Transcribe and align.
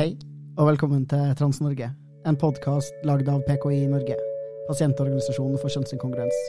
Hei, 0.00 0.16
velkommen 0.56 1.06
til 1.06 1.34
Trans-Norge, 1.38 1.90
en 2.26 2.36
podkast 2.40 2.94
lagd 3.04 3.28
av 3.28 3.42
PKI 3.46 3.84
Norge, 3.90 4.16
pasientorganisasjonen 4.68 5.58
for 5.60 5.70
kjønnsinkongruens. 5.70 6.40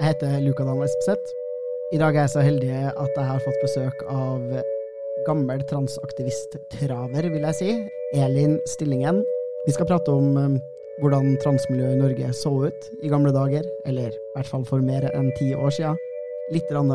Jeg 0.00 0.12
heter 0.12 0.38
Luka 0.44 0.64
Dahl 0.68 0.84
Espeseth. 0.86 1.45
I 1.94 1.98
dag 2.02 2.16
er 2.16 2.24
jeg 2.24 2.32
så 2.32 2.42
heldig 2.42 2.70
at 2.98 3.12
jeg 3.14 3.26
har 3.28 3.42
fått 3.44 3.60
besøk 3.62 4.00
av 4.10 4.40
gammel 5.28 5.60
transaktivist-traver, 5.70 7.28
vil 7.30 7.46
jeg 7.46 7.58
si, 7.60 7.68
Elin 8.18 8.56
Stillingen. 8.66 9.20
Vi 9.68 9.74
skal 9.76 9.86
prate 9.86 10.10
om 10.10 10.32
um, 10.34 10.56
hvordan 10.98 11.36
transmiljøet 11.44 11.94
i 11.94 12.00
Norge 12.00 12.32
så 12.34 12.50
ut 12.66 12.90
i 13.06 13.12
gamle 13.12 13.30
dager, 13.30 13.62
eller 13.86 14.10
i 14.10 14.34
hvert 14.34 14.50
fall 14.50 14.66
for 14.66 14.82
mer 14.82 15.06
enn 15.12 15.30
ti 15.38 15.52
år 15.54 15.70
siden. 15.78 16.02
Litt 16.50 16.74
om 16.74 16.90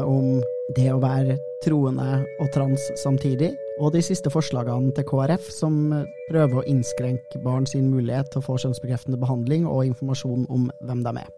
det 0.76 0.90
å 0.92 1.00
være 1.00 1.40
troende 1.64 2.26
og 2.44 2.52
trans 2.52 2.92
samtidig, 3.00 3.54
og 3.80 3.96
de 3.96 4.04
siste 4.04 4.32
forslagene 4.32 4.92
til 4.96 5.08
KrF 5.08 5.48
som 5.56 5.86
prøver 6.28 6.60
å 6.60 6.68
innskrenke 6.68 7.40
barn 7.48 7.64
sin 7.64 7.88
mulighet 7.96 8.32
til 8.32 8.44
å 8.44 8.50
få 8.50 8.60
kjønnsbekreftende 8.60 9.24
behandling 9.24 9.64
og 9.72 9.86
informasjon 9.88 10.50
om 10.52 10.68
hvem 10.84 11.08
de 11.08 11.22
er. 11.24 11.32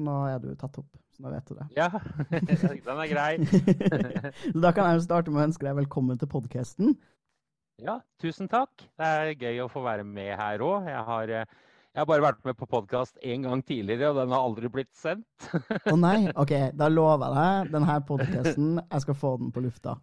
Så 0.00 0.06
nå 0.08 0.16
er 0.32 0.38
du 0.40 0.50
tatt 0.56 0.78
opp. 0.80 0.88
Så 1.12 1.20
nå 1.24 1.30
vet 1.34 1.50
du 1.50 1.54
det. 1.58 1.66
Ja, 1.76 1.88
den 2.88 3.00
er 3.04 3.10
grei. 3.10 3.32
Da 4.64 4.72
kan 4.72 4.88
jeg 4.88 5.00
jo 5.00 5.04
starte 5.04 5.32
med 5.32 5.42
å 5.42 5.48
ønske 5.50 5.66
deg 5.66 5.76
velkommen 5.82 6.16
til 6.20 6.30
podkasten. 6.32 6.94
Ja, 7.80 7.98
tusen 8.20 8.48
takk. 8.48 8.72
Det 8.96 9.08
er 9.08 9.34
gøy 9.40 9.60
å 9.64 9.68
få 9.72 9.82
være 9.84 10.04
med 10.08 10.32
her 10.40 10.62
òg. 10.64 10.88
Jeg, 10.88 11.04
har, 11.08 11.32
eh, 11.32 11.44
jeg 11.92 12.00
har 12.02 12.08
bare 12.08 12.24
vært 12.26 12.40
med 12.48 12.56
på 12.60 12.68
podkast 12.68 13.20
én 13.24 13.44
gang 13.44 13.60
tidligere, 13.64 14.10
og 14.14 14.18
den 14.22 14.32
har 14.36 14.44
aldri 14.48 14.68
blitt 14.72 14.90
sendt. 14.96 15.48
Å 15.92 15.96
nei, 16.00 16.30
ok, 16.32 16.52
da 16.76 16.88
lover 16.92 17.36
jeg 17.36 17.62
deg 17.68 17.72
denne 17.76 17.96
podkasten. 18.08 18.74
Jeg 18.84 19.04
skal 19.06 19.18
få 19.20 19.34
den 19.40 19.52
på 19.56 19.64
lufta. 19.64 19.96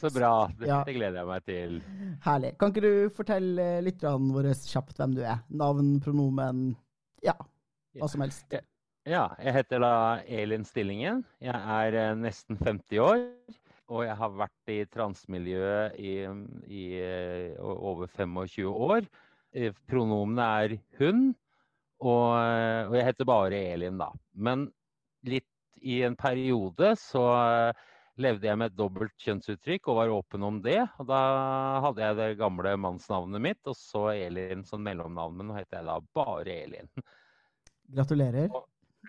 Så 0.00 0.10
bra. 0.14 0.32
Det, 0.58 0.66
Ja. 0.70 0.80
det 0.86 0.94
gleder 0.96 1.20
jeg 1.22 1.28
meg 1.30 1.46
til. 1.46 1.78
Herlig. 2.26 2.54
Kan 2.62 2.74
ikke 2.74 2.86
du 2.86 2.92
fortelle 3.18 3.68
lytterne 3.86 4.34
våre 4.34 4.54
kjapt 4.58 4.98
hvem 5.02 5.14
du 5.18 5.22
er? 5.26 5.42
Navn, 5.62 5.96
pronomen, 6.02 6.70
ja, 7.26 7.34
hva 7.98 8.08
som 8.10 8.22
helst. 8.26 8.46
Ja, 8.54 8.62
jeg 9.40 9.54
heter 9.56 9.80
da 9.80 9.92
Elin 10.28 10.64
Stillingen. 10.66 11.22
Jeg 11.40 11.56
er 11.56 11.96
eh, 11.96 12.16
nesten 12.20 12.58
50 12.60 13.00
år. 13.00 13.22
Og 13.90 14.04
jeg 14.06 14.14
har 14.20 14.34
vært 14.38 14.70
i 14.70 14.78
transmiljøet 14.92 15.96
i, 15.98 16.12
i 16.68 16.84
eh, 17.00 17.54
over 17.58 18.10
25 18.12 18.68
år. 18.68 19.08
Eh, 19.56 19.72
Pronomene 19.88 20.46
er 20.62 20.76
hun, 21.00 21.30
og, 22.00 22.36
og 22.36 22.94
jeg 22.96 23.08
heter 23.08 23.28
bare 23.28 23.64
Elin, 23.74 23.98
da. 24.00 24.12
Men 24.32 24.68
litt 25.26 25.48
i 25.80 26.02
en 26.06 26.14
periode 26.16 26.94
så 27.00 27.24
levde 28.20 28.46
jeg 28.46 28.60
med 28.60 28.70
et 28.70 28.78
dobbelt 28.78 29.14
kjønnsuttrykk 29.24 29.88
og 29.88 29.98
var 29.98 30.12
åpen 30.14 30.44
om 30.46 30.60
det. 30.64 30.80
Og 31.00 31.08
da 31.08 31.20
hadde 31.86 32.04
jeg 32.04 32.18
det 32.20 32.30
gamle 32.40 32.76
mannsnavnet 32.80 33.42
mitt, 33.42 33.60
og 33.64 33.76
så 33.76 34.10
Elin 34.14 34.64
som 34.68 34.84
mellomnavn. 34.86 35.40
Men 35.40 35.50
nå 35.50 35.58
heter 35.58 35.80
jeg 35.80 35.88
da 35.88 35.98
bare 36.20 36.58
Elin. 36.66 36.92
Gratulerer. 37.90 38.52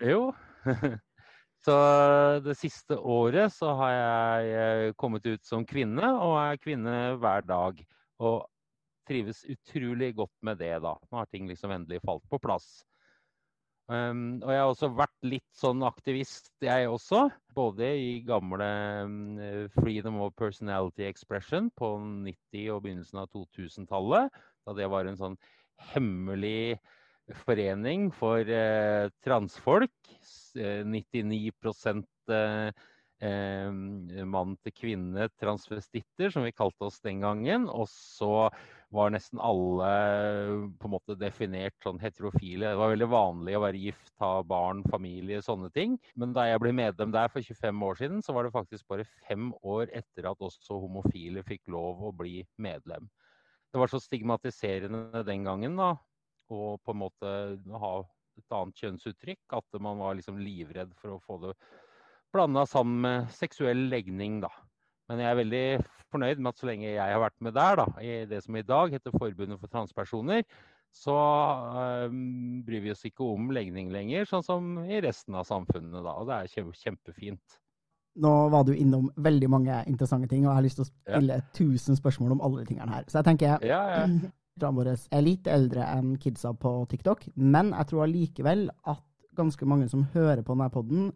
Jo. 0.00 0.32
Så 1.62 1.74
det 2.42 2.56
siste 2.58 2.96
året 2.98 3.52
så 3.54 3.70
har 3.78 3.90
jeg 3.92 4.54
eh, 4.62 4.94
kommet 4.98 5.26
ut 5.28 5.44
som 5.46 5.66
kvinne, 5.66 6.08
og 6.18 6.34
er 6.40 6.58
kvinne 6.58 6.94
hver 7.22 7.44
dag. 7.46 7.78
Og 8.18 8.40
trives 9.06 9.44
utrolig 9.50 10.12
godt 10.18 10.34
med 10.42 10.58
det, 10.58 10.74
da. 10.82 10.96
Nå 11.10 11.20
har 11.20 11.28
ting 11.30 11.46
liksom 11.50 11.74
endelig 11.74 12.00
falt 12.02 12.24
på 12.30 12.40
plass. 12.42 12.80
Um, 13.90 14.40
og 14.40 14.50
jeg 14.54 14.60
har 14.62 14.70
også 14.70 14.88
vært 14.94 15.26
litt 15.26 15.48
sånn 15.58 15.82
aktivist, 15.86 16.50
jeg 16.64 16.88
også. 16.90 17.26
Både 17.54 17.92
i 17.98 18.12
gamle 18.26 18.68
um, 19.06 19.68
Freedom 19.74 20.20
of 20.24 20.34
Personality 20.38 21.06
Expression 21.06 21.68
på 21.78 21.94
90- 22.00 22.70
og 22.74 22.82
begynnelsen 22.86 23.22
av 23.22 23.30
2000-tallet. 23.34 24.42
Da 24.66 24.76
det 24.78 24.88
var 24.90 25.06
en 25.06 25.18
sånn 25.18 25.38
hemmelig 25.92 26.78
forening 27.44 28.10
for 28.14 28.48
eh, 28.48 29.08
transfolk. 29.24 29.94
Eh, 30.56 30.82
99 30.84 31.52
eh, 32.28 32.72
eh, 33.22 33.72
mann 34.24 34.56
til 34.62 34.74
kvinne 34.76 35.28
transvestitter, 35.40 36.32
som 36.32 36.44
vi 36.46 36.52
kalte 36.52 36.88
oss 36.88 37.00
den 37.04 37.22
gangen. 37.22 37.68
Og 37.70 37.88
så 37.90 38.50
var 38.92 39.12
nesten 39.14 39.40
alle 39.40 39.88
på 40.76 40.88
en 40.88 40.92
måte 40.92 41.16
definert 41.16 41.76
sånn 41.84 42.00
heterofile. 42.02 42.74
Det 42.74 42.80
var 42.80 42.92
veldig 42.92 43.08
vanlig 43.08 43.56
å 43.56 43.64
være 43.64 43.80
gift, 43.86 44.12
ha 44.20 44.34
barn, 44.44 44.82
familie, 44.92 45.40
sånne 45.44 45.70
ting. 45.72 45.96
Men 46.18 46.34
da 46.36 46.44
jeg 46.50 46.60
ble 46.60 46.74
medlem 46.76 47.14
der 47.14 47.32
for 47.32 47.40
25 47.40 47.88
år 47.88 48.00
siden, 48.02 48.20
så 48.24 48.36
var 48.36 48.44
det 48.44 48.54
faktisk 48.58 48.88
bare 48.92 49.08
fem 49.28 49.48
år 49.62 49.88
etter 49.96 50.28
at 50.28 50.44
også 50.44 50.82
homofile 50.82 51.44
fikk 51.48 51.64
lov 51.72 52.04
å 52.10 52.12
bli 52.16 52.42
medlem. 52.60 53.08
Det 53.72 53.80
var 53.80 53.88
så 53.88 54.02
stigmatiserende 54.04 55.22
den 55.24 55.46
gangen, 55.48 55.78
da, 55.80 55.94
og 56.52 56.82
på 56.84 56.94
en 56.94 57.00
måte 57.04 57.32
ha 57.82 57.94
et 58.38 58.56
annet 58.56 58.82
kjønnsuttrykk. 58.82 59.42
At 59.58 59.80
man 59.80 60.00
var 60.02 60.18
liksom 60.18 60.40
livredd 60.40 60.92
for 61.00 61.16
å 61.16 61.22
få 61.24 61.38
det 61.46 61.54
blanda 62.32 62.64
sammen 62.68 63.00
med 63.04 63.32
seksuell 63.36 63.88
legning, 63.92 64.40
da. 64.44 64.52
Men 65.10 65.20
jeg 65.20 65.28
er 65.28 65.40
veldig 65.40 65.64
fornøyd 66.12 66.40
med 66.40 66.52
at 66.52 66.60
så 66.60 66.68
lenge 66.68 66.86
jeg 66.88 67.00
har 67.14 67.20
vært 67.20 67.40
med 67.44 67.56
der, 67.56 67.80
da, 67.82 67.86
i 68.00 68.12
det 68.28 68.38
som 68.44 68.56
i 68.56 68.64
dag 68.64 68.94
heter 68.94 69.12
Forbundet 69.16 69.60
for 69.60 69.72
transpersoner, 69.72 70.44
så 70.92 71.16
øh, 71.16 72.14
bryr 72.66 72.84
vi 72.84 72.92
oss 72.92 73.04
ikke 73.08 73.24
om 73.24 73.50
legning 73.54 73.90
lenger, 73.92 74.26
sånn 74.28 74.44
som 74.44 74.74
i 74.84 75.00
resten 75.04 75.36
av 75.36 75.48
samfunnet. 75.48 75.98
da, 76.04 76.16
Og 76.20 76.28
det 76.28 76.38
er 76.38 76.72
kjempefint. 76.76 77.58
Nå 78.20 78.32
var 78.52 78.66
du 78.68 78.74
innom 78.76 79.08
veldig 79.16 79.48
mange 79.48 79.78
interessante 79.88 80.28
ting, 80.28 80.44
og 80.44 80.50
jeg 80.50 80.58
har 80.58 80.66
lyst 80.66 80.80
til 80.80 80.84
å 80.84 80.90
stille 80.90 81.38
1000 81.40 81.96
spørsmål 81.96 82.34
om 82.36 82.44
alle 82.44 82.60
de 82.60 82.68
tingene 82.68 82.92
her. 82.92 83.08
Så 83.08 83.20
jeg 83.20 83.30
tenker 83.30 83.64
Ja, 83.64 83.82
ja. 83.96 84.06
våre 84.60 84.96
er 85.10 85.22
litt 85.22 85.46
eldre 85.46 85.84
enn 85.96 86.16
kidsa 86.18 86.52
på 86.52 86.86
TikTok, 86.88 87.28
men 87.36 87.70
jeg 87.72 87.86
tror 87.88 88.04
allikevel 88.04 88.68
at 88.86 89.02
ganske 89.34 89.64
mange 89.66 89.88
som 89.88 90.04
hører 90.12 90.42
på 90.42 90.52
denne 90.54 90.70
podden, 90.70 91.12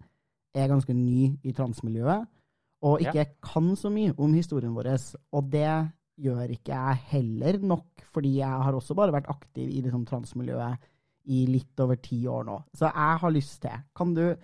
er 0.57 0.69
ganske 0.69 0.95
ny 0.95 1.37
i 1.45 1.53
transmiljøet, 1.53 2.27
og 2.83 3.01
Ja. 3.03 3.11
ikke 3.13 3.27
kan 3.43 3.77
så 3.77 3.91
mye 3.91 4.15
om 4.19 4.33
historien 4.33 4.75
vår. 4.75 5.17
Og 5.33 5.51
det 5.51 5.91
gjør 6.19 6.49
ikke 6.49 6.73
jeg 6.73 6.97
heller 7.11 7.59
nok, 7.59 7.85
fordi 8.13 8.37
jeg 8.39 8.49
har 8.49 8.73
også 8.73 8.95
bare 8.95 9.13
vært 9.13 9.29
aktiv 9.29 9.69
i 9.69 9.83
liksom, 9.83 10.07
transmiljøet 10.07 10.79
i 11.27 11.45
litt 11.47 11.79
over 11.81 11.97
ti 11.97 12.25
år 12.27 12.45
nå. 12.45 12.63
Så 12.75 12.87
jeg 12.87 13.19
har 13.19 13.31
lyst 13.31 13.61
til 13.63 13.71
Kan 13.95 14.15
du 14.15 14.35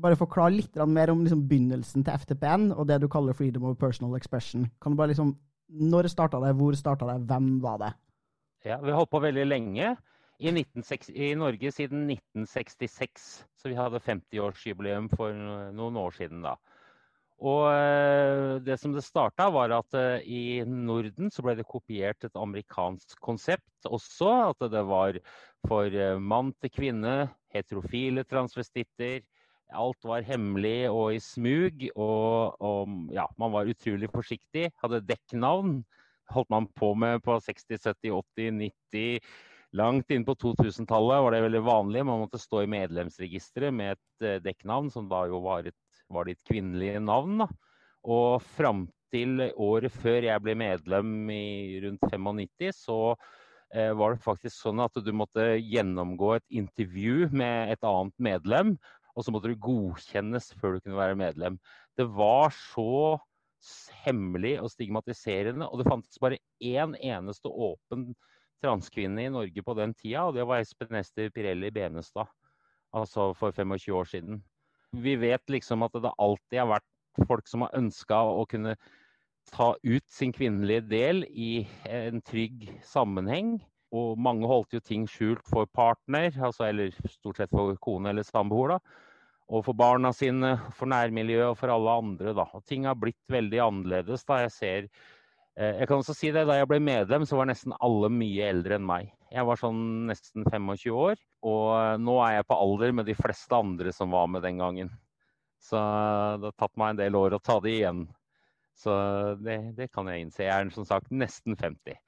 bare 0.00 0.16
forklare 0.16 0.54
litt 0.56 0.76
mer 0.88 1.10
om 1.10 1.24
liksom, 1.24 1.46
begynnelsen 1.46 2.04
til 2.04 2.14
FTPN 2.14 2.72
og 2.72 2.86
det 2.86 3.00
du 3.02 3.08
kaller 3.08 3.34
freedom 3.34 3.64
of 3.64 3.76
personal 3.76 4.16
expression? 4.16 4.70
Kan 4.80 4.92
du 4.92 4.96
bare 4.96 5.08
liksom 5.12 5.36
Når 5.70 6.10
starta 6.10 6.40
det? 6.42 6.54
Hvor 6.58 6.74
starta 6.78 7.06
det? 7.12 7.20
Hvem 7.30 7.58
var 7.62 7.78
det? 7.78 7.90
Ja, 8.64 8.80
Vi 8.80 8.90
har 8.90 8.98
holdt 8.98 9.12
på 9.12 9.22
veldig 9.22 9.46
lenge. 9.46 9.96
I, 10.40 10.48
1960, 10.48 11.12
I 11.14 11.34
Norge 11.36 11.70
siden 11.72 12.10
1966. 12.10 13.44
Så 13.60 13.68
vi 13.68 13.76
hadde 13.76 14.00
50-årsjubileum 14.00 15.10
for 15.12 15.36
noen 15.76 15.98
år 16.00 16.16
siden 16.16 16.42
da. 16.44 16.56
Og 17.40 17.70
eh, 17.72 18.58
det 18.64 18.76
som 18.80 18.92
det 18.92 19.04
starta, 19.04 19.48
var 19.52 19.72
at 19.72 19.96
eh, 19.96 20.26
i 20.28 20.42
Norden 20.68 21.30
så 21.32 21.44
ble 21.44 21.54
det 21.56 21.68
kopiert 21.68 22.26
et 22.26 22.36
amerikansk 22.36 23.20
konsept 23.24 23.88
også. 23.88 24.32
At 24.52 24.66
det 24.72 24.82
var 24.88 25.16
for 25.68 25.88
eh, 25.88 26.18
mann 26.20 26.52
til 26.60 26.72
kvinne, 26.74 27.14
heterofile 27.54 28.26
transvestitter. 28.28 29.22
Alt 29.76 30.04
var 30.08 30.26
hemmelig 30.26 30.90
og 30.90 31.14
i 31.14 31.20
smug. 31.22 31.86
Og, 31.94 32.56
og 32.60 33.14
ja, 33.14 33.28
man 33.40 33.54
var 33.54 33.70
utrolig 33.70 34.10
forsiktig. 34.12 34.70
Hadde 34.82 35.04
dekknavn. 35.08 35.80
Holdt 36.30 36.50
man 36.52 36.68
på 36.78 36.92
med 36.94 37.22
på 37.26 37.38
60-, 37.42 37.80
70-, 37.82 38.20
80-, 38.38 38.60
90 38.94 39.30
Langt 39.78 40.10
inn 40.10 40.24
på 40.26 40.34
2000-tallet 40.34 41.22
var 41.22 41.34
det 41.34 41.44
veldig 41.44 41.60
vanlig. 41.62 42.02
Man 42.06 42.24
måtte 42.24 42.40
stå 42.42 42.64
i 42.64 42.70
medlemsregisteret 42.70 43.74
med 43.74 43.94
et 43.94 44.24
eh, 44.26 44.40
dekknavn, 44.42 44.88
som 44.90 45.06
da 45.10 45.22
jo 45.30 45.38
var, 45.44 45.68
et, 45.70 46.00
var 46.10 46.26
ditt 46.26 46.42
kvinnelige 46.48 46.98
navn. 47.04 47.44
Da. 47.44 47.46
Og 48.02 48.42
fram 48.56 48.88
til 49.14 49.44
året 49.54 49.94
før 49.94 50.26
jeg 50.26 50.42
ble 50.42 50.56
medlem 50.58 51.30
i 51.30 51.78
rundt 51.84 52.02
95, 52.02 52.72
så 52.80 52.98
eh, 53.74 53.92
var 53.94 54.16
det 54.16 54.24
faktisk 54.26 54.56
sånn 54.56 54.82
at 54.82 54.98
du 55.06 55.12
måtte 55.14 55.52
gjennomgå 55.60 56.34
et 56.40 56.58
intervju 56.62 57.30
med 57.30 57.70
et 57.76 57.86
annet 57.86 58.16
medlem. 58.18 58.74
Og 59.16 59.26
så 59.26 59.34
måtte 59.34 59.50
du 59.50 59.58
godkjennes 59.60 60.52
før 60.60 60.76
du 60.76 60.84
kunne 60.84 61.00
være 61.00 61.18
medlem. 61.18 61.58
Det 61.98 62.06
var 62.06 62.54
så 62.54 63.18
hemmelig 64.04 64.54
og 64.62 64.70
stigmatiserende, 64.72 65.68
og 65.68 65.80
det 65.80 65.88
fantes 65.90 66.20
bare 66.22 66.40
én 66.64 66.94
eneste 66.96 67.50
åpen 67.50 68.10
transkvinne 68.64 69.24
i 69.24 69.32
Norge 69.32 69.64
på 69.64 69.74
den 69.76 69.92
tida, 69.96 70.26
og 70.28 70.36
det 70.36 70.46
var 70.48 70.62
Espen 70.62 70.96
Ester 71.00 71.30
Pirelli 71.32 71.72
Benestad. 71.74 72.28
Altså 72.96 73.30
for 73.38 73.54
25 73.54 73.94
år 73.94 74.08
siden. 74.10 74.40
Vi 74.92 75.14
vet 75.20 75.52
liksom 75.52 75.84
at 75.86 75.94
det 75.94 76.10
alltid 76.18 76.58
har 76.58 76.72
vært 76.72 77.26
folk 77.28 77.46
som 77.48 77.62
har 77.62 77.76
ønska 77.78 78.18
å 78.26 78.46
kunne 78.50 78.74
ta 79.50 79.72
ut 79.82 80.06
sin 80.10 80.32
kvinnelige 80.34 80.82
del 80.90 81.22
i 81.30 81.66
en 81.88 82.20
trygg 82.26 82.66
sammenheng. 82.86 83.58
Og 83.96 84.18
mange 84.22 84.46
holdt 84.46 84.76
jo 84.76 84.80
ting 84.84 85.06
skjult 85.10 85.42
for 85.50 85.66
partner, 85.74 86.30
altså, 86.38 86.68
eller 86.68 86.92
stort 87.10 87.40
sett 87.40 87.50
for 87.54 87.74
kone 87.82 88.12
eller 88.12 88.26
samboer. 88.26 88.76
da, 88.76 88.78
Og 89.50 89.64
for 89.66 89.74
barna 89.74 90.12
sine, 90.14 90.56
for 90.78 90.86
nærmiljøet 90.86 91.50
og 91.50 91.56
for 91.58 91.74
alle 91.74 91.90
andre. 91.90 92.34
da. 92.34 92.46
Og 92.54 92.64
ting 92.64 92.86
har 92.86 92.94
blitt 92.94 93.18
veldig 93.28 93.58
annerledes. 93.58 94.24
da 94.24 94.42
jeg 94.44 94.52
ser 94.52 94.88
eh, 95.56 95.80
Jeg 95.80 95.88
kan 95.88 95.98
også 95.98 96.14
si 96.14 96.30
det, 96.30 96.46
Da 96.46 96.54
jeg 96.54 96.68
ble 96.68 96.78
medlem, 96.78 97.26
så 97.26 97.36
var 97.36 97.46
nesten 97.46 97.74
alle 97.80 98.08
mye 98.08 98.48
eldre 98.48 98.76
enn 98.78 98.86
meg. 98.86 99.12
Jeg 99.30 99.46
var 99.46 99.56
sånn 99.56 100.06
nesten 100.06 100.44
25 100.44 100.90
år, 100.90 101.16
og 101.46 102.00
nå 102.00 102.16
er 102.26 102.32
jeg 102.34 102.46
på 102.46 102.56
alder 102.58 102.92
med 102.92 103.06
de 103.06 103.14
fleste 103.14 103.54
andre 103.54 103.92
som 103.92 104.10
var 104.10 104.26
med 104.26 104.42
den 104.42 104.58
gangen. 104.58 104.90
Så 105.60 105.76
det 106.40 106.50
har 106.50 106.56
tatt 106.58 106.76
meg 106.80 106.90
en 106.90 107.02
del 107.02 107.14
år 107.14 107.36
å 107.36 107.42
ta 107.42 107.60
det 107.60 107.76
igjen. 107.76 108.08
Så 108.80 108.92
det, 109.44 109.58
det 109.76 109.90
kan 109.92 110.08
jeg 110.08 110.24
innse. 110.24 110.44
Jeg 110.46 110.54
er 110.54 110.70
som 110.74 110.86
sagt 110.88 111.12
nesten 111.12 111.56
50. 111.58 111.98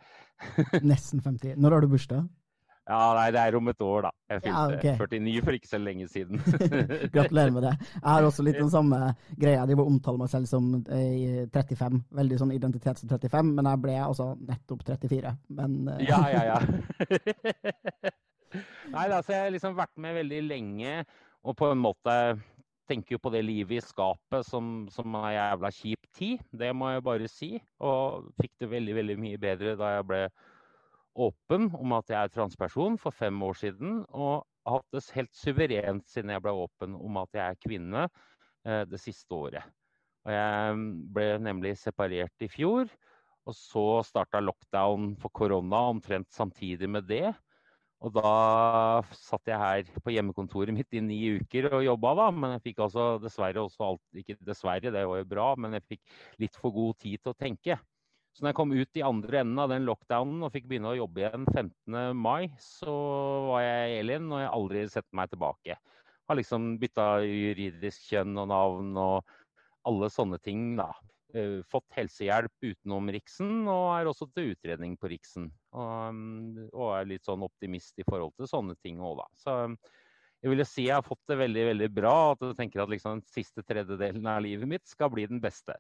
nesten 0.93 1.23
50. 1.25 1.59
Når 1.61 1.77
har 1.77 1.85
du 1.85 1.93
bursdag? 1.93 2.31
Ja, 2.83 3.13
nei, 3.15 3.29
det 3.31 3.39
er 3.39 3.55
om 3.55 3.69
et 3.71 3.83
år, 3.87 4.09
da. 4.09 4.11
Jeg 4.33 4.43
fylte 4.43 4.51
Ja, 4.51 4.63
okay. 4.75 4.97
49 4.99 5.43
for 5.47 5.57
ikke 5.57 5.71
så 5.71 5.79
lenge 5.79 6.09
siden. 6.11 6.41
Gratulerer 7.15 7.53
med 7.55 7.67
det. 7.69 7.73
Jeg 7.95 8.09
har 8.09 8.27
også 8.27 8.43
litt 8.43 8.59
den 8.59 8.73
samme 8.77 8.99
greia. 9.39 9.67
De 9.71 9.77
omtaler 9.79 10.19
meg 10.25 10.33
selv 10.33 10.51
som 10.51 10.73
eh, 10.91 11.45
35. 11.55 12.01
Veldig 12.19 12.41
sånn 12.43 12.55
identitet 12.57 12.99
som 12.99 13.13
35, 13.13 13.53
men 13.55 13.71
jeg 13.71 13.83
ble 13.85 13.97
altså 14.03 14.33
nettopp 14.49 14.83
34. 14.89 15.35
Men 15.61 15.79
eh, 15.95 16.03
ja, 16.09 16.21
ja, 16.35 16.43
ja. 16.51 16.59
nei, 18.91 19.07
altså, 19.07 19.31
jeg 19.31 19.45
har 19.45 19.55
liksom 19.55 19.79
vært 19.79 19.95
med 20.03 20.19
veldig 20.19 20.43
lenge, 20.49 20.97
og 21.47 21.57
på 21.59 21.71
en 21.71 21.83
måte 21.87 22.17
tenker 22.89 23.17
jo 23.17 23.23
på 23.23 23.33
det 23.35 23.43
livet 23.47 23.79
i 23.79 23.85
skapet 23.85 24.47
som, 24.47 24.87
som 24.93 25.15
er 25.23 25.37
jævla 25.37 25.71
kjip 25.75 26.09
tid. 26.17 26.43
Det 26.51 26.73
må 26.77 26.91
jeg 26.93 27.05
bare 27.07 27.29
si. 27.31 27.51
Og 27.85 28.33
fikk 28.41 28.55
det 28.63 28.71
veldig, 28.73 28.97
veldig 29.01 29.19
mye 29.23 29.43
bedre 29.43 29.77
da 29.81 29.95
jeg 29.97 30.09
ble 30.09 30.23
åpen 31.23 31.69
om 31.77 31.95
at 31.99 32.11
jeg 32.11 32.19
er 32.19 32.33
transperson 32.33 32.99
for 33.01 33.15
fem 33.15 33.39
år 33.45 33.59
siden. 33.61 34.03
Og 34.11 34.43
hatt 34.69 34.89
det 34.95 35.05
helt 35.17 35.33
suverent 35.37 36.09
siden 36.11 36.35
jeg 36.35 36.45
ble 36.45 36.57
åpen 36.65 36.97
om 36.99 37.23
at 37.23 37.39
jeg 37.39 37.45
er 37.45 37.63
kvinne 37.63 38.05
eh, 38.07 38.83
det 38.89 39.01
siste 39.03 39.35
året. 39.37 39.65
Og 40.23 40.35
jeg 40.35 40.83
ble 41.15 41.29
nemlig 41.43 41.77
separert 41.81 42.45
i 42.45 42.51
fjor. 42.51 42.91
Og 43.43 43.57
så 43.59 43.87
starta 44.07 44.39
lockdown 44.43 45.17
for 45.19 45.35
korona 45.35 45.89
omtrent 45.91 46.31
samtidig 46.31 46.91
med 46.91 47.09
det. 47.09 47.33
Og 48.03 48.11
da 48.17 49.03
satt 49.15 49.47
jeg 49.47 49.61
her 49.61 50.03
på 50.03 50.11
hjemmekontoret 50.11 50.75
mitt 50.75 50.91
i 50.97 51.03
ni 51.05 51.21
uker 51.39 51.69
og 51.71 51.85
jobba, 51.87 52.15
da. 52.19 52.27
Men 52.35 52.55
jeg 52.57 52.65
fikk 52.71 52.83
altså 52.89 53.07
dessverre 53.23 53.63
også 53.63 53.93
alt 53.93 54.23
Ikke 54.23 54.37
dessverre, 54.43 54.91
det 54.91 55.05
var 55.07 55.21
jo 55.21 55.29
bra, 55.31 55.49
men 55.55 55.79
jeg 55.79 55.87
fikk 55.95 56.17
litt 56.43 56.59
for 56.59 56.75
god 56.75 56.99
tid 57.05 57.23
til 57.23 57.35
å 57.35 57.39
tenke. 57.39 57.79
Så 58.33 58.43
når 58.43 58.53
jeg 58.53 58.59
kom 58.59 58.73
ut 58.73 58.99
i 58.99 59.05
andre 59.05 59.43
enden 59.43 59.61
av 59.61 59.71
den 59.71 59.87
lockdownen 59.87 60.47
og 60.47 60.55
fikk 60.55 60.67
begynne 60.71 60.95
å 60.95 60.99
jobbe 60.99 61.21
igjen 61.21 61.45
15. 61.53 62.17
mai, 62.17 62.49
så 62.59 62.93
var 63.51 63.63
jeg 63.67 63.99
Elin, 64.01 64.31
og 64.33 64.41
jeg 64.41 64.49
har 64.49 64.57
aldri 64.57 64.85
sett 64.89 65.09
meg 65.15 65.31
tilbake. 65.31 65.77
Har 66.31 66.39
liksom 66.39 66.71
bytta 66.81 67.07
juridisk 67.27 68.09
kjønn 68.09 68.41
og 68.41 68.49
navn 68.51 68.97
og 68.97 69.35
alle 69.87 70.09
sånne 70.15 70.41
ting, 70.43 70.73
da. 70.81 70.89
Eh, 71.35 71.63
Fått 71.73 71.89
helsehjelp 71.97 72.53
utenom 72.61 73.09
Riksen, 73.15 73.63
og 73.71 73.87
er 73.97 74.09
også 74.11 74.29
til 74.35 74.53
utredning 74.53 74.99
på 75.01 75.09
Riksen. 75.13 75.49
Og, 75.73 76.17
mm, 76.17 76.71
og 76.71 76.91
er 76.99 77.09
litt 77.15 77.25
sånn 77.29 77.45
optimist 77.47 77.97
i 77.99 78.07
forhold 78.09 78.35
til 78.37 78.51
sånne 78.51 78.77
ting 78.85 79.01
òg, 79.01 79.23
da. 79.23 79.29
Så 79.41 79.55
jeg 80.43 80.53
vil 80.53 80.61
jo 80.61 80.67
si 80.69 80.89
jeg 80.89 80.99
har 80.99 81.07
fått 81.07 81.23
det 81.31 81.39
veldig, 81.41 81.65
veldig 81.71 81.89
bra. 81.95 82.17
At 82.35 82.45
jeg 82.45 82.59
tenker 82.59 82.85
at 82.85 82.93
liksom 82.93 83.21
den 83.21 83.25
siste 83.33 83.65
tredjedelen 83.65 84.27
av 84.29 84.43
livet 84.45 84.69
mitt 84.69 84.85
skal 84.91 85.13
bli 85.15 85.25
den 85.31 85.41
beste. 85.41 85.79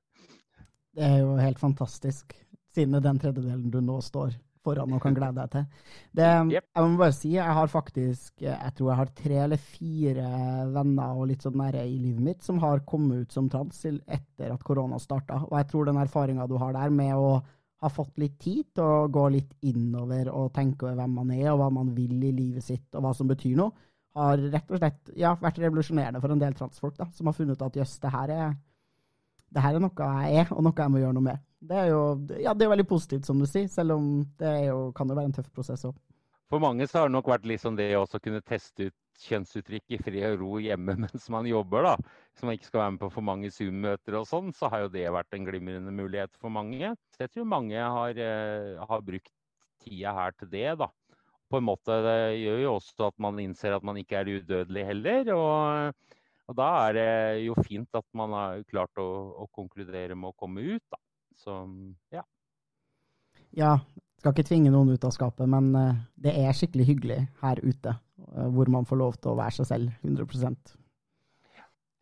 det 0.97 1.05
er 1.05 1.21
jo 1.25 1.37
helt 1.41 1.61
fantastisk, 1.61 2.33
siden 2.73 3.01
den 3.03 3.21
tredjedelen 3.21 3.71
du 3.73 3.81
nå 3.85 4.01
står 4.05 4.37
foran 4.63 4.93
og 4.95 5.03
kan 5.03 5.17
glede 5.17 5.39
deg 5.39 5.53
til. 5.53 5.65
Det, 6.19 6.29
yep. 6.53 6.67
Jeg 6.69 6.91
må 6.91 7.01
bare 7.01 7.17
si, 7.17 7.33
jeg 7.35 7.57
har 7.59 7.71
faktisk 7.73 8.45
Jeg 8.45 8.75
tror 8.77 8.91
jeg 8.91 9.01
har 9.01 9.15
tre 9.23 9.41
eller 9.45 9.63
fire 9.63 10.29
venner 10.75 11.19
og 11.19 11.29
litt 11.31 11.47
sånn 11.47 11.59
nære 11.61 11.83
i 11.89 11.97
livet 11.99 12.23
mitt 12.29 12.47
som 12.47 12.61
har 12.63 12.85
kommet 12.89 13.27
ut 13.27 13.35
som 13.35 13.51
trans 13.53 13.85
etter 13.87 14.53
at 14.53 14.65
korona 14.67 15.01
starta. 15.03 15.43
Og 15.49 15.57
jeg 15.59 15.71
tror 15.73 15.89
den 15.89 16.01
erfaringa 16.03 16.49
du 16.51 16.57
har 16.63 16.77
der 16.77 16.95
med 16.95 17.15
å 17.17 17.35
ha 17.83 17.91
fått 17.91 18.19
litt 18.23 18.39
tid 18.41 18.69
til 18.77 18.85
å 18.87 19.07
gå 19.11 19.29
litt 19.35 19.57
innover 19.67 20.31
og 20.31 20.53
tenke 20.55 20.87
over 20.87 21.01
hvem 21.01 21.17
man 21.19 21.33
er, 21.35 21.49
og 21.51 21.59
hva 21.63 21.71
man 21.75 21.91
vil 21.97 22.15
i 22.23 22.31
livet 22.31 22.63
sitt, 22.63 22.87
og 22.95 23.03
hva 23.03 23.11
som 23.19 23.31
betyr 23.31 23.57
noe, 23.59 23.75
har 24.15 24.39
rett 24.53 24.71
og 24.71 24.79
slett 24.79 25.11
ja, 25.19 25.33
vært 25.41 25.59
revolusjonerende 25.59 26.21
for 26.23 26.35
en 26.35 26.43
del 26.43 26.55
transfolk, 26.55 26.95
da, 26.99 27.09
som 27.17 27.27
har 27.27 27.35
funnet 27.35 27.59
ut 27.59 27.65
at 27.67 27.79
jøss, 27.81 27.97
det 28.03 28.13
her 28.13 28.35
er 28.35 28.53
det 29.53 29.65
her 29.65 29.77
er 29.77 29.83
noe 29.85 30.07
jeg 30.09 30.43
er, 30.43 30.53
og 30.55 30.65
noe 30.65 30.79
jeg 30.79 30.93
må 30.93 31.01
gjøre 31.03 31.17
noe 31.19 31.27
med. 31.27 31.43
Det 31.63 31.79
er 31.79 31.93
jo 31.93 32.01
ja, 32.43 32.55
det 32.55 32.67
er 32.67 32.73
veldig 32.73 32.89
positivt, 32.91 33.29
som 33.29 33.39
du 33.39 33.47
sier, 33.47 33.69
selv 33.71 33.95
om 33.97 34.09
det 34.41 34.55
jo, 34.67 34.89
kan 34.97 35.11
jo 35.11 35.19
være 35.19 35.31
en 35.31 35.37
tøff 35.37 35.53
prosess 35.55 35.87
òg. 35.87 35.95
For 36.53 36.61
mange 36.61 36.85
så 36.85 37.01
har 37.01 37.09
det 37.09 37.15
nok 37.15 37.31
vært 37.31 37.47
liksom 37.49 37.79
det 37.79 37.93
å 37.97 38.05
kunne 38.19 38.43
teste 38.45 38.91
ut 38.91 38.97
kjønnsuttrykk 39.23 39.95
i 39.95 39.99
fri 40.01 40.23
og 40.29 40.41
ro 40.41 40.59
hjemme 40.61 40.97
mens 41.05 41.29
man 41.33 41.47
jobber. 41.49 41.87
da. 41.87 41.95
Hvis 42.33 42.45
man 42.45 42.57
ikke 42.59 42.69
skal 42.69 42.83
være 42.83 42.95
med 42.95 43.03
på 43.05 43.11
for 43.15 43.27
mange 43.29 43.53
Zoom-møter 43.55 44.19
og 44.19 44.27
sånn, 44.29 44.51
så 44.57 44.71
har 44.73 44.85
jo 44.85 44.91
det 44.93 45.07
vært 45.15 45.37
en 45.37 45.47
glimrende 45.49 45.95
mulighet 45.97 46.35
for 46.41 46.53
mange. 46.53 46.93
Så 47.15 47.25
jeg 47.25 47.33
tror 47.33 47.49
mange 47.49 47.79
har, 47.79 48.21
eh, 48.21 48.83
har 48.91 49.07
brukt 49.07 49.33
tida 49.83 50.13
her 50.19 50.37
til 50.37 50.51
det, 50.53 50.67
da. 50.83 50.91
På 51.53 51.61
en 51.61 51.67
måte 51.69 51.97
det 52.05 52.19
gjør 52.41 52.61
jo 52.63 52.75
også 52.79 53.09
at 53.11 53.17
man 53.21 53.41
innser 53.41 53.77
at 53.77 53.85
man 53.85 53.99
ikke 54.01 54.21
er 54.21 54.31
udødelig 54.39 54.85
heller. 54.89 55.33
Og, 55.37 56.19
og 56.49 56.59
da 56.59 56.69
er 56.89 56.99
det 56.99 57.09
jo 57.47 57.57
fint 57.65 57.97
at 57.97 58.09
man 58.17 58.37
har 58.37 58.67
klart 58.69 59.01
å, 59.01 59.09
å 59.45 59.49
konkludere 59.53 60.17
med 60.17 60.33
å 60.33 60.39
komme 60.39 60.65
ut, 60.75 60.85
da. 60.93 61.01
Så 61.41 61.57
ja. 62.13 62.23
Ja, 63.57 63.77
skal 64.23 64.37
ikke 64.37 64.47
tvinge 64.49 64.71
noen 64.73 64.93
ut 64.95 65.05
av 65.05 65.13
skapet, 65.15 65.49
men 65.51 65.73
eh, 65.77 65.97
det 66.25 66.37
er 66.45 66.55
skikkelig 66.57 66.87
hyggelig 66.89 67.19
her 67.43 67.61
ute, 67.63 67.97
eh, 68.37 68.49
hvor 68.55 68.71
man 68.73 68.87
får 68.89 69.01
lov 69.01 69.19
til 69.19 69.33
å 69.33 69.39
være 69.41 69.57
seg 69.59 69.69
selv 69.73 70.07
100% 70.07 70.77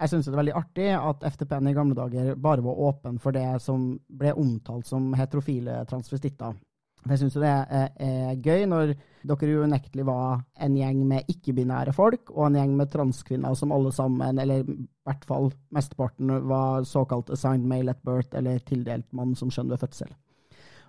Jeg 0.00 0.12
syns 0.12 0.28
det 0.28 0.33
er 0.33 0.40
veldig 0.40 0.57
artig 0.57 0.88
at 0.97 1.25
FTP-en 1.33 1.71
i 1.71 1.76
gamle 1.76 1.97
dager 1.97 2.35
bare 2.37 2.64
var 2.64 2.83
åpen 2.88 3.19
for 3.21 3.37
det 3.37 3.47
som 3.64 3.93
ble 4.09 4.33
omtalt 4.33 4.88
som 4.88 5.11
heterofile 5.16 5.83
transvestitter. 5.90 6.55
For 7.00 7.14
Jeg 7.14 7.23
syns 7.23 7.37
det 7.40 7.49
er, 7.49 8.35
gøy 8.45 8.66
når 8.69 8.95
dere 9.25 9.49
jo 9.49 9.64
unektelig 9.64 10.04
var 10.09 10.42
en 10.61 10.76
gjeng 10.76 11.00
med 11.09 11.28
ikke-binære 11.33 11.95
folk, 11.97 12.30
og 12.35 12.47
en 12.47 12.59
gjeng 12.59 12.75
med 12.76 12.90
transkvinner 12.92 13.57
som 13.57 13.73
alle 13.73 13.92
sammen, 13.92 14.38
eller 14.38 14.64
i 14.64 14.76
hvert 15.09 15.25
fall 15.28 15.50
mesteparten, 15.73 16.33
var 16.49 16.85
såkalt 16.88 17.33
assigned 17.33 17.69
male 17.69 17.95
at 17.97 18.02
birth, 18.04 18.37
eller 18.37 18.61
tildelt 18.69 19.09
mann 19.16 19.33
som 19.37 19.52
skjønn 19.52 19.73
ved 19.73 19.80
fødsel. 19.80 20.12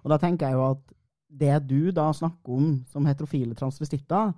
Og 0.04 0.12
da 0.12 0.20
tenker 0.20 0.50
jeg 0.52 0.60
jo 0.60 0.68
at 0.74 0.96
det 1.42 1.56
du 1.70 1.92
da 1.96 2.10
snakker 2.12 2.58
om 2.58 2.72
som 2.92 3.08
heterofile 3.08 3.56
transvestitter, 3.56 4.34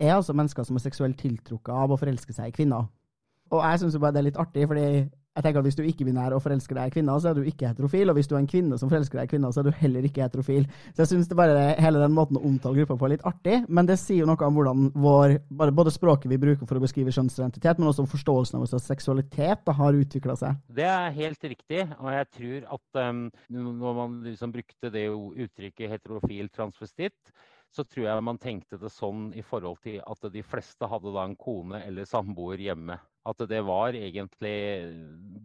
er 0.00 0.14
altså 0.16 0.32
mennesker 0.32 0.64
som 0.64 0.78
er 0.78 0.86
seksuelt 0.86 1.18
tiltrukket 1.20 1.74
av 1.76 1.92
å 1.92 1.98
forelske 2.00 2.32
seg 2.32 2.48
i 2.48 2.54
kvinner. 2.56 2.88
Og 3.50 3.60
jeg 3.66 3.82
syns 3.82 3.98
bare 4.00 4.14
det 4.16 4.22
er 4.22 4.28
litt 4.30 4.40
artig, 4.40 4.64
fordi 4.70 4.86
jeg 5.40 5.46
tenker 5.46 5.62
at 5.62 5.68
hvis 5.70 5.78
du 5.78 5.82
ikke 5.86 6.04
er 6.04 6.10
binær 6.10 6.34
og 6.36 6.42
forelsker 6.44 6.76
deg 6.76 6.90
i 6.90 6.94
kvinner, 6.98 7.20
så 7.22 7.30
er 7.30 7.38
du 7.38 7.46
ikke 7.48 7.70
heterofil. 7.70 8.12
Og 8.12 8.18
hvis 8.18 8.28
du 8.28 8.34
er 8.36 8.42
en 8.42 8.50
kvinne 8.50 8.76
som 8.80 8.90
forelsker 8.92 9.20
deg 9.20 9.28
i 9.28 9.32
kvinner, 9.32 9.54
så 9.54 9.62
er 9.62 9.70
du 9.70 9.78
heller 9.80 10.06
ikke 10.06 10.24
heterofil. 10.24 10.66
Så 10.92 11.02
jeg 11.02 11.10
syns 11.14 11.30
bare 11.36 11.70
hele 11.80 12.02
den 12.02 12.16
måten 12.16 12.36
å 12.36 12.44
omtale 12.44 12.82
gruppa 12.82 12.98
på 13.00 13.08
er 13.08 13.14
litt 13.14 13.26
artig, 13.28 13.62
men 13.72 13.88
det 13.88 13.96
sier 14.02 14.22
jo 14.22 14.28
noe 14.28 14.48
om 14.50 14.58
hvordan 14.58 14.90
vår, 15.00 15.36
både 15.80 15.94
språket 15.94 16.32
vi 16.32 16.40
bruker 16.42 16.68
for 16.68 16.76
å 16.76 16.84
beskrive 16.84 17.14
kjønnsidentitet, 17.16 17.80
men 17.80 17.88
også 17.88 18.04
forståelsen 18.10 18.58
av 18.58 18.66
vår 18.66 18.84
seksualitet 18.84 19.64
da, 19.64 19.76
har 19.80 20.00
utvikla 20.00 20.36
seg. 20.36 20.60
Det 20.76 20.88
er 20.90 21.16
helt 21.16 21.48
riktig, 21.54 21.86
og 21.96 22.12
jeg 22.12 22.28
tror 22.36 22.68
at 22.76 23.00
um, 23.08 23.22
når 23.56 23.96
man 24.02 24.18
liksom 24.28 24.52
brukte 24.52 24.92
det 24.92 25.06
uttrykket 25.10 25.96
heterofil 25.96 26.52
transvestitt, 26.52 27.16
så 27.70 27.84
tror 27.86 28.06
jeg 28.06 28.26
man 28.26 28.38
tenkte 28.42 28.78
det 28.80 28.90
sånn 28.92 29.28
i 29.38 29.44
forhold 29.46 29.78
til 29.84 30.00
at 30.02 30.26
de 30.34 30.42
fleste 30.42 30.88
hadde 30.90 31.12
da 31.14 31.26
en 31.28 31.36
kone 31.38 31.82
eller 31.86 32.08
samboer 32.08 32.62
hjemme. 32.62 32.96
At 33.28 33.42
det 33.50 33.60
var 33.66 33.94
egentlig 33.94 34.56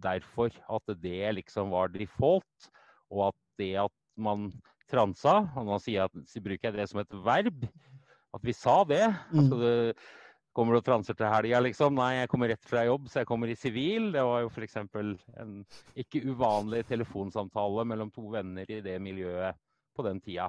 derfor 0.01 0.53
at 0.71 0.95
det 1.01 1.35
liksom 1.37 1.73
var 1.75 1.93
default, 1.93 2.69
og 3.13 3.27
at 3.29 3.39
det 3.61 3.73
at 3.83 3.95
man 4.17 4.49
transa, 4.89 5.41
og 5.57 5.67
nå 5.67 5.79
sier 5.83 6.01
jeg 6.01 6.09
at, 6.09 6.29
så 6.29 6.41
bruker 6.43 6.69
jeg 6.69 6.77
det 6.77 6.89
som 6.89 7.01
et 7.01 7.17
verb, 7.25 7.65
at 8.35 8.45
vi 8.45 8.55
sa 8.55 8.79
det. 8.87 9.03
Mm. 9.31 9.41
Altså 9.41 9.61
det 9.61 9.73
Kommer 10.55 10.71
du 10.71 10.79
og 10.79 10.85
transer 10.87 11.17
til 11.19 11.27
helga, 11.27 11.59
liksom? 11.65 11.97
Nei, 11.99 12.21
jeg 12.21 12.29
kommer 12.31 12.47
rett 12.47 12.63
fra 12.63 12.85
jobb, 12.87 13.09
så 13.11 13.19
jeg 13.19 13.27
kommer 13.27 13.49
i 13.51 13.57
sivil. 13.59 14.05
Det 14.13 14.21
var 14.23 14.45
jo 14.45 14.51
f.eks. 14.53 14.77
en 15.43 15.57
ikke 15.99 16.21
uvanlig 16.31 16.85
telefonsamtale 16.87 17.83
mellom 17.91 18.07
to 18.15 18.23
venner 18.31 18.69
i 18.71 18.77
det 18.85 18.95
miljøet 19.03 19.59
på 19.91 20.05
den 20.07 20.21
tida. 20.23 20.47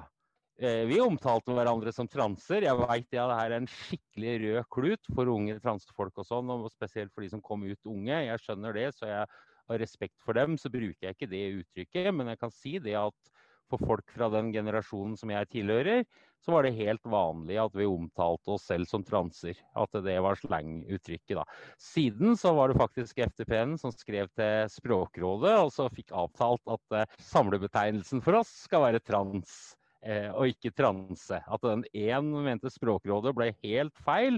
Eh, 0.57 0.87
vi 0.89 0.97
omtalte 0.97 1.53
hverandre 1.53 1.91
som 1.93 2.07
transer. 2.09 2.65
Jeg 2.65 2.79
veit 2.79 3.11
ja, 3.13 3.27
det 3.29 3.35
her 3.37 3.51
er 3.51 3.59
en 3.61 3.69
skikkelig 3.69 4.31
rød 4.41 4.63
klut 4.73 5.09
for 5.13 5.29
unge 5.29 5.59
transfolk 5.61 6.17
og 6.17 6.25
sånn, 6.25 6.49
og 6.49 6.71
spesielt 6.73 7.13
for 7.13 7.21
de 7.21 7.29
som 7.29 7.43
kom 7.45 7.67
ut 7.67 7.91
unge. 7.91 8.23
Jeg 8.25 8.41
skjønner 8.41 8.73
det, 8.73 8.87
så 8.97 9.05
jeg 9.05 9.27
har 9.27 9.83
respekt 9.83 10.17
for 10.25 10.33
dem. 10.33 10.57
Så 10.57 10.73
bruker 10.73 10.97
jeg 11.05 11.13
ikke 11.13 11.29
det 11.29 11.43
uttrykket, 11.59 12.09
men 12.09 12.33
jeg 12.33 12.41
kan 12.41 12.55
si 12.55 12.73
det 12.81 12.97
at 12.97 13.35
for 13.69 13.83
folk 13.83 14.09
fra 14.15 14.31
den 14.33 14.49
generasjonen 14.55 15.13
som 15.19 15.29
jeg 15.29 15.49
tilhører, 15.51 16.05
så 16.41 16.55
var 16.55 16.65
det 16.65 16.77
helt 16.79 17.05
vanlig 17.05 17.57
at 17.61 17.77
vi 17.77 17.85
omtalte 17.89 18.55
oss 18.55 18.65
selv 18.71 18.89
som 18.89 19.05
transer. 19.05 19.59
At 19.77 19.93
det 20.05 20.17
var 20.23 20.39
slanguttrykket, 20.41 21.37
da. 21.37 21.45
Siden 21.77 22.37
så 22.39 22.55
var 22.57 22.71
det 22.71 22.79
faktisk 22.81 23.21
FTP-en 23.27 23.77
som 23.77 23.93
skrev 23.93 24.31
til 24.33 24.71
Språkrådet, 24.73 25.53
og 25.67 25.73
så 25.75 25.89
fikk 25.93 26.15
avtalt 26.17 26.63
at 26.65 27.03
uh, 27.03 27.17
samlebetegnelsen 27.29 28.25
for 28.25 28.41
oss 28.41 28.63
skal 28.65 28.87
være 28.87 29.03
trans. 29.05 29.76
Uh, 30.07 30.29
og 30.39 30.53
ikke 30.53 30.71
transe. 30.71 31.35
At 31.35 31.65
den 31.65 31.81
én 31.91 32.29
mente 32.45 32.71
Språkrådet 32.71 33.33
ble 33.35 33.49
helt 33.65 33.97
feil. 34.05 34.37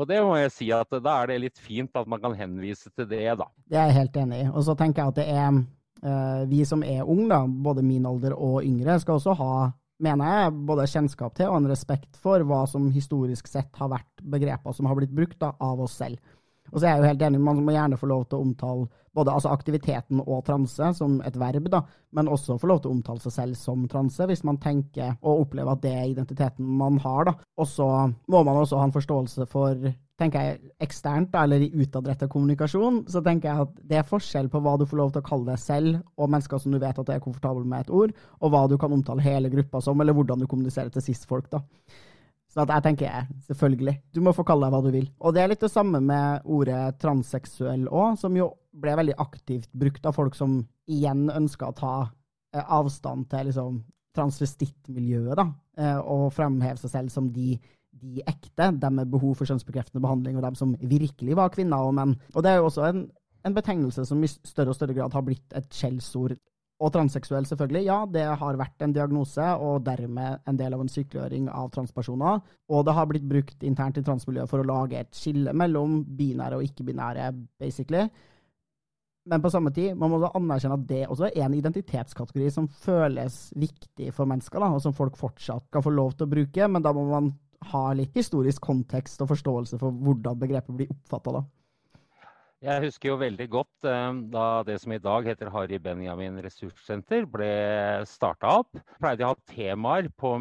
Og 0.00 0.08
det 0.08 0.22
må 0.24 0.38
jeg 0.38 0.54
si 0.54 0.70
at 0.72 0.88
da 1.04 1.18
er 1.20 1.28
det 1.28 1.42
litt 1.42 1.60
fint 1.60 1.92
at 1.98 2.08
man 2.08 2.22
kan 2.22 2.32
henvise 2.38 2.88
til 2.94 3.08
det, 3.10 3.26
da. 3.36 3.50
Det 3.68 3.76
er 3.76 3.90
jeg 3.90 3.98
helt 3.98 4.16
enig 4.22 4.46
i. 4.46 4.48
Og 4.48 4.64
så 4.64 4.76
tenker 4.78 5.02
jeg 5.02 5.12
at 5.12 5.20
det 5.20 5.28
er 5.34 5.60
Eh, 6.02 6.46
vi 6.48 6.64
som 6.64 6.82
er 6.84 7.04
unge, 7.04 7.28
da, 7.28 7.44
både 7.46 7.84
min 7.84 8.06
alder 8.08 8.32
og 8.32 8.64
yngre, 8.64 8.96
skal 9.02 9.18
også 9.18 9.34
ha, 9.36 9.54
mener 10.00 10.32
jeg, 10.32 10.52
både 10.68 10.88
kjennskap 10.88 11.34
til 11.36 11.50
og 11.50 11.58
en 11.60 11.68
respekt 11.68 12.16
for 12.22 12.40
hva 12.48 12.62
som 12.70 12.88
historisk 12.94 13.50
sett 13.50 13.76
har 13.76 13.90
vært 13.92 14.24
begreper 14.32 14.76
som 14.76 14.88
har 14.88 14.96
blitt 14.96 15.12
brukt 15.12 15.36
da, 15.42 15.52
av 15.60 15.82
oss 15.84 15.98
selv. 16.00 16.16
Og 16.70 16.78
så 16.78 16.86
er 16.86 16.90
jeg 16.94 17.02
jo 17.02 17.10
helt 17.10 17.22
enig, 17.28 17.40
Man 17.40 17.62
må 17.64 17.74
gjerne 17.74 17.98
få 18.00 18.08
lov 18.10 18.26
til 18.28 18.38
å 18.38 18.46
omtale 18.46 18.88
både 19.14 19.32
altså 19.34 19.50
aktiviteten 19.50 20.20
og 20.22 20.44
transe 20.46 20.92
som 20.94 21.16
et 21.26 21.38
verb, 21.38 21.66
da, 21.70 21.82
men 22.14 22.30
også 22.30 22.58
få 22.60 22.70
lov 22.70 22.82
til 22.82 22.92
å 22.92 22.98
omtale 22.98 23.22
seg 23.24 23.34
selv 23.34 23.58
som 23.58 23.88
transe, 23.90 24.26
hvis 24.26 24.44
man 24.46 24.60
tenker 24.62 25.16
og 25.20 25.46
opplever 25.46 25.74
at 25.74 25.82
det 25.82 25.94
er 25.96 26.12
identiteten 26.12 26.76
man 26.78 27.00
har. 27.02 27.24
da. 27.26 27.34
Og 27.58 27.66
så 27.66 27.88
må 28.30 28.44
man 28.46 28.60
også 28.60 28.78
ha 28.78 28.86
en 28.86 28.94
forståelse 28.94 29.48
for 29.50 29.90
tenker 30.20 30.44
jeg 30.44 30.58
eksternt, 30.84 31.34
eller 31.40 31.62
i 31.64 31.70
utadrettet 31.80 32.28
kommunikasjon, 32.28 33.04
så 33.08 33.22
tenker 33.24 33.48
jeg 33.48 33.64
at 33.64 33.78
det 33.88 33.98
er 34.00 34.08
forskjell 34.08 34.50
på 34.52 34.60
hva 34.60 34.74
du 34.76 34.84
får 34.88 35.00
lov 35.00 35.14
til 35.14 35.22
å 35.22 35.28
kalle 35.30 35.48
deg 35.48 35.62
selv, 35.62 36.02
og 36.20 36.28
mennesker 36.28 36.60
som 36.60 36.74
du 36.74 36.80
vet 36.82 37.00
at 37.00 37.08
det 37.08 37.16
er 37.16 37.24
komfortabel 37.24 37.64
med 37.64 37.86
et 37.86 37.94
ord, 38.02 38.12
og 38.40 38.52
hva 38.52 38.66
du 38.68 38.76
kan 38.80 38.92
omtale 38.92 39.24
hele 39.24 39.52
gruppa 39.52 39.80
som, 39.84 40.00
eller 40.00 40.16
hvordan 40.16 40.42
du 40.42 40.48
kommuniserer 40.50 40.92
til 40.92 41.06
sist 41.08 41.24
folk. 41.30 41.48
da. 41.52 41.64
Så 42.50 42.64
jeg 42.66 42.82
tenker 42.82 43.06
jeg, 43.06 43.40
selvfølgelig, 43.46 43.94
du 44.10 44.20
må 44.26 44.32
få 44.34 44.42
kalle 44.46 44.66
deg 44.66 44.74
hva 44.74 44.82
du 44.82 44.90
vil. 44.90 45.06
Og 45.22 45.34
det 45.34 45.42
er 45.42 45.52
litt 45.52 45.62
det 45.62 45.70
samme 45.70 46.00
med 46.02 46.48
ordet 46.50 46.96
transseksuell 46.98 47.86
òg, 47.86 48.16
som 48.18 48.34
jo 48.34 48.48
ble 48.74 48.96
veldig 48.98 49.14
aktivt 49.22 49.70
brukt 49.70 50.06
av 50.06 50.16
folk 50.16 50.34
som 50.38 50.58
igjen 50.90 51.28
ønska 51.30 51.68
å 51.70 51.76
ta 51.78 51.94
eh, 52.02 52.64
avstand 52.64 53.28
til 53.30 53.50
liksom, 53.50 53.78
transvestittmiljøet, 54.18 55.36
da, 55.38 55.46
eh, 55.78 56.00
og 56.02 56.32
fremheve 56.34 56.80
seg 56.82 56.94
selv 56.96 57.14
som 57.14 57.30
de, 57.30 57.54
de 58.02 58.26
ekte, 58.26 58.72
dem 58.82 58.98
med 58.98 59.14
behov 59.14 59.38
for 59.38 59.46
kjønnsbekreftende 59.46 60.02
behandling, 60.02 60.38
og 60.38 60.48
dem 60.48 60.58
som 60.58 60.74
virkelig 60.80 61.38
var 61.38 61.54
kvinner 61.54 61.86
og 61.86 61.94
menn. 62.00 62.16
Og 62.34 62.42
det 62.42 62.50
er 62.50 62.58
jo 62.58 62.66
også 62.72 62.88
en, 62.88 63.04
en 63.46 63.56
betegnelse 63.56 64.08
som 64.10 64.26
i 64.26 64.30
større 64.30 64.74
og 64.74 64.78
større 64.78 64.98
grad 64.98 65.14
har 65.14 65.26
blitt 65.26 65.54
et 65.54 65.70
skjellsord 65.70 66.34
og 66.80 66.92
transseksuell, 66.94 67.44
selvfølgelig. 67.44 67.82
Ja, 67.84 67.98
det 68.08 68.24
har 68.40 68.58
vært 68.58 68.84
en 68.84 68.94
diagnose, 68.96 69.44
og 69.60 69.84
dermed 69.84 70.40
en 70.48 70.56
del 70.56 70.74
av 70.76 70.80
en 70.80 70.90
sykeliggjøring 70.90 71.50
av 71.52 71.68
transpersoner. 71.74 72.40
Og 72.72 72.86
det 72.88 72.94
har 72.96 73.08
blitt 73.10 73.28
brukt 73.28 73.66
internt 73.68 74.00
i 74.00 74.04
transmiljøet 74.06 74.48
for 74.50 74.62
å 74.62 74.68
lage 74.70 75.02
et 75.02 75.12
skille 75.16 75.52
mellom 75.52 76.00
binære 76.16 76.56
og 76.56 76.64
ikke-binære, 76.64 77.28
basically. 77.60 78.06
Men 79.28 79.44
på 79.44 79.50
samme 79.52 79.70
tid, 79.76 79.92
man 80.00 80.10
må 80.10 80.22
da 80.22 80.32
anerkjenne 80.38 80.80
at 80.80 80.88
det 80.88 81.02
også 81.12 81.28
er 81.28 81.44
en 81.44 81.58
identitetskategori 81.58 82.48
som 82.54 82.70
føles 82.72 83.38
viktig 83.60 84.08
for 84.16 84.30
mennesker, 84.30 84.62
da, 84.62 84.72
og 84.72 84.80
som 84.80 84.96
folk 84.96 85.20
fortsatt 85.20 85.68
kan 85.72 85.84
få 85.84 85.92
lov 85.92 86.16
til 86.16 86.26
å 86.26 86.32
bruke, 86.32 86.68
men 86.72 86.82
da 86.86 86.94
må 86.96 87.04
man 87.10 87.30
ha 87.70 87.90
litt 87.92 88.16
historisk 88.16 88.64
kontekst 88.64 89.20
og 89.20 89.34
forståelse 89.34 89.76
for 89.78 89.92
hvordan 89.92 90.38
begrepet 90.40 90.78
blir 90.78 90.94
oppfatta. 90.94 91.44
Jeg 92.60 92.82
husker 92.84 93.08
jo 93.08 93.14
veldig 93.16 93.44
godt 93.48 93.86
eh, 93.88 94.16
da 94.34 94.44
det 94.68 94.74
som 94.82 94.92
i 94.92 94.98
dag 95.00 95.24
heter 95.30 95.48
Harry 95.54 95.78
Benjamin 95.80 96.34
ressurssenter 96.44 97.24
ble 97.32 97.48
starta 98.04 98.50
opp. 98.60 98.76
Pleide 99.00 99.24
å 99.24 99.30
ha 99.30 99.38
temaer 99.48 100.10
på 100.20 100.34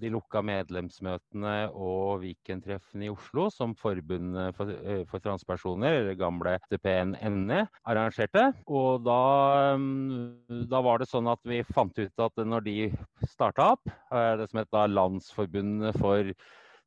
de 0.00 0.12
lukka 0.14 0.40
medlemsmøtene 0.48 1.58
og 1.76 2.22
Viken-treffene 2.22 3.04
i 3.04 3.12
Oslo 3.12 3.50
som 3.52 3.76
Forbundet 3.76 4.56
for, 4.56 4.72
eh, 4.80 5.02
for, 5.12 5.20
transpersoner, 5.20 5.98
eller 5.98 6.16
gamle 6.16 6.56
DPN-NE, 6.72 7.60
arrangerte. 7.84 8.46
Og 8.64 9.04
da, 9.04 9.20
mm, 9.76 10.64
da, 10.72 10.82
var 10.88 11.04
det 11.04 11.12
sånn 11.12 11.28
at 11.28 11.44
vi 11.44 11.60
fant 11.68 12.00
ut 12.00 12.26
at 12.30 12.44
når 12.48 12.64
de 12.64 12.78
starta 13.28 13.74
opp, 13.76 13.96
det 14.40 14.48
som 14.48 14.64
het 14.64 14.82
Landsforbundet 14.96 16.00
for 16.00 16.32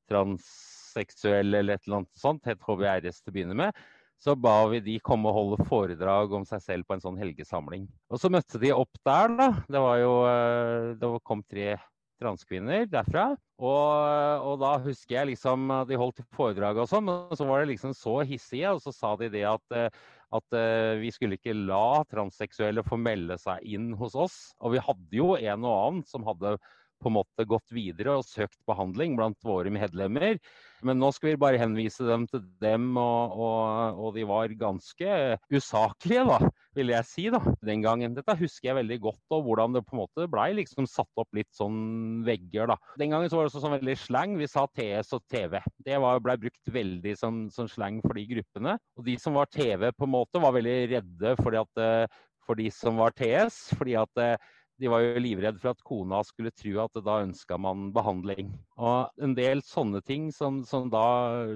transseksuelle 0.10 1.62
eller 1.62 1.78
et 1.78 1.86
eller 1.86 2.02
annet 2.02 2.26
sånt, 2.26 2.48
het 2.50 2.66
HVRS 2.66 3.22
til 3.22 3.30
å 3.30 3.38
begynne 3.38 3.64
med 3.68 3.84
så 4.22 4.36
ba 4.38 4.56
vi 4.70 4.82
de 4.86 4.98
komme 5.02 5.32
og 5.32 5.38
holde 5.38 5.68
foredrag 5.70 6.34
om 6.38 6.46
seg 6.46 6.62
selv 6.62 6.88
på 6.88 6.96
en 6.96 7.04
sånn 7.04 7.18
helgesamling. 7.18 7.88
Og 8.14 8.22
så 8.22 8.30
møtte 8.30 8.62
de 8.62 8.74
opp 8.76 9.00
der, 9.08 9.34
da. 9.40 9.48
Det 9.66 9.82
var 9.82 9.98
jo 10.02 10.12
eh, 10.30 10.92
Det 11.02 11.10
kom 11.26 11.42
tre 11.50 11.74
transkvinner 12.22 12.86
derfra. 12.90 13.32
Og, 13.62 14.46
og, 14.46 14.56
da 14.62 14.76
husker 14.82 15.20
jeg 15.20 15.32
liksom 15.34 15.70
de 15.90 15.98
holdt 15.98 16.22
foredrag 16.38 16.80
og 16.82 16.90
sånn, 16.90 17.08
men 17.08 17.38
så 17.38 17.46
var 17.50 17.62
det 17.62 17.72
liksom 17.74 17.96
så 17.98 18.20
hissige, 18.26 18.74
og 18.74 18.82
så 18.82 18.94
sa 18.94 19.16
de 19.20 19.30
det 19.34 19.44
at, 19.50 19.66
eh, 19.78 19.90
at 20.38 20.58
eh, 20.58 21.02
vi 21.02 21.12
skulle 21.14 21.38
ikke 21.38 21.58
la 21.58 22.04
transseksuelle 22.10 22.86
få 22.86 22.98
melde 23.02 23.38
seg 23.42 23.66
inn 23.66 23.92
hos 23.98 24.14
oss. 24.14 24.38
Og 24.62 24.76
vi 24.76 24.86
hadde 24.86 25.18
jo 25.18 25.34
en 25.38 25.66
og 25.66 25.78
annen 25.80 26.06
som 26.10 26.26
hadde 26.30 26.56
på 27.02 27.10
en 27.10 27.18
måte 27.20 27.48
gått 27.50 27.74
videre 27.74 28.20
og 28.20 28.28
søkt 28.28 28.60
behandling 28.70 29.18
blant 29.18 29.40
våre 29.46 29.72
medlemmer. 29.74 30.38
Men 30.86 30.98
nå 30.98 31.12
skal 31.14 31.34
vi 31.34 31.42
bare 31.42 31.60
henvise 31.62 32.06
dem 32.08 32.24
til 32.30 32.42
dem, 32.62 32.88
og, 32.98 33.36
og, 33.38 34.00
og 34.02 34.16
de 34.16 34.24
var 34.26 34.54
ganske 34.58 35.18
usaklige, 35.54 36.24
da, 36.26 36.40
vil 36.78 36.94
jeg 36.94 37.08
si, 37.08 37.26
da, 37.34 37.42
den 37.66 37.84
gangen. 37.86 38.16
Dette 38.18 38.36
husker 38.40 38.72
jeg 38.72 38.80
veldig 38.80 38.98
godt, 39.04 39.22
og 39.38 39.46
hvordan 39.46 39.78
det 39.78 39.84
på 39.86 39.96
en 39.96 40.02
måte 40.02 40.28
blei 40.32 40.48
liksom 40.58 40.90
satt 40.90 41.22
opp 41.22 41.38
litt 41.38 41.52
sånn 41.58 42.24
vegger, 42.26 42.72
da. 42.74 42.80
Den 43.02 43.14
gangen 43.14 43.30
så 43.30 43.38
var 43.38 43.46
det 43.46 43.54
også 43.54 43.64
sånn 43.66 43.78
veldig 43.78 43.98
slang. 44.02 44.34
Vi 44.42 44.50
sa 44.50 44.66
TS 44.72 45.14
og 45.18 45.26
TV. 45.30 45.60
Det 45.86 46.00
blei 46.02 46.38
brukt 46.48 46.74
veldig 46.80 47.14
som, 47.20 47.44
som 47.54 47.70
slang 47.70 48.02
for 48.06 48.18
de 48.18 48.26
gruppene. 48.34 48.78
Og 48.98 49.06
de 49.06 49.18
som 49.22 49.38
var 49.38 49.52
TV, 49.54 49.92
på 49.94 50.10
en 50.10 50.16
måte, 50.18 50.42
var 50.42 50.58
veldig 50.58 50.80
redde 50.96 51.36
at, 51.62 51.84
eh, 51.86 52.24
for 52.48 52.58
de 52.58 52.72
som 52.74 52.98
var 52.98 53.14
TS. 53.14 53.62
fordi 53.78 54.00
at 54.02 54.24
eh, 54.24 54.52
de 54.82 54.90
var 54.90 55.04
jo 55.04 55.20
livredd 55.22 55.60
for 55.62 55.76
at 55.76 55.84
kona 55.86 56.24
skulle 56.26 56.50
tro 56.58 56.72
at 56.82 56.96
da 57.06 57.20
ønska 57.22 57.54
man 57.62 57.92
behandling. 57.94 58.48
Og 58.82 59.12
en 59.22 59.36
del 59.38 59.62
sånne 59.66 60.02
ting 60.06 60.32
som, 60.34 60.64
som, 60.66 60.90
da 60.90 61.02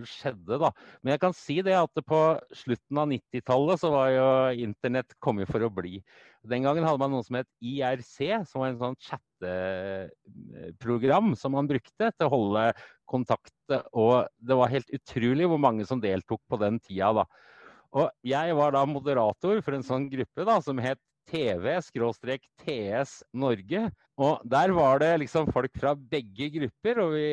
skjedde, 0.05 0.57
da. 0.61 0.69
Men 1.01 1.11
jeg 1.15 1.21
kan 1.23 1.33
si 1.37 1.61
det 1.65 1.73
at 1.79 1.89
på 2.05 2.19
slutten 2.53 2.97
av 3.01 3.07
90-tallet 3.09 3.79
så 3.81 3.89
var 3.93 4.09
jo 4.13 4.25
internett 4.67 5.15
kommet 5.23 5.49
for 5.49 5.61
å 5.65 5.69
bli. 5.73 6.03
Den 6.45 6.63
gangen 6.67 6.85
hadde 6.85 7.01
man 7.01 7.11
noe 7.15 7.23
som 7.25 7.35
het 7.39 7.49
IRC, 7.65 8.17
som 8.51 8.61
var 8.61 8.69
en 8.69 8.83
sånn 8.83 9.01
chatteprogram 9.07 11.27
som 11.39 11.51
man 11.57 11.69
brukte 11.69 12.05
til 12.13 12.25
å 12.27 12.33
holde 12.35 12.63
kontakt. 13.09 13.57
Og 13.89 14.15
det 14.37 14.55
var 14.61 14.73
helt 14.75 14.89
utrolig 14.93 15.45
hvor 15.49 15.61
mange 15.61 15.85
som 15.89 16.01
deltok 16.03 16.41
på 16.45 16.55
den 16.61 16.77
tida, 16.83 17.09
da. 17.23 17.25
Og 17.95 18.11
jeg 18.27 18.51
var 18.57 18.71
da 18.75 18.83
moderator 18.85 19.61
for 19.63 19.71
en 19.73 19.83
sånn 19.87 20.09
gruppe 20.11 20.43
da, 20.45 20.59
som 20.61 20.77
het 20.83 20.99
TV-TS 21.31 23.11
Norge. 23.33 23.81
Og 24.15 24.43
der 24.47 24.71
var 24.75 24.99
det 25.03 25.11
liksom 25.19 25.49
folk 25.51 25.73
fra 25.79 25.95
begge 25.95 26.49
grupper, 26.53 27.01
og 27.03 27.15
vi, 27.17 27.25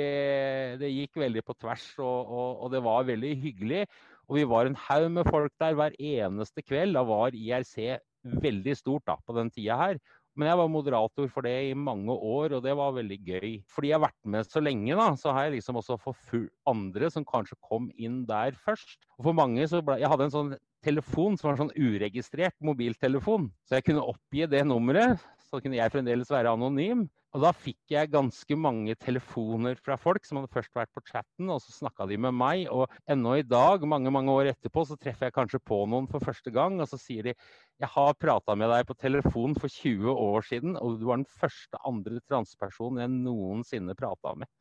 det 0.80 0.90
gikk 0.90 1.20
veldig 1.22 1.44
på 1.46 1.54
tvers. 1.60 1.84
Og, 1.98 2.20
og, 2.26 2.48
og, 2.64 2.72
det 2.74 2.82
var 2.84 3.06
veldig 3.10 3.34
hyggelig. 3.44 3.84
Og 4.28 4.38
vi 4.40 4.48
var 4.48 4.66
en 4.66 4.78
haug 4.88 5.10
med 5.12 5.28
folk 5.28 5.52
der 5.60 5.76
hver 5.78 5.94
eneste 5.98 6.64
kveld. 6.64 6.96
Da 6.96 7.02
var 7.06 7.36
IRC 7.36 7.98
veldig 8.42 8.76
stort 8.78 9.06
da, 9.06 9.16
på 9.26 9.36
den 9.36 9.50
tida 9.50 9.76
her. 9.78 10.02
Men 10.38 10.48
jeg 10.48 10.58
var 10.62 10.70
moderator 10.72 11.26
for 11.28 11.44
det 11.44 11.52
i 11.68 11.74
mange 11.76 12.14
år, 12.14 12.54
og 12.56 12.62
det 12.64 12.72
var 12.78 12.94
veldig 12.96 13.18
gøy. 13.26 13.48
Fordi 13.68 13.90
jeg 13.90 13.98
har 13.98 14.06
vært 14.06 14.30
med 14.34 14.48
så 14.48 14.62
lenge, 14.64 14.96
da, 14.96 15.10
så 15.20 15.34
har 15.36 15.46
jeg 15.46 15.58
liksom 15.58 15.80
også 15.82 15.98
forfulgt 16.00 16.54
andre 16.70 17.10
som 17.12 17.26
kanskje 17.28 17.58
kom 17.68 17.90
inn 18.00 18.22
der 18.28 18.56
først. 18.64 18.96
Og 19.18 19.28
for 19.28 19.36
mange 19.36 19.66
så 19.68 19.82
ble 19.84 19.98
Jeg 20.00 20.08
hadde 20.08 20.28
en 20.30 20.36
sånn 20.36 20.54
telefon 20.82 21.36
som 21.36 21.50
var 21.50 21.58
en 21.58 21.66
sånn 21.66 21.76
uregistrert 21.76 22.56
mobiltelefon. 22.64 23.50
Så 23.68 23.76
jeg 23.76 23.90
kunne 23.90 24.06
oppgi 24.08 24.48
det 24.50 24.64
nummeret, 24.66 25.20
så 25.50 25.60
kunne 25.60 25.76
jeg 25.76 25.92
fremdeles 25.92 26.32
være 26.32 26.56
anonym. 26.56 27.04
Og 27.32 27.40
da 27.40 27.50
fikk 27.56 27.94
jeg 27.94 28.10
ganske 28.12 28.56
mange 28.60 28.92
telefoner 29.00 29.78
fra 29.80 29.96
folk 30.00 30.26
som 30.28 30.36
hadde 30.38 30.52
først 30.52 30.74
vært 30.76 30.90
på 30.92 31.00
chatten, 31.08 31.48
og 31.48 31.62
så 31.64 31.72
snakka 31.72 32.04
de 32.10 32.18
med 32.20 32.36
meg. 32.36 32.66
Og 32.68 32.92
ennå 33.08 33.38
i 33.40 33.46
dag, 33.46 33.86
mange 33.88 34.12
mange 34.12 34.34
år 34.34 34.50
etterpå, 34.50 34.84
så 34.84 34.98
treffer 35.00 35.30
jeg 35.30 35.36
kanskje 35.38 35.62
på 35.64 35.78
noen 35.88 36.10
for 36.12 36.20
første 36.20 36.52
gang, 36.52 36.76
og 36.82 36.90
så 36.90 37.00
sier 37.00 37.30
de 37.30 37.32
jeg 37.32 37.90
har 37.94 38.12
prata 38.20 38.56
med 38.58 38.68
deg 38.74 38.84
på 38.88 38.98
telefon 39.00 39.56
for 39.56 39.72
20 39.72 40.12
år 40.12 40.44
siden, 40.50 40.76
og 40.76 41.00
du 41.00 41.08
var 41.08 41.22
den 41.22 41.30
første 41.40 41.80
andre 41.88 42.20
transpersonen 42.28 43.00
jeg 43.06 43.14
noensinne 43.16 43.96
prata 43.96 44.36
med. 44.36 44.52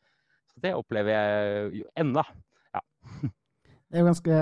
Så 0.54 0.63
det 0.63 0.72
opplever 0.78 1.12
jeg 1.18 1.86
ennå. 2.00 2.24
Ja. 2.72 2.88
Det 3.92 4.00
er 4.00 4.06
jo 4.06 4.08
ganske 4.08 4.36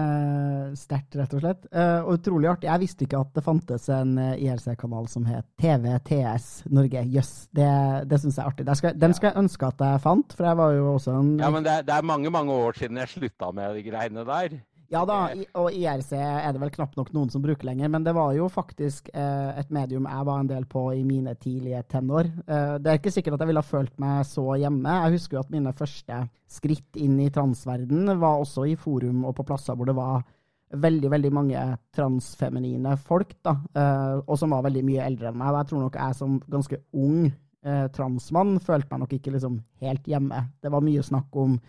sterkt, 0.77 1.15
rett 1.17 1.31
og 1.33 1.41
slett. 1.41 1.63
Uh, 1.73 2.05
og 2.05 2.19
utrolig 2.19 2.51
artig. 2.51 2.67
Jeg 2.69 2.81
visste 2.83 3.05
ikke 3.07 3.21
at 3.23 3.31
det 3.33 3.41
fantes 3.41 3.87
en 3.89 4.11
uh, 4.21 4.35
IRC-kanal 4.37 5.07
som 5.09 5.25
het 5.25 5.47
TVTS 5.57 6.69
Norge. 6.69 7.01
Jøss, 7.09 7.31
yes, 7.33 7.47
det, 7.57 7.69
det 8.11 8.19
syns 8.21 8.37
jeg 8.37 8.43
er 8.43 8.51
artig. 8.51 8.67
Skal, 8.77 8.99
den 9.01 9.15
skal 9.17 9.31
jeg 9.31 9.41
ønske 9.41 9.71
at 9.73 9.81
jeg 9.81 10.03
fant, 10.03 10.35
for 10.37 10.45
jeg 10.51 10.59
var 10.61 10.75
jo 10.77 10.91
også 10.91 11.15
en 11.17 11.31
Ja, 11.41 11.49
men 11.55 11.65
det 11.65 11.73
er, 11.73 11.87
det 11.87 11.95
er 11.97 12.05
mange, 12.05 12.29
mange 12.29 12.53
år 12.53 12.77
siden 12.77 13.01
jeg 13.01 13.09
slutta 13.15 13.49
med 13.57 13.73
de 13.79 13.87
greiene 13.89 14.27
der. 14.29 14.59
Ja 14.89 15.03
da, 15.05 15.17
og 15.61 15.67
IRC 15.69 16.15
er 16.17 16.49
det 16.49 16.61
vel 16.63 16.71
knapt 16.73 16.95
nok 16.97 17.11
noen 17.13 17.29
som 17.29 17.43
bruker 17.43 17.67
lenger, 17.67 17.91
men 17.93 18.05
det 18.05 18.15
var 18.17 18.31
jo 18.33 18.47
faktisk 18.49 19.11
eh, 19.13 19.51
et 19.61 19.69
medium 19.73 20.07
jeg 20.09 20.25
var 20.25 20.41
en 20.41 20.49
del 20.49 20.65
på 20.69 20.87
i 20.97 21.03
mine 21.05 21.35
tidlige 21.37 21.83
tenår. 21.93 22.31
Eh, 22.49 22.73
det 22.81 22.89
er 22.89 22.97
ikke 22.97 23.13
sikkert 23.13 23.37
at 23.37 23.43
jeg 23.43 23.51
ville 23.51 23.61
ha 23.61 23.69
følt 23.69 23.93
meg 24.01 24.25
så 24.25 24.47
hjemme. 24.57 24.95
Jeg 25.05 25.19
husker 25.19 25.37
jo 25.37 25.43
at 25.43 25.53
mine 25.53 25.75
første 25.77 26.23
skritt 26.49 26.97
inn 26.97 27.19
i 27.21 27.29
transverden 27.29 28.09
var 28.17 28.41
også 28.41 28.65
i 28.65 28.75
forum 28.81 29.27
og 29.29 29.37
på 29.37 29.45
plasser 29.51 29.77
hvor 29.77 29.91
det 29.91 29.97
var 29.99 30.25
veldig 30.69 31.09
veldig 31.13 31.31
mange 31.33 31.61
transfeminine 31.95 32.97
folk, 33.01 33.37
da, 33.45 33.55
eh, 33.77 34.17
og 34.25 34.35
som 34.41 34.57
var 34.57 34.65
veldig 34.65 34.85
mye 34.89 35.05
eldre 35.05 35.29
enn 35.29 35.37
meg. 35.37 35.53
Og 35.53 35.61
jeg 35.61 35.69
tror 35.71 35.85
nok 35.85 36.01
jeg 36.01 36.17
som 36.17 36.37
ganske 36.49 36.81
ung 36.97 37.27
eh, 37.29 37.85
transmann 37.93 38.57
følte 38.57 38.89
meg 38.93 39.05
nok 39.05 39.19
ikke 39.19 39.37
liksom 39.37 39.61
helt 39.85 40.09
hjemme. 40.09 40.47
Det 40.61 40.73
var 40.73 40.85
mye 40.85 41.05
snakk 41.05 41.37
om 41.45 41.59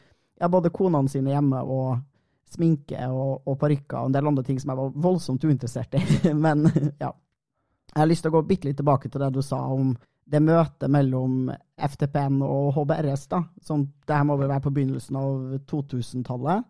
ja, 0.41 0.49
både 0.49 0.73
konene 0.73 1.13
sine 1.13 1.35
hjemme 1.35 1.61
og 1.61 1.99
sminke 2.51 3.09
og, 3.09 3.43
og 3.47 3.59
parykker 3.61 3.99
og 4.01 4.11
en 4.11 4.17
del 4.17 4.31
andre 4.31 4.45
ting 4.47 4.61
som 4.61 4.73
jeg 4.73 4.81
var 4.81 4.95
voldsomt 5.09 5.45
uinteressert 5.47 5.95
i. 5.99 6.05
Men 6.47 6.67
ja. 7.01 7.13
Jeg 7.91 7.99
har 7.99 8.07
lyst 8.11 8.23
til 8.23 8.31
å 8.31 8.39
gå 8.39 8.47
bitte 8.47 8.69
litt 8.69 8.79
tilbake 8.79 9.11
til 9.11 9.23
det 9.23 9.33
du 9.35 9.43
sa 9.43 9.65
om 9.75 9.95
det 10.31 10.39
møtet 10.47 10.91
mellom 10.93 11.49
FTPN 11.75 12.39
og 12.47 12.75
HBRS. 12.77 13.25
da, 13.33 13.41
som 13.63 13.89
Det 14.07 14.15
her 14.15 14.27
må 14.29 14.37
vel 14.39 14.51
være 14.51 14.63
på 14.67 14.75
begynnelsen 14.77 15.17
av 15.19 15.57
2000-tallet? 15.71 16.69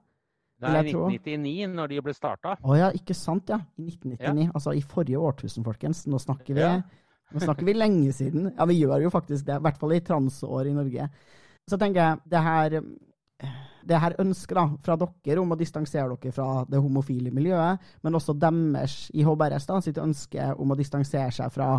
Det 0.60 0.68
er 0.68 0.88
1999, 0.90 1.68
når 1.72 1.92
de 1.92 2.00
ble 2.04 2.14
starta. 2.16 2.54
Å 2.60 2.76
ja, 2.76 2.88
ikke 2.96 3.16
sant, 3.16 3.48
ja. 3.48 3.60
I 3.80 3.86
1999. 3.88 4.46
Ja. 4.46 4.54
Altså 4.54 4.74
i 4.76 4.82
forrige 4.84 5.20
årtusen, 5.20 5.64
folkens. 5.64 6.02
Nå 6.08 6.20
snakker 6.20 6.56
vi, 6.56 6.64
ja. 6.64 6.80
nå 7.32 7.44
snakker 7.44 7.68
vi 7.68 7.76
lenge 7.76 8.12
siden. 8.16 8.50
Ja, 8.52 8.66
vi 8.68 8.76
gjør 8.80 9.06
jo 9.06 9.12
faktisk 9.12 9.46
det. 9.48 9.56
I 9.56 9.64
hvert 9.66 9.80
fall 9.80 9.94
i 9.96 10.02
transår 10.04 10.68
i 10.68 10.74
Norge. 10.76 11.08
Så 11.68 11.78
tenker 11.80 12.00
jeg, 12.02 12.20
det 12.32 12.44
her 12.44 12.76
det 13.86 14.00
her 14.00 14.16
ønsket 14.20 14.56
da, 14.56 14.66
fra 14.84 14.96
dere 15.00 15.40
om 15.40 15.54
å 15.54 15.58
distansere 15.58 16.16
dere 16.16 16.34
fra 16.34 16.64
det 16.68 16.80
homofile 16.82 17.32
miljøet, 17.34 17.80
men 18.04 18.18
også 18.18 18.36
deres 18.38 19.08
i 19.16 19.24
HBRS 19.26 19.68
da, 19.70 19.80
sitt 19.84 20.00
ønske 20.00 20.52
om 20.60 20.72
å 20.72 20.78
distansere 20.78 21.32
seg 21.34 21.52
fra 21.54 21.72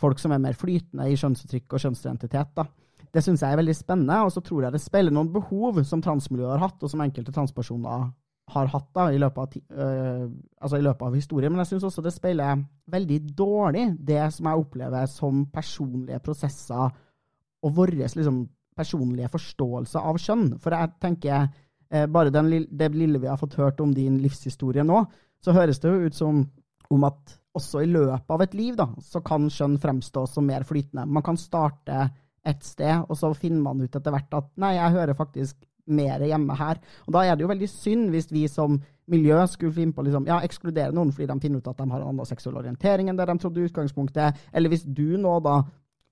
folk 0.00 0.20
som 0.20 0.32
er 0.32 0.42
mer 0.42 0.56
flytende 0.56 1.08
i 1.10 1.18
kjønnsuttrykk 1.20 1.76
og 1.76 1.84
kjønnsidentitet. 1.84 2.54
da. 2.56 2.66
Det 3.10 3.22
syns 3.24 3.42
jeg 3.42 3.52
er 3.52 3.60
veldig 3.60 3.76
spennende, 3.76 4.22
og 4.24 4.32
så 4.32 4.42
tror 4.44 4.66
jeg 4.66 4.76
det 4.76 4.82
spiller 4.82 5.14
noen 5.14 5.32
behov 5.32 5.82
som 5.84 6.02
transmiljøet 6.04 6.54
har 6.54 6.66
hatt, 6.68 6.82
og 6.82 6.92
som 6.92 7.02
enkelte 7.04 7.34
transpersoner 7.34 8.10
har 8.50 8.70
hatt 8.72 8.88
da, 8.96 9.08
i 9.14 9.18
løpet 9.20 9.38
av, 9.42 9.58
øh, 9.84 10.24
altså 10.60 10.80
av 10.90 11.14
historien. 11.14 11.52
Men 11.52 11.62
jeg 11.62 11.72
syns 11.72 11.86
også 11.90 12.02
det 12.02 12.14
speiler 12.14 12.64
veldig 12.90 13.20
dårlig 13.38 13.84
det 13.98 14.22
som 14.34 14.48
jeg 14.50 14.64
opplever 14.64 15.06
som 15.10 15.44
personlige 15.52 16.18
prosesser 16.24 16.90
og 17.60 17.76
våre 17.76 18.08
liksom, 18.08 18.42
personlige 18.80 19.30
forståelse 19.32 20.02
av 20.10 20.20
kjønn. 20.20 20.46
For 20.62 20.76
jeg 20.76 20.94
tenker, 21.02 21.50
eh, 21.90 22.06
bare 22.10 22.32
den, 22.34 22.50
det 22.70 22.90
lille 22.96 23.20
vi 23.22 23.30
har 23.30 23.40
fått 23.40 23.58
hørt 23.60 23.80
om 23.84 23.94
din 23.94 24.18
livshistorie 24.24 24.84
nå, 24.86 25.04
så 25.44 25.54
høres 25.56 25.80
det 25.80 25.92
jo 25.92 26.08
ut 26.08 26.16
som 26.16 26.42
om 26.90 27.06
at 27.06 27.38
også 27.56 27.82
i 27.82 27.90
løpet 27.90 28.30
av 28.30 28.42
et 28.44 28.54
liv, 28.54 28.74
da, 28.78 28.88
så 29.02 29.22
kan 29.26 29.48
kjønn 29.50 29.78
fremstå 29.82 30.26
som 30.30 30.46
mer 30.46 30.66
flytende. 30.66 31.06
Man 31.06 31.24
kan 31.26 31.38
starte 31.38 32.10
et 32.46 32.62
sted, 32.64 33.04
og 33.08 33.18
så 33.18 33.32
finner 33.36 33.62
man 33.64 33.82
ut 33.82 33.96
etter 33.96 34.14
hvert 34.14 34.38
at 34.38 34.48
nei, 34.60 34.74
jeg 34.76 34.96
hører 34.96 35.18
faktisk 35.18 35.58
mer 35.90 36.22
hjemme 36.22 36.54
her. 36.56 36.78
Og 37.06 37.14
da 37.16 37.24
er 37.26 37.36
det 37.36 37.44
jo 37.44 37.50
veldig 37.50 37.68
synd 37.70 38.10
hvis 38.14 38.30
vi 38.30 38.44
som 38.50 38.78
miljø 39.10 39.40
skulle 39.50 39.74
finne 39.74 39.94
på 39.96 40.04
liksom, 40.06 40.28
ja, 40.30 40.38
ekskludere 40.46 40.94
noen 40.94 41.10
fordi 41.14 41.26
de 41.32 41.42
finner 41.42 41.62
ut 41.62 41.70
at 41.70 41.80
de 41.80 41.88
har 41.90 42.02
en 42.02 42.12
annen 42.12 42.28
seksuell 42.28 42.60
orientering 42.60 43.10
enn 43.10 43.18
det 43.18 43.26
de 43.26 43.36
trodde 43.42 43.62
i 43.62 43.66
utgangspunktet, 43.66 44.44
eller 44.54 44.70
hvis 44.70 44.86
du 44.86 45.18
nå 45.18 45.34
da, 45.42 45.56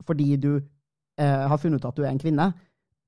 fordi 0.06 0.32
du 0.42 0.50
eh, 1.18 1.44
har 1.50 1.60
funnet 1.60 1.82
ut 1.82 1.90
at 1.90 1.98
du 1.98 2.04
er 2.04 2.12
en 2.12 2.22
kvinne, 2.22 2.48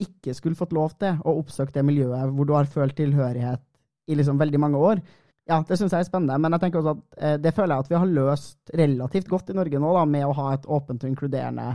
ikke 0.00 0.34
skulle 0.36 0.58
fått 0.58 0.74
lov 0.76 0.94
til 1.00 1.18
å 1.24 1.36
oppsøke 1.42 1.74
det 1.74 1.84
miljøet 1.84 2.32
hvor 2.34 2.48
du 2.48 2.54
har 2.56 2.68
følt 2.70 2.96
tilhørighet 2.96 3.62
i 4.10 4.16
liksom 4.16 4.40
veldig 4.40 4.60
mange 4.62 4.80
år. 4.80 5.02
Ja, 5.50 5.58
det 5.66 5.76
syns 5.78 5.94
jeg 5.94 6.04
er 6.04 6.08
spennende, 6.08 6.38
men 6.38 6.54
jeg 6.54 6.62
tenker 6.62 6.80
også 6.80 6.94
at 6.94 7.22
eh, 7.22 7.36
det 7.42 7.54
føler 7.56 7.74
jeg 7.74 7.84
at 7.84 7.90
vi 7.90 7.98
har 7.98 8.14
løst 8.18 8.74
relativt 8.80 9.30
godt 9.30 9.50
i 9.50 9.56
Norge 9.58 9.82
nå, 9.82 9.92
da, 9.96 10.04
med 10.06 10.26
å 10.26 10.34
ha 10.38 10.52
et 10.54 10.66
åpent 10.70 11.04
og 11.04 11.10
inkluderende 11.10 11.73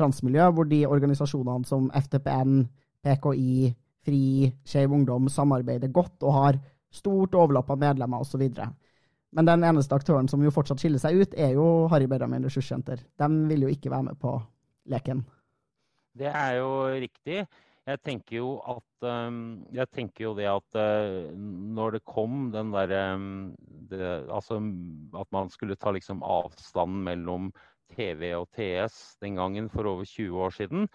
transmiljø, 0.00 0.46
hvor 0.56 0.68
de 0.70 0.84
organisasjonene 0.88 1.68
som 1.68 1.90
FTPN, 1.94 2.62
PKI, 3.04 3.72
FRI, 4.06 4.28
Skeiv 4.64 4.94
Ungdom 4.96 5.28
samarbeider 5.28 5.92
godt 5.92 6.24
og 6.24 6.36
har 6.36 6.60
stort 6.90 7.36
overlapp 7.36 7.70
av 7.70 7.82
medlemmer 7.82 8.24
osv. 8.24 8.46
Men 9.36 9.46
den 9.46 9.66
eneste 9.66 9.94
aktøren 9.94 10.28
som 10.30 10.42
jo 10.42 10.52
fortsatt 10.54 10.80
skiller 10.82 11.02
seg 11.02 11.20
ut, 11.20 11.36
er 11.36 11.52
jo 11.58 11.66
Harry 11.92 12.08
Benjamin 12.10 12.46
ressurssenter. 12.48 13.04
De 13.20 13.28
vil 13.50 13.66
jo 13.66 13.74
ikke 13.74 13.92
være 13.92 14.08
med 14.08 14.18
på 14.22 14.34
leken. 14.90 15.22
Det 16.18 16.30
er 16.30 16.56
jo 16.58 16.70
riktig. 16.90 17.44
Jeg 17.88 18.00
tenker 18.04 18.36
jo 18.36 18.48
at 18.68 18.86
Jeg 19.72 19.88
tenker 19.94 20.24
jo 20.26 20.34
det 20.36 20.46
at 20.50 20.76
uh, 20.76 21.30
når 21.32 21.96
det 21.96 22.00
kom 22.04 22.50
den 22.52 22.74
derre 22.74 23.00
Altså 24.28 24.58
at 25.16 25.30
man 25.32 25.48
skulle 25.50 25.78
ta 25.80 25.90
liksom 25.96 26.20
avstanden 26.22 27.00
mellom 27.06 27.48
TV 27.90 28.34
og 28.36 28.50
TS 28.54 29.16
den 29.24 29.40
gangen 29.40 29.70
for 29.72 29.88
over 29.88 30.04
20 30.06 30.44
år 30.44 30.54
siden, 30.54 30.88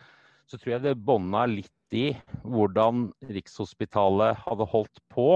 så 0.47 0.57
tror 0.57 0.75
jeg 0.75 0.83
det 0.85 0.95
bånda 1.03 1.45
litt 1.49 1.71
i 1.95 2.13
hvordan 2.43 3.09
Rikshospitalet 3.27 4.39
hadde 4.45 4.67
holdt 4.71 5.01
på. 5.11 5.27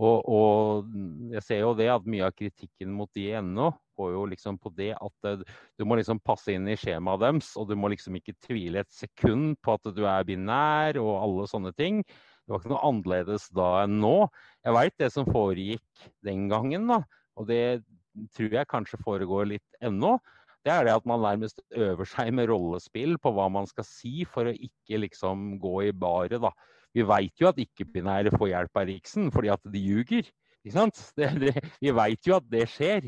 Og, 0.00 0.18
og 0.24 0.90
jeg 1.34 1.44
ser 1.44 1.62
jo 1.62 1.74
det 1.76 1.90
at 1.92 2.06
mye 2.08 2.26
av 2.26 2.34
kritikken 2.36 2.92
mot 2.96 3.10
de 3.14 3.28
ennå 3.36 3.70
går 4.00 4.16
jo 4.16 4.24
liksom 4.32 4.58
på 4.60 4.72
det 4.76 4.94
at 4.96 5.28
eh, 5.28 5.44
du 5.78 5.86
må 5.86 6.00
liksom 6.00 6.22
passe 6.24 6.56
inn 6.56 6.66
i 6.72 6.78
skjemaet 6.80 7.22
deres, 7.22 7.52
og 7.60 7.68
du 7.70 7.76
må 7.78 7.92
liksom 7.92 8.16
ikke 8.18 8.38
tvile 8.48 8.82
et 8.82 8.92
sekund 8.94 9.54
på 9.62 9.76
at 9.76 9.92
du 9.94 10.02
er 10.08 10.26
binær 10.26 10.98
og 11.02 11.12
alle 11.20 11.48
sånne 11.52 11.76
ting. 11.76 12.02
Det 12.50 12.54
var 12.56 12.64
ikke 12.64 12.72
noe 12.72 12.86
annerledes 12.88 13.46
da 13.54 13.70
enn 13.84 14.00
nå. 14.02 14.16
Jeg 14.66 14.74
veit 14.74 14.96
det 14.98 15.12
som 15.14 15.28
foregikk 15.28 16.08
den 16.26 16.48
gangen, 16.50 16.88
da, 16.90 17.02
og 17.38 17.46
det 17.46 17.62
tror 18.34 18.56
jeg 18.56 18.70
kanskje 18.70 18.98
foregår 19.04 19.52
litt 19.52 19.84
ennå. 19.84 20.16
Det 20.66 20.72
er 20.74 20.84
det 20.84 20.96
at 20.98 21.06
man 21.08 21.22
nærmest 21.24 21.62
øver 21.72 22.08
seg 22.08 22.34
med 22.36 22.50
rollespill 22.50 23.14
på 23.22 23.32
hva 23.32 23.46
man 23.52 23.68
skal 23.70 23.86
si 23.86 24.26
for 24.28 24.50
å 24.50 24.56
ikke 24.56 24.98
liksom 25.06 25.54
gå 25.62 25.76
i 25.88 25.94
baret, 25.96 26.40
da. 26.42 26.52
Vi 26.96 27.06
veit 27.06 27.38
jo 27.38 27.48
at 27.52 27.60
ikke-binære 27.62 28.34
får 28.34 28.50
hjelp 28.50 28.80
av 28.82 28.88
Riksen 28.90 29.30
fordi 29.32 29.52
at 29.54 29.72
de 29.72 29.82
ljuger. 29.86 30.30
Det, 31.16 31.28
det, 31.40 31.52
vi 31.80 31.92
veit 31.96 32.26
jo 32.28 32.34
at 32.36 32.44
det 32.52 32.66
skjer. 32.68 33.06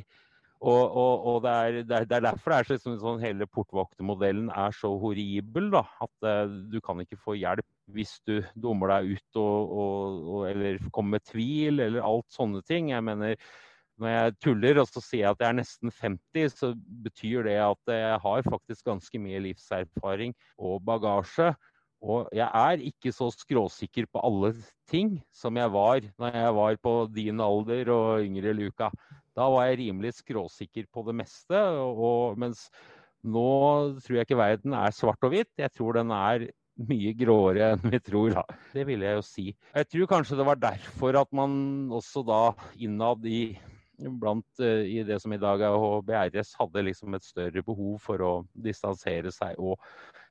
Og, 0.62 0.94
og, 0.94 1.24
og 1.26 1.36
det, 1.42 1.50
er, 1.52 1.76
det, 1.82 1.96
er, 1.96 2.04
er, 2.06 2.24
derfor 2.28 2.52
det 2.52 2.58
er 2.60 2.78
så, 2.78 2.92
sånn, 3.00 3.22
hele 3.22 3.48
portvoktermodellen 3.50 4.46
er 4.54 4.74
så 4.76 4.92
horribel. 5.02 5.72
Da, 5.74 5.82
at 6.04 6.28
uh, 6.28 6.52
du 6.70 6.78
kan 6.84 7.02
ikke 7.02 7.18
få 7.18 7.34
hjelp 7.34 7.66
hvis 7.92 8.14
du 8.28 8.36
dummer 8.54 8.92
deg 8.94 9.16
ut 9.16 9.40
og, 9.42 9.72
og, 9.82 10.44
eller 10.46 10.78
kommer 10.94 11.18
med 11.18 11.26
tvil 11.26 11.82
eller 11.82 12.06
alt 12.06 12.28
sånne 12.30 12.62
ting. 12.68 12.92
Jeg 12.94 13.04
mener, 13.04 13.34
når 13.98 14.14
jeg 14.14 14.36
tuller 14.46 14.80
og 14.84 14.86
så 14.88 15.02
sier 15.02 15.24
jeg 15.24 15.34
at 15.34 15.42
jeg 15.42 15.50
er 15.50 15.58
nesten 15.58 15.94
50, 15.98 16.54
så 16.54 16.70
betyr 17.08 17.48
det 17.48 17.58
at 17.64 17.94
jeg 17.96 18.22
har 18.22 18.46
faktisk 18.46 18.86
ganske 18.86 19.22
mye 19.24 19.42
livserfaring 19.48 20.36
og 20.62 20.78
bagasje. 20.86 21.50
Og 22.02 22.30
jeg 22.34 22.46
er 22.46 22.86
ikke 22.86 23.12
så 23.14 23.28
skråsikker 23.34 24.08
på 24.10 24.22
alle 24.26 24.54
ting 24.90 25.16
som 25.34 25.58
jeg 25.58 25.70
var 25.74 26.06
når 26.18 26.38
jeg 26.38 26.54
var 26.56 26.78
på 26.82 26.94
din 27.14 27.42
alder 27.42 27.92
og 27.94 28.24
yngre 28.26 28.54
Luka. 28.58 28.90
Da 29.38 29.48
var 29.52 29.68
jeg 29.68 29.80
rimelig 29.86 30.16
skråsikker 30.20 30.88
på 30.92 31.04
det 31.08 31.16
meste. 31.22 31.60
Og, 31.82 32.38
mens 32.40 32.66
nå 33.22 33.48
tror 34.02 34.18
jeg 34.18 34.28
ikke 34.28 34.40
verden 34.40 34.76
er 34.76 34.94
svart 34.94 35.22
og 35.24 35.34
hvitt. 35.34 35.52
Jeg 35.60 35.72
tror 35.76 36.00
den 36.00 36.12
er 36.16 36.48
mye 36.88 37.12
gråere 37.16 37.74
enn 37.74 37.92
vi 37.92 38.00
tror. 38.02 38.38
Da. 38.38 38.60
Det 38.72 38.86
ville 38.88 39.08
jeg 39.08 39.20
jo 39.20 39.26
si. 39.26 39.46
Jeg 39.52 39.90
tror 39.92 40.10
kanskje 40.16 40.40
det 40.40 40.48
var 40.48 40.60
derfor 40.60 41.20
at 41.20 41.30
man 41.36 41.52
også 41.92 42.24
da 42.26 42.42
innad 42.80 43.24
i 43.28 43.44
blant 44.02 44.60
uh, 44.60 44.82
i 44.82 45.02
det 45.06 45.18
som 45.22 45.32
i 45.34 45.40
dag 45.40 45.62
er 45.62 45.76
HBRS, 45.78 46.54
hadde 46.58 46.84
liksom 46.88 47.14
et 47.14 47.26
større 47.26 47.62
behov 47.62 48.00
for 48.02 48.24
å 48.24 48.32
distansere 48.64 49.32
seg. 49.34 49.58
Og 49.60 49.78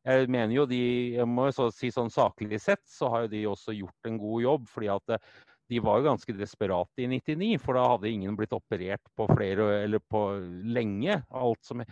jeg 0.08 0.28
mener 0.34 0.56
jo 0.56 0.66
de, 0.70 0.82
jeg 1.16 1.30
må 1.30 1.48
jo 1.50 1.70
si 1.76 1.92
sånn 1.94 2.12
saklig 2.12 2.60
sett, 2.62 2.84
så 2.90 3.12
har 3.14 3.26
jo 3.26 3.32
de 3.36 3.46
også 3.52 3.76
gjort 3.78 4.10
en 4.10 4.20
god 4.22 4.46
jobb. 4.48 4.68
fordi 4.74 4.92
at 4.92 5.16
uh, 5.16 5.32
de 5.72 5.80
var 5.80 6.02
jo 6.02 6.10
ganske 6.10 6.34
desperate 6.36 7.00
i 7.00 7.08
99, 7.08 7.54
for 7.64 7.78
da 7.80 7.86
hadde 7.94 8.10
ingen 8.12 8.36
blitt 8.36 8.52
operert 8.52 9.04
på 9.16 9.28
flere 9.30 9.68
eller 9.86 10.02
på 10.04 10.26
lenge. 10.68 11.22
Alt 11.32 11.62
som 11.64 11.84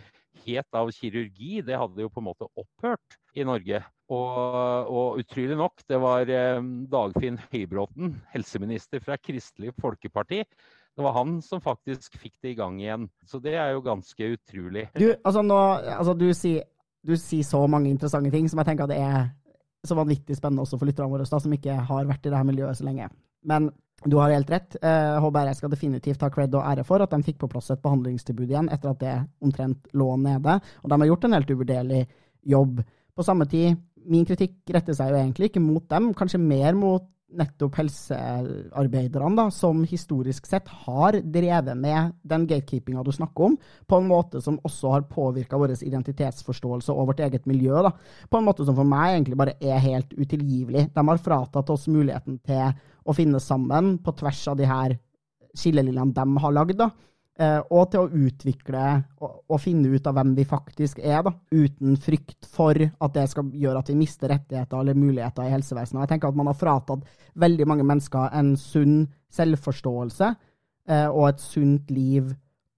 het 0.44 0.76
av 0.76 0.90
kirurgi, 0.92 1.62
det 1.64 1.78
hadde 1.80 2.04
jo 2.04 2.10
på 2.12 2.20
en 2.20 2.26
måte 2.28 2.48
opphørt 2.60 3.16
i 3.40 3.46
Norge. 3.48 3.80
Og, 4.12 4.90
og 4.90 5.22
utrolig 5.22 5.56
nok, 5.56 5.80
det 5.88 6.00
var 6.02 6.28
eh, 6.34 6.60
Dagfinn 6.92 7.38
Høybråten, 7.54 8.18
helseminister 8.34 9.00
fra 9.04 9.16
Kristelig 9.16 9.72
Folkeparti. 9.80 10.42
Det 10.44 11.06
var 11.06 11.16
han 11.16 11.38
som 11.40 11.62
faktisk 11.64 12.18
fikk 12.20 12.34
det 12.44 12.52
i 12.52 12.58
gang 12.58 12.76
igjen. 12.82 13.08
Så 13.24 13.40
det 13.40 13.56
er 13.56 13.72
jo 13.72 13.84
ganske 13.86 14.32
utrolig. 14.34 14.90
Du, 14.98 15.08
altså 15.14 15.46
nå, 15.46 15.60
altså 15.94 16.18
du 16.18 16.28
sier, 16.36 16.68
du 17.06 17.14
sier 17.16 17.48
så 17.48 17.62
mange 17.70 17.88
interessante 17.88 18.34
ting 18.34 18.50
som 18.50 18.60
jeg 18.60 18.72
tenker 18.74 18.84
at 18.84 18.92
det 18.92 19.00
er 19.00 19.30
så 19.88 19.96
vanvittig 19.96 20.36
spennende 20.36 20.66
også 20.66 20.76
for 20.76 20.90
lytterne 20.90 21.08
våre, 21.08 21.24
da, 21.24 21.40
som 21.40 21.56
ikke 21.56 21.80
har 21.88 22.08
vært 22.12 22.26
i 22.26 22.32
det 22.32 22.36
her 22.36 22.48
miljøet 22.52 22.76
så 22.76 22.84
lenge. 22.84 23.08
Men 23.46 23.70
du 24.04 24.16
har 24.16 24.32
helt 24.32 24.50
rett. 24.50 24.76
HBRS 24.80 25.20
HBR 25.24 25.52
skal 25.58 25.72
definitivt 25.74 26.22
ha 26.24 26.30
cred 26.32 26.54
og 26.56 26.64
ære 26.64 26.86
for 26.88 27.04
at 27.04 27.12
de 27.12 27.20
fikk 27.24 27.42
på 27.42 27.50
plass 27.52 27.70
et 27.74 27.82
behandlingstilbud 27.84 28.48
igjen 28.48 28.70
etter 28.72 28.94
at 28.94 29.02
det 29.02 29.16
omtrent 29.44 29.90
lå 29.92 30.14
nede. 30.16 30.56
Og 30.80 30.90
de 30.90 31.00
har 31.02 31.10
gjort 31.10 31.28
en 31.28 31.36
helt 31.36 31.52
uvurderlig 31.52 32.02
jobb. 32.48 32.80
På 33.16 33.26
samme 33.26 33.44
tid, 33.50 33.76
min 34.08 34.24
kritikk 34.24 34.72
retter 34.72 34.96
seg 34.96 35.12
jo 35.12 35.20
egentlig 35.20 35.50
ikke 35.50 35.62
mot 35.62 35.84
dem, 35.90 36.14
kanskje 36.16 36.40
mer 36.40 36.76
mot 36.78 37.04
nettopp 37.30 37.76
helsearbeiderne, 37.78 39.36
da, 39.38 39.46
som 39.54 39.84
historisk 39.86 40.48
sett 40.50 40.68
har 40.84 41.18
drevet 41.22 41.78
med 41.78 42.16
den 42.26 42.46
gatekeepinga 42.50 43.04
du 43.06 43.12
snakker 43.14 43.50
om, 43.50 43.56
på 43.86 44.00
en 44.00 44.08
måte 44.10 44.42
som 44.42 44.58
også 44.66 44.94
har 44.96 45.06
påvirka 45.10 45.60
vår 45.60 45.76
identitetsforståelse 45.86 46.94
og 46.94 47.12
vårt 47.12 47.22
eget 47.26 47.46
miljø. 47.50 47.76
Da. 47.86 47.92
På 48.30 48.40
en 48.40 48.48
måte 48.48 48.66
som 48.66 48.78
for 48.78 48.88
meg 48.88 49.14
egentlig 49.14 49.38
bare 49.38 49.58
er 49.60 49.82
helt 49.84 50.14
utilgivelig. 50.16 50.88
De 50.94 51.06
har 51.12 51.22
fratatt 51.22 51.70
oss 51.70 51.86
muligheten 51.90 52.40
til 52.46 52.72
å 53.10 53.16
finne 53.16 53.40
sammen 53.42 53.96
på 54.04 54.14
tvers 54.18 54.42
av 54.52 54.58
de 54.60 54.68
her 54.70 54.96
skillelinjene 55.58 56.14
de 56.14 56.42
har 56.44 56.54
lagd. 56.54 56.78
da. 56.78 56.90
Eh, 57.40 57.60
og 57.72 57.86
til 57.88 58.02
å 58.02 58.24
utvikle 58.26 58.80
og, 59.22 59.36
og, 59.48 59.56
finne 59.62 59.88
ut 59.94 60.08
av 60.10 60.18
hvem 60.18 60.34
vi 60.36 60.44
faktisk 60.44 60.98
er, 61.00 61.22
da, 61.24 61.32
uten 61.54 61.94
frykt 61.96 62.44
for 62.52 62.76
at 62.76 63.14
det 63.14 63.24
skal 63.32 63.48
gjøre 63.56 63.80
at 63.80 63.88
vi 63.88 63.96
mister 63.96 64.28
rettigheter 64.28 64.82
eller 64.82 64.98
muligheter 64.98 65.46
i 65.46 65.54
helsevesenet. 65.54 66.02
Jeg 66.02 66.10
tenker 66.12 66.28
at 66.28 66.36
Man 66.36 66.50
har 66.50 66.58
fratatt 66.58 67.06
veldig 67.40 67.68
mange 67.70 67.86
mennesker 67.88 68.34
en 68.36 68.52
sunn 68.60 69.06
selvforståelse 69.32 70.28
eh, 70.28 71.06
og 71.06 71.30
et 71.30 71.40
sunt 71.40 71.88
liv, 71.94 72.28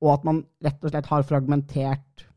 og 0.04 0.14
at 0.14 0.28
man 0.28 0.44
rett 0.62 0.84
og 0.84 0.94
slett 0.94 1.10
har 1.10 1.26
fragmentert 1.26 2.28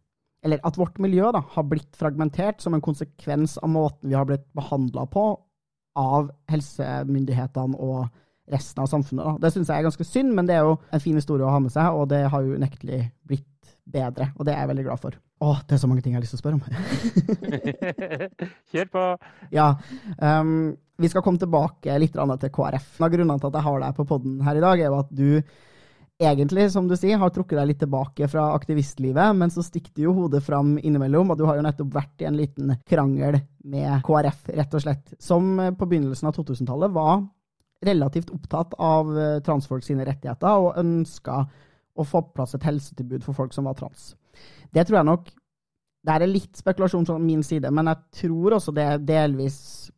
Eller 0.45 0.59
at 0.61 0.77
vårt 0.77 0.99
miljø 1.01 1.31
da, 1.33 1.41
har 1.41 1.63
blitt 1.65 1.95
fragmentert 1.97 2.61
som 2.61 2.73
en 2.73 2.83
konsekvens 2.85 3.57
av 3.57 3.69
måten 3.73 4.09
vi 4.09 4.17
har 4.17 4.27
blitt 4.29 4.45
behandla 4.53 5.05
på 5.09 5.23
av 5.95 6.29
helsemyndighetene 6.51 7.79
og 7.79 8.05
resten 8.51 8.83
av 8.83 8.89
samfunnet. 8.91 9.25
Da. 9.25 9.35
Det 9.41 9.53
syns 9.53 9.71
jeg 9.71 9.81
er 9.81 9.87
ganske 9.87 10.07
synd, 10.07 10.33
men 10.37 10.47
det 10.47 10.57
er 10.57 10.67
jo 10.67 10.77
en 10.93 11.01
fin 11.01 11.17
historie 11.17 11.45
å 11.47 11.53
ha 11.53 11.61
med 11.63 11.73
seg, 11.73 11.97
og 11.97 12.09
det 12.11 12.25
har 12.29 12.45
jo 12.45 12.57
unektelig 12.59 13.01
blitt 13.25 13.49
bedre, 13.85 14.31
og 14.35 14.45
det 14.45 14.53
er 14.53 14.63
jeg 14.63 14.71
veldig 14.71 14.85
glad 14.87 15.01
for. 15.01 15.17
Å, 15.45 15.51
det 15.67 15.75
er 15.75 15.81
så 15.81 15.89
mange 15.89 16.01
ting 16.05 16.15
jeg 16.15 16.21
har 16.21 16.25
lyst 16.25 16.35
til 16.35 16.39
å 16.39 16.43
spørre 16.43 16.57
om. 16.57 16.63
Kjør 18.71 18.89
på. 18.93 19.05
Ja. 19.53 19.67
Um, 20.21 20.73
vi 21.01 21.11
skal 21.11 21.25
komme 21.25 21.41
tilbake 21.41 21.97
litt 21.99 22.15
til 22.15 22.53
KrF. 22.55 22.87
En 22.97 23.07
av 23.07 23.13
grunnene 23.13 23.41
til 23.41 23.51
at 23.51 23.57
jeg 23.59 23.67
har 23.67 23.81
deg 23.83 23.97
på 23.97 24.07
poden 24.09 24.39
her 24.47 24.57
i 24.57 24.63
dag, 24.63 24.79
er 24.79 24.93
jo 24.93 25.01
at 25.01 25.11
du 25.11 25.29
egentlig, 26.21 26.71
som 26.71 26.87
du 26.87 26.95
sier, 26.97 27.17
har 27.19 27.31
trukket 27.33 27.59
deg 27.59 27.69
litt 27.69 27.81
tilbake 27.83 28.27
fra 28.31 28.47
aktivistlivet, 28.55 29.35
men 29.35 29.51
så 29.51 29.63
stikker 29.65 30.07
jo 30.07 30.15
hodet 30.15 30.43
fram 30.45 30.75
innimellom, 30.79 31.31
og 31.31 31.39
du 31.39 31.45
har 31.47 31.59
jo 31.59 31.65
nettopp 31.65 31.93
vært 31.95 32.23
i 32.23 32.29
en 32.29 32.39
liten 32.39 32.75
krangel 32.87 33.39
med 33.67 34.03
KrF, 34.05 34.49
rett 34.55 34.77
og 34.77 34.85
slett, 34.85 35.15
som 35.19 35.55
på 35.75 35.89
begynnelsen 35.89 36.29
av 36.29 36.37
2000-tallet 36.37 36.93
var 36.95 37.25
relativt 37.85 38.31
opptatt 38.33 38.73
av 38.81 39.11
eh, 39.19 39.39
transfolk 39.45 39.83
sine 39.85 40.05
rettigheter 40.07 40.61
og 40.63 40.77
ønska 40.79 41.41
å 41.95 42.05
få 42.07 42.21
på 42.25 42.39
plass 42.39 42.55
et 42.57 42.67
helsetilbud 42.67 43.23
for 43.23 43.37
folk 43.37 43.53
som 43.53 43.67
var 43.67 43.77
trans. 43.79 44.13
Det 44.71 44.85
tror 44.85 45.01
jeg 45.01 45.11
nok 45.11 45.33
Det 46.05 46.13
er 46.13 46.29
litt 46.29 46.59
spekulasjon 46.59 47.05
fra 47.07 47.15
min 47.17 47.41
side, 47.41 47.71
men 47.73 47.87
jeg 47.89 47.97
tror 48.19 48.53
også 48.59 48.71
det 48.77 49.07
delvis 49.07 49.89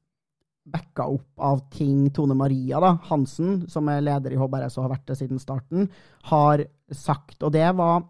backa 0.68 1.08
opp 1.08 1.40
av 1.40 1.64
ting 1.74 2.10
Tone 2.16 2.36
Maria 2.38 2.82
da, 2.84 2.94
Hansen, 3.10 3.62
som 3.72 3.88
er 3.92 4.04
leder 4.04 4.36
i 4.36 4.40
HBRS 4.40 4.78
og 4.78 4.88
har 4.88 4.94
vært 4.98 5.08
det 5.12 5.18
siden 5.22 5.42
starten, 5.42 5.88
har 6.32 6.66
sagt. 6.92 7.40
Og 7.42 7.54
det 7.56 7.68
var 7.78 8.04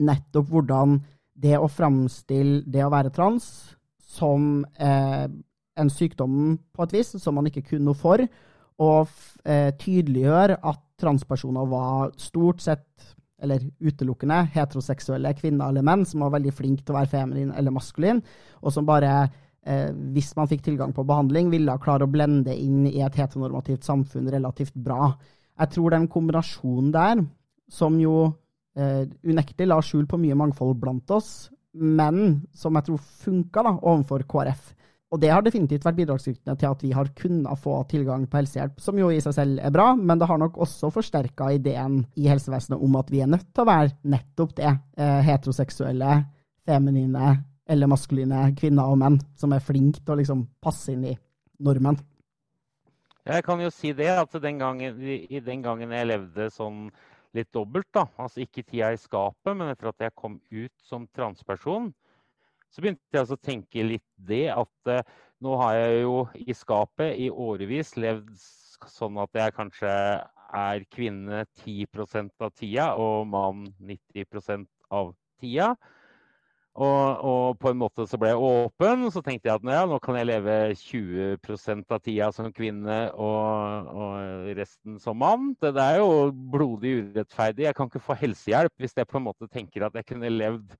nettopp 0.00 0.50
hvordan 0.50 0.98
det 1.40 1.56
å 1.56 1.70
framstille 1.70 2.64
det 2.68 2.82
å 2.84 2.92
være 2.92 3.12
trans 3.14 3.46
som 4.10 4.64
eh, 4.80 5.26
en 5.80 5.92
sykdom 5.92 6.58
på 6.74 6.84
et 6.84 6.94
vis, 6.98 7.14
som 7.22 7.36
man 7.38 7.48
ikke 7.48 7.64
kunne 7.70 7.88
noe 7.88 7.98
for, 7.98 8.22
og 8.80 9.10
eh, 9.44 9.70
tydeliggjør 9.80 10.56
at 10.58 10.84
transpersoner 11.00 11.68
var 11.70 12.12
stort 12.20 12.62
sett, 12.64 12.86
eller 13.40 13.62
utelukkende, 13.80 14.42
heteroseksuelle 14.52 15.30
kvinner 15.38 15.70
eller 15.70 15.84
menn 15.86 16.02
som 16.04 16.20
var 16.26 16.34
veldig 16.34 16.52
flinke 16.52 16.84
til 16.84 16.92
å 16.92 16.98
være 16.98 17.08
feminin 17.08 17.54
eller 17.56 17.72
maskulin, 17.72 18.20
og 18.60 18.74
som 18.74 18.88
bare, 18.88 19.30
eh, 19.66 19.90
hvis 20.14 20.32
man 20.38 20.48
fikk 20.50 20.64
tilgang 20.66 20.94
på 20.96 21.04
behandling, 21.08 21.50
ville 21.52 21.78
klare 21.82 22.06
å 22.06 22.10
blende 22.10 22.54
inn 22.56 22.86
i 22.88 23.00
et 23.04 23.18
heteronormativt 23.20 23.86
samfunn 23.86 24.30
relativt 24.32 24.74
bra. 24.74 25.12
Jeg 25.60 25.74
tror 25.74 25.94
den 25.94 26.08
kombinasjonen 26.10 26.90
der, 26.94 27.24
som 27.70 27.98
jo 28.00 28.16
eh, 28.78 29.06
unektelig 29.26 29.70
la 29.70 29.80
skjul 29.84 30.06
på 30.10 30.20
mye 30.20 30.38
mangfold 30.38 30.78
blant 30.80 31.10
oss, 31.14 31.50
men 31.72 32.40
som 32.56 32.74
jeg 32.78 32.88
tror 32.88 33.02
funka 33.24 33.64
da, 33.66 33.76
overfor 33.78 34.26
KrF, 34.28 34.70
og 35.10 35.18
det 35.18 35.30
har 35.32 35.42
definitivt 35.42 35.84
vært 35.86 35.98
bidragsytende 35.98 36.54
til 36.58 36.70
at 36.70 36.82
vi 36.84 36.92
har 36.94 37.08
kunnet 37.18 37.58
få 37.58 37.80
tilgang 37.90 38.28
på 38.30 38.38
helsehjelp, 38.38 38.76
som 38.82 38.98
jo 38.98 39.08
i 39.10 39.18
seg 39.22 39.34
selv 39.34 39.62
er 39.66 39.72
bra, 39.74 39.88
men 39.98 40.20
det 40.20 40.28
har 40.30 40.38
nok 40.38 40.60
også 40.62 40.92
forsterka 40.94 41.48
ideen 41.56 42.04
i 42.14 42.28
helsevesenet 42.30 42.78
om 42.78 42.98
at 43.00 43.10
vi 43.10 43.24
er 43.24 43.30
nødt 43.30 43.48
til 43.50 43.64
å 43.64 43.70
være 43.72 43.96
nettopp 44.12 44.54
det. 44.60 44.70
Eh, 44.94 45.16
heteroseksuelle, 45.26 46.12
feminine 46.66 47.32
eller 47.70 47.90
maskuline 47.90 48.48
kvinner 48.58 48.90
og 48.90 48.98
menn 49.00 49.20
som 49.38 49.54
er 49.54 49.62
flinke 49.64 50.02
til 50.02 50.14
å 50.14 50.18
liksom 50.20 50.44
passe 50.62 50.92
inn 50.94 51.06
i 51.12 51.14
normen. 51.62 51.98
Jeg 53.30 53.44
kan 53.46 53.60
jo 53.62 53.70
si 53.70 53.92
det, 53.94 54.08
at 54.16 54.32
den 54.42 54.58
gangen, 54.58 55.00
i 55.04 55.40
den 55.44 55.62
gangen 55.62 55.92
jeg 55.94 56.08
levde 56.08 56.48
sånn 56.50 56.88
litt 57.36 57.50
dobbelt, 57.54 57.86
da, 57.94 58.06
altså 58.18 58.42
ikke 58.42 58.64
tida 58.66 58.90
i 58.90 58.98
skapet, 58.98 59.52
men 59.54 59.70
etter 59.70 59.92
at 59.92 60.02
jeg 60.02 60.16
kom 60.18 60.40
ut 60.50 60.72
som 60.82 61.06
transperson, 61.14 61.92
så 62.70 62.82
begynte 62.82 63.02
jeg 63.12 63.22
altså 63.22 63.38
å 63.38 63.44
tenke 63.44 63.84
litt 63.86 64.06
det 64.16 64.46
at 64.54 64.90
uh, 64.90 65.02
nå 65.42 65.54
har 65.60 65.76
jeg 65.76 66.02
jo 66.04 66.16
i 66.38 66.54
skapet 66.54 67.18
i 67.18 67.30
årevis 67.30 67.94
levd 67.98 68.34
sånn 68.90 69.18
at 69.20 69.36
jeg 69.36 69.54
kanskje 69.56 69.94
er 70.60 70.84
kvinne 70.90 71.44
10% 71.62 72.44
av 72.46 72.52
tida 72.58 72.90
og 72.98 73.26
mann 73.30 73.66
90% 73.78 74.66
av 74.96 75.12
tida. 75.42 75.74
Og, 76.78 77.24
og, 77.26 77.56
på 77.58 77.72
en 77.72 77.80
måte 77.80 78.04
så 78.06 78.18
ble 78.20 78.30
jeg 78.30 78.42
åpen, 78.46 79.02
og 79.02 79.10
så 79.12 79.20
tenkte 79.26 79.48
jeg 79.48 79.58
at 79.58 79.64
ja, 79.74 79.80
nå 79.90 79.98
kan 80.02 80.16
jeg 80.20 80.28
leve 80.28 80.54
20% 80.78 81.96
av 81.96 81.98
tida 82.04 82.28
som 82.32 82.52
kvinne 82.54 82.98
og, 83.18 83.90
og, 83.90 84.46
resten 84.56 85.00
som 85.02 85.18
mann. 85.18 85.50
Det 85.60 85.74
er 85.82 85.98
jo 85.98 86.30
blodig 86.30 86.94
urettferdig. 87.00 87.66
Jeg 87.66 87.76
kan 87.76 87.90
ikke 87.90 88.04
få 88.06 88.16
helsehjelp 88.22 88.72
hvis 88.78 88.94
jeg 88.96 89.10
på 89.10 89.18
en 89.18 89.26
måte 89.26 89.50
tenker 89.50 89.88
at 89.88 89.98
jeg 89.98 90.12
kunne 90.12 90.30
levd 90.30 90.78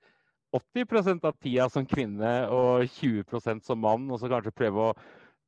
80% 0.54 1.26
av 1.26 1.34
tida 1.42 1.66
som 1.70 1.86
kvinne 1.86 2.30
og 2.54 2.86
20% 2.86 3.66
som 3.66 3.82
mann, 3.82 4.06
og 4.10 4.22
så 4.22 4.30
kanskje 4.30 4.54
prøve 4.54 4.90
å 4.90 4.96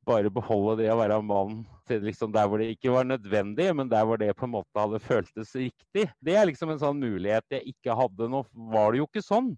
bare 0.03 0.31
beholde 0.33 0.81
det 0.81 0.89
å 0.91 0.99
være 0.99 1.21
mann 1.23 1.61
til 1.87 2.03
liksom 2.03 2.31
der 2.35 2.47
hvor 2.51 2.59
det 2.59 2.73
ikke 2.73 2.91
var 2.91 3.07
nødvendig, 3.07 3.69
men 3.75 3.91
der 3.91 4.03
hvor 4.07 4.19
det 4.19 4.33
på 4.35 4.47
en 4.47 4.57
måte 4.57 4.79
hadde 4.79 4.99
føltes 5.03 5.55
riktig. 5.55 6.09
Det 6.19 6.35
er 6.35 6.49
liksom 6.49 6.73
en 6.73 6.81
sånn 6.81 6.99
mulighet 6.99 7.55
jeg 7.55 7.75
ikke 7.75 7.95
hadde. 7.95 8.27
Nå 8.31 8.43
var 8.75 8.91
det 8.91 8.99
jo 8.99 9.07
ikke 9.07 9.23
sånn. 9.23 9.53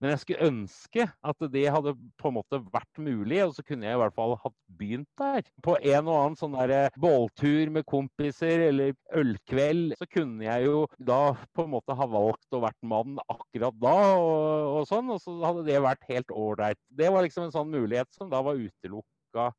Men 0.00 0.14
jeg 0.14 0.20
skulle 0.22 0.46
ønske 0.48 1.04
at 1.04 1.42
det 1.52 1.66
hadde 1.74 1.92
på 2.20 2.30
en 2.30 2.36
måte 2.38 2.60
vært 2.72 3.00
mulig, 3.04 3.42
og 3.44 3.52
så 3.56 3.64
kunne 3.66 3.84
jeg 3.84 3.98
i 3.98 4.00
hvert 4.00 4.16
fall 4.16 4.32
hatt 4.40 4.56
begynt 4.80 5.08
der. 5.20 5.44
På 5.64 5.76
en 5.76 6.08
og 6.08 6.16
annen 6.16 6.38
sånn 6.40 6.56
der 6.56 6.72
eh, 6.76 6.98
båltur 7.00 7.72
med 7.74 7.84
kompiser 7.88 8.64
eller 8.70 8.94
ølkveld, 9.20 9.98
så 10.00 10.08
kunne 10.08 10.46
jeg 10.48 10.70
jo 10.70 10.86
da 10.96 11.20
på 11.52 11.66
en 11.66 11.74
måte 11.76 11.96
ha 11.96 12.08
valgt 12.08 12.56
å 12.56 12.62
vært 12.64 12.80
mann 12.80 13.20
akkurat 13.26 13.76
da, 13.82 13.96
og, 14.16 14.78
og 14.80 14.88
sånn, 14.88 15.12
og 15.12 15.20
så 15.20 15.36
hadde 15.44 15.66
det 15.68 15.82
vært 15.84 16.08
helt 16.08 16.32
ålreit. 16.32 16.80
Det 16.88 17.12
var 17.12 17.26
liksom 17.26 17.50
en 17.50 17.58
sånn 17.58 17.74
mulighet 17.74 18.08
som 18.16 18.32
da 18.32 18.40
var 18.46 18.60
utelukka 18.60 19.50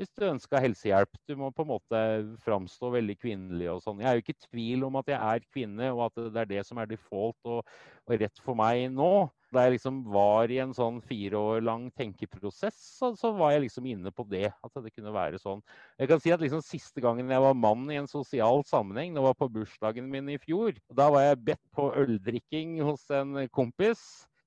hvis 0.00 0.10
du 0.18 0.24
ønska 0.26 0.58
helsehjelp. 0.58 1.12
Du 1.28 1.36
må 1.38 1.52
på 1.54 1.62
en 1.62 1.70
måte 1.70 2.00
framstå 2.42 2.90
veldig 2.96 3.14
kvinnelig 3.20 3.70
og 3.70 3.82
sånn. 3.84 4.02
Jeg 4.02 4.10
er 4.10 4.18
jo 4.18 4.24
ikke 4.24 4.34
i 4.34 4.46
tvil 4.48 4.86
om 4.88 4.98
at 4.98 5.10
jeg 5.12 5.20
er 5.20 5.46
kvinne, 5.54 5.90
og 5.94 6.08
at 6.08 6.18
det 6.34 6.42
er 6.42 6.50
det 6.50 6.64
som 6.66 6.80
er 6.82 6.90
default 6.90 7.38
og, 7.46 7.62
og 8.08 8.16
rett 8.24 8.42
for 8.42 8.58
meg 8.58 8.88
nå 8.94 9.12
da 9.54 9.64
jeg 9.66 9.76
liksom 9.76 10.02
var 10.12 10.50
i 10.52 10.58
en 10.62 10.74
sånn 10.76 11.00
fire 11.06 11.38
år 11.38 11.62
lang 11.64 11.86
tenkeprosess, 11.98 12.76
så, 12.98 13.12
så, 13.18 13.32
var 13.38 13.54
jeg 13.54 13.66
liksom 13.66 13.86
inne 13.90 14.12
på 14.14 14.26
det. 14.30 14.48
At 14.64 14.82
det 14.82 14.92
kunne 14.94 15.14
være 15.14 15.40
sånn. 15.42 15.62
Jeg 16.00 16.10
kan 16.10 16.22
si 16.22 16.34
at 16.34 16.42
liksom 16.42 16.62
Siste 16.64 17.02
gangen 17.04 17.30
jeg 17.30 17.42
var 17.44 17.56
mann 17.58 17.86
i 17.92 17.98
en 18.00 18.10
sosial 18.10 18.64
sammenheng, 18.66 19.14
det 19.14 19.22
var 19.24 19.36
på 19.38 19.50
bursdagen 19.52 20.06
min 20.10 20.30
i 20.32 20.38
fjor. 20.42 20.76
Da 20.90 21.10
var 21.12 21.26
jeg 21.26 21.42
bedt 21.50 21.64
på 21.76 21.90
øldrikking 22.04 22.78
hos 22.82 23.04
en 23.14 23.44
kompis. 23.54 24.00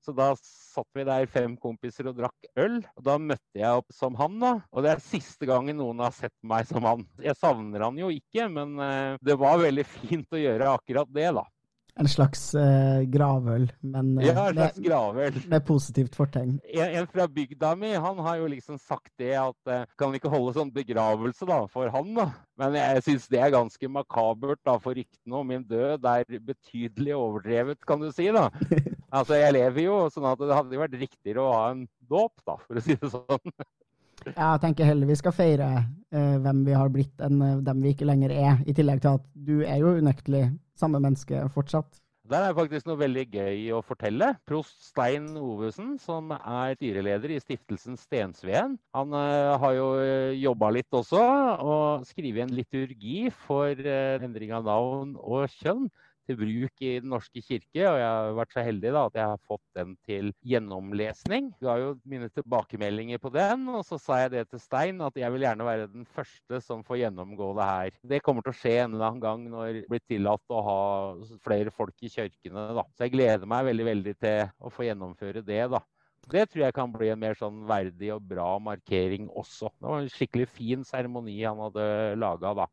Så 0.04 0.14
da 0.16 0.30
satt 0.40 0.88
vi 0.96 1.04
der 1.04 1.26
fem 1.28 1.52
kompiser 1.60 2.08
og 2.08 2.16
drakk 2.16 2.48
øl. 2.60 2.78
Og 2.96 3.04
da 3.04 3.18
møtte 3.20 3.60
jeg 3.60 3.82
opp 3.82 3.92
som 3.92 4.16
han, 4.16 4.38
da. 4.40 4.54
Og 4.72 4.84
det 4.84 4.94
er 4.94 5.04
siste 5.04 5.48
gangen 5.48 5.76
noen 5.80 6.00
har 6.04 6.14
sett 6.16 6.34
meg 6.46 6.68
som 6.70 6.86
han. 6.88 7.04
Jeg 7.22 7.36
savner 7.36 7.84
han 7.84 7.98
jo 8.00 8.08
ikke, 8.14 8.48
men 8.52 8.76
uh, 8.80 9.20
det 9.24 9.36
var 9.40 9.60
veldig 9.60 9.84
fint 9.88 10.32
å 10.32 10.40
gjøre 10.40 10.74
akkurat 10.78 11.12
det, 11.12 11.30
da 11.36 11.44
en 11.98 12.08
slags 12.10 12.42
uh, 12.54 13.02
gravøl, 13.10 13.66
men 13.82 14.12
uh, 14.18 14.24
ja, 14.24 14.48
med, 14.54 14.78
gravøl. 14.84 15.38
med, 15.50 15.64
positivt 15.66 16.18
fortegn. 16.18 16.58
En, 16.70 16.94
en, 17.00 17.08
fra 17.10 17.26
bygda 17.30 17.72
mi 17.78 17.90
han 17.98 18.20
har 18.24 18.38
jo 18.40 18.50
liksom 18.52 18.78
sagt 18.80 19.10
det 19.20 19.32
at 19.40 19.72
uh, 19.72 19.82
kan 19.98 20.12
vi 20.12 20.20
ikke 20.20 20.32
holde 20.32 20.54
sånn 20.56 20.72
begravelse 20.74 21.48
da, 21.48 21.64
for 21.72 21.90
han, 21.94 22.12
da? 22.16 22.28
Men 22.58 22.76
jeg 22.78 23.04
syns 23.06 23.26
det 23.30 23.42
er 23.42 23.54
ganske 23.54 23.90
makabert, 23.92 24.60
da, 24.66 24.76
for 24.82 24.98
ryktene 24.98 25.40
om 25.40 25.50
min 25.50 25.66
død 25.66 26.06
er 26.10 26.38
betydelig 26.38 27.16
overdrevet, 27.18 27.82
kan 27.86 28.02
du 28.02 28.10
si. 28.14 28.30
da. 28.34 28.48
Altså, 29.08 29.38
Jeg 29.38 29.54
lever 29.56 29.86
jo, 29.86 30.00
sånn 30.12 30.26
at 30.28 30.40
det 30.42 30.52
hadde 30.52 30.80
vært 30.82 30.96
riktigere 31.00 31.40
å 31.40 31.52
ha 31.54 31.60
en 31.72 31.86
dåp, 32.10 32.34
da, 32.44 32.58
for 32.60 32.76
å 32.76 32.82
si 32.84 32.92
det 32.98 33.08
sånn. 33.08 33.54
Jeg 34.26 34.60
tenker 34.60 34.88
heller 34.88 35.08
vi 35.08 35.16
skal 35.16 35.32
feire 35.32 35.68
uh, 35.78 36.36
hvem 36.42 36.64
vi 36.66 36.74
har 36.76 36.90
blitt, 36.92 37.14
enn 37.24 37.40
uh, 37.40 37.60
dem 37.64 37.80
vi 37.84 37.94
ikke 37.94 38.08
lenger 38.08 38.34
er. 38.34 38.58
I 38.68 38.74
tillegg 38.76 39.00
til 39.04 39.16
at 39.16 39.24
du 39.32 39.54
er 39.62 39.78
jo 39.80 39.94
unektelig 39.96 40.48
samme 40.78 41.00
menneske 41.02 41.46
fortsatt. 41.54 42.00
Der 42.28 42.44
er 42.44 42.56
faktisk 42.56 42.84
noe 42.84 43.00
veldig 43.00 43.22
gøy 43.32 43.60
å 43.72 43.78
fortelle. 43.80 44.34
Prost 44.48 44.82
Stein 44.90 45.30
Ovesen, 45.40 45.94
som 46.02 46.28
er 46.36 46.74
styreleder 46.76 47.32
i 47.32 47.38
stiftelsen 47.40 47.96
Stensveen, 47.96 48.74
han 48.92 49.14
uh, 49.16 49.54
har 49.62 49.72
jo 49.78 49.86
jobba 50.36 50.68
litt 50.76 50.92
også, 50.92 51.22
og 51.64 52.04
skrevet 52.10 52.44
en 52.44 52.52
liturgi 52.52 53.30
for 53.46 53.72
endring 53.80 54.52
av 54.52 54.68
navn 54.68 55.16
og 55.22 55.48
kjønn 55.56 55.88
til 56.28 56.38
bruk 56.38 56.84
i 56.84 56.92
Den 57.02 57.10
norske 57.12 57.42
kirke. 57.42 57.82
Og 57.88 57.98
jeg 57.98 58.06
har 58.06 58.36
vært 58.36 58.54
så 58.54 58.64
heldig 58.66 58.92
da, 58.94 59.04
at 59.08 59.18
jeg 59.18 59.32
har 59.32 59.42
fått 59.48 59.64
den 59.78 59.94
til 60.08 60.30
gjennomlesning. 60.46 61.50
Jeg 61.62 61.70
har 61.70 61.82
jo 61.82 61.90
mine 62.08 62.30
tilbakemeldinger 62.34 63.22
på 63.22 63.32
den, 63.34 63.66
og 63.72 63.84
så 63.88 64.00
sa 64.02 64.20
jeg 64.22 64.34
det 64.36 64.46
til 64.52 64.62
Stein, 64.62 65.02
at 65.04 65.18
jeg 65.18 65.34
vil 65.34 65.46
gjerne 65.46 65.68
være 65.68 65.90
den 65.92 66.08
første 66.14 66.62
som 66.64 66.84
får 66.86 67.02
gjennomgå 67.04 67.52
det 67.58 67.68
her. 67.72 68.00
Det 68.14 68.22
kommer 68.26 68.44
til 68.44 68.54
å 68.54 68.58
skje 68.60 68.74
en 68.84 68.96
eller 68.96 69.10
annen 69.10 69.24
gang 69.24 69.46
når 69.52 69.80
det 69.80 69.86
blir 69.90 70.04
tillatt 70.06 70.54
å 70.54 70.64
ha 70.68 70.80
flere 71.44 71.74
folk 71.74 71.96
i 72.04 72.12
kirkene. 72.12 72.68
Da. 72.78 72.84
Så 72.96 73.06
jeg 73.06 73.16
gleder 73.16 73.48
meg 73.48 73.70
veldig, 73.70 73.88
veldig 73.92 74.18
til 74.20 74.50
å 74.60 74.72
få 74.72 74.88
gjennomføre 74.88 75.44
det. 75.46 75.64
da. 75.72 75.82
Det 76.28 76.44
tror 76.50 76.66
jeg 76.66 76.74
kan 76.76 76.92
bli 76.92 77.08
en 77.08 77.20
mer 77.20 77.38
sånn 77.38 77.62
verdig 77.68 78.10
og 78.12 78.26
bra 78.28 78.50
markering 78.60 79.30
også. 79.30 79.70
Det 79.78 79.88
var 79.88 80.02
en 80.02 80.12
skikkelig 80.12 80.48
fin 80.52 80.84
seremoni 80.84 81.38
han 81.40 81.60
hadde 81.62 81.86
laga 82.20 82.52
da. 82.58 82.66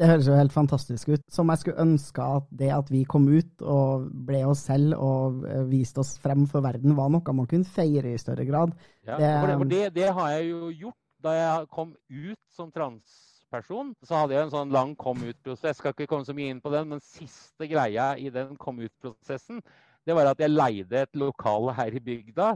Det 0.00 0.08
høres 0.08 0.28
jo 0.28 0.36
helt 0.36 0.54
fantastisk 0.54 1.12
ut. 1.12 1.24
Som 1.30 1.50
jeg 1.52 1.62
skulle 1.62 1.84
ønske 1.84 2.24
at 2.24 2.46
det 2.58 2.70
at 2.74 2.88
vi 2.90 3.02
kom 3.08 3.28
ut 3.28 3.64
og 3.64 4.08
ble 4.26 4.40
oss 4.48 4.64
selv 4.70 4.96
og 4.96 5.44
eh, 5.48 5.64
viste 5.68 6.00
oss 6.02 6.14
frem 6.22 6.46
for 6.50 6.64
verden, 6.64 6.96
var 6.98 7.12
noe 7.12 7.36
man 7.36 7.48
kunne 7.50 7.68
feire 7.68 8.14
i 8.14 8.20
større 8.20 8.46
grad. 8.48 8.72
Ja, 9.06 9.18
det, 9.20 9.30
for 9.44 9.68
det, 9.68 9.84
det, 9.98 10.08
har 10.16 10.32
jeg 10.36 10.50
jo 10.50 10.72
gjort. 10.86 10.98
Da 11.22 11.36
jeg 11.36 11.66
kom 11.70 11.92
ut 12.10 12.40
som 12.50 12.72
transperson, 12.74 13.92
så 14.02 14.16
hadde 14.24 14.34
jeg 14.34 14.48
en 14.48 14.54
sånn 14.56 14.72
lang 14.74 14.96
kom 14.98 15.20
ut-prosess. 15.22 15.78
Skal 15.78 15.94
ikke 15.94 16.08
komme 16.10 16.26
så 16.26 16.34
mye 16.34 16.50
inn 16.50 16.62
på 16.64 16.72
den, 16.72 16.88
men 16.90 17.04
siste 17.04 17.68
greia 17.70 18.08
i 18.18 18.26
den 18.34 18.56
kom 18.58 18.80
ut-prosessen, 18.82 19.60
det 20.02 20.16
var 20.18 20.32
at 20.32 20.40
jeg 20.42 20.50
leide 20.50 21.04
et 21.04 21.14
lokale 21.14 21.76
her 21.78 21.94
i 21.94 22.02
bygda 22.02 22.48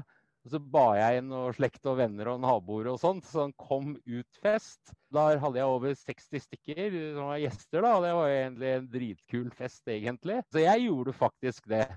og 0.46 0.52
så 0.54 0.60
ba 0.62 0.84
jeg 0.94 1.18
inn 1.18 1.32
noe 1.32 1.50
slekt 1.56 1.88
og 1.90 1.96
venner 1.98 2.28
og 2.30 2.42
naboer 2.44 2.92
og 2.92 3.00
sånt. 3.02 3.24
Så 3.26 3.48
han 3.48 3.54
kom 3.58 3.96
ut-fest. 4.06 4.92
Da 5.10 5.32
hadde 5.42 5.58
jeg 5.58 5.72
over 5.72 5.96
60 5.98 6.44
stykker 6.44 6.98
som 7.16 7.32
var 7.32 7.40
gjester, 7.42 7.82
da. 7.82 7.94
Det 8.04 8.12
var 8.14 8.34
egentlig 8.34 8.68
en 8.70 8.90
dritkul 8.92 9.48
fest, 9.58 9.82
egentlig. 9.90 10.36
Så 10.54 10.62
jeg 10.62 10.84
gjorde 10.86 11.16
faktisk 11.18 11.66
det. 11.72 11.88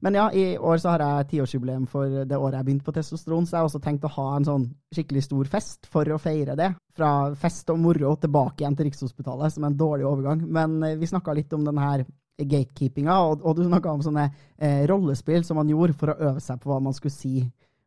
Men 0.00 0.16
ja, 0.16 0.28
i 0.32 0.46
år 0.56 0.80
så 0.80 0.94
har 0.94 1.04
jeg 1.04 1.28
tiårsjubileum 1.34 1.84
for 1.90 2.22
det 2.30 2.38
året 2.38 2.60
jeg 2.60 2.68
begynte 2.68 2.86
på 2.86 2.94
testosteron, 2.96 3.44
så 3.44 3.56
jeg 3.56 3.60
har 3.60 3.68
også 3.68 3.82
tenkt 3.82 4.06
å 4.06 4.12
ha 4.14 4.26
en 4.36 4.46
sånn 4.46 4.66
skikkelig 4.94 5.24
stor 5.26 5.50
fest 5.50 5.88
for 5.90 6.08
å 6.14 6.20
feire 6.22 6.56
det. 6.56 6.70
Fra 6.96 7.12
fest 7.36 7.68
og 7.74 7.82
moro 7.82 8.14
tilbake 8.16 8.62
igjen 8.62 8.78
til 8.78 8.88
Rikshospitalet, 8.88 9.52
som 9.52 9.66
er 9.66 9.74
en 9.74 9.80
dårlig 9.84 10.08
overgang. 10.08 10.48
Men 10.48 10.80
eh, 10.86 10.96
vi 10.96 11.10
snakka 11.12 11.36
litt 11.36 11.52
om 11.52 11.66
den 11.66 11.82
her 11.82 12.06
gatekeepinga, 12.38 13.20
og, 13.26 13.44
og 13.44 13.58
du 13.58 13.66
snakka 13.66 13.92
om 13.92 14.04
sånne 14.06 14.30
eh, 14.30 14.84
rollespill 14.88 15.44
som 15.44 15.58
man 15.60 15.68
gjorde 15.68 15.98
for 15.98 16.14
å 16.14 16.20
øve 16.30 16.40
seg 16.40 16.62
på 16.62 16.70
hva 16.70 16.80
man 16.80 16.96
skulle 16.96 17.12
si 17.12 17.42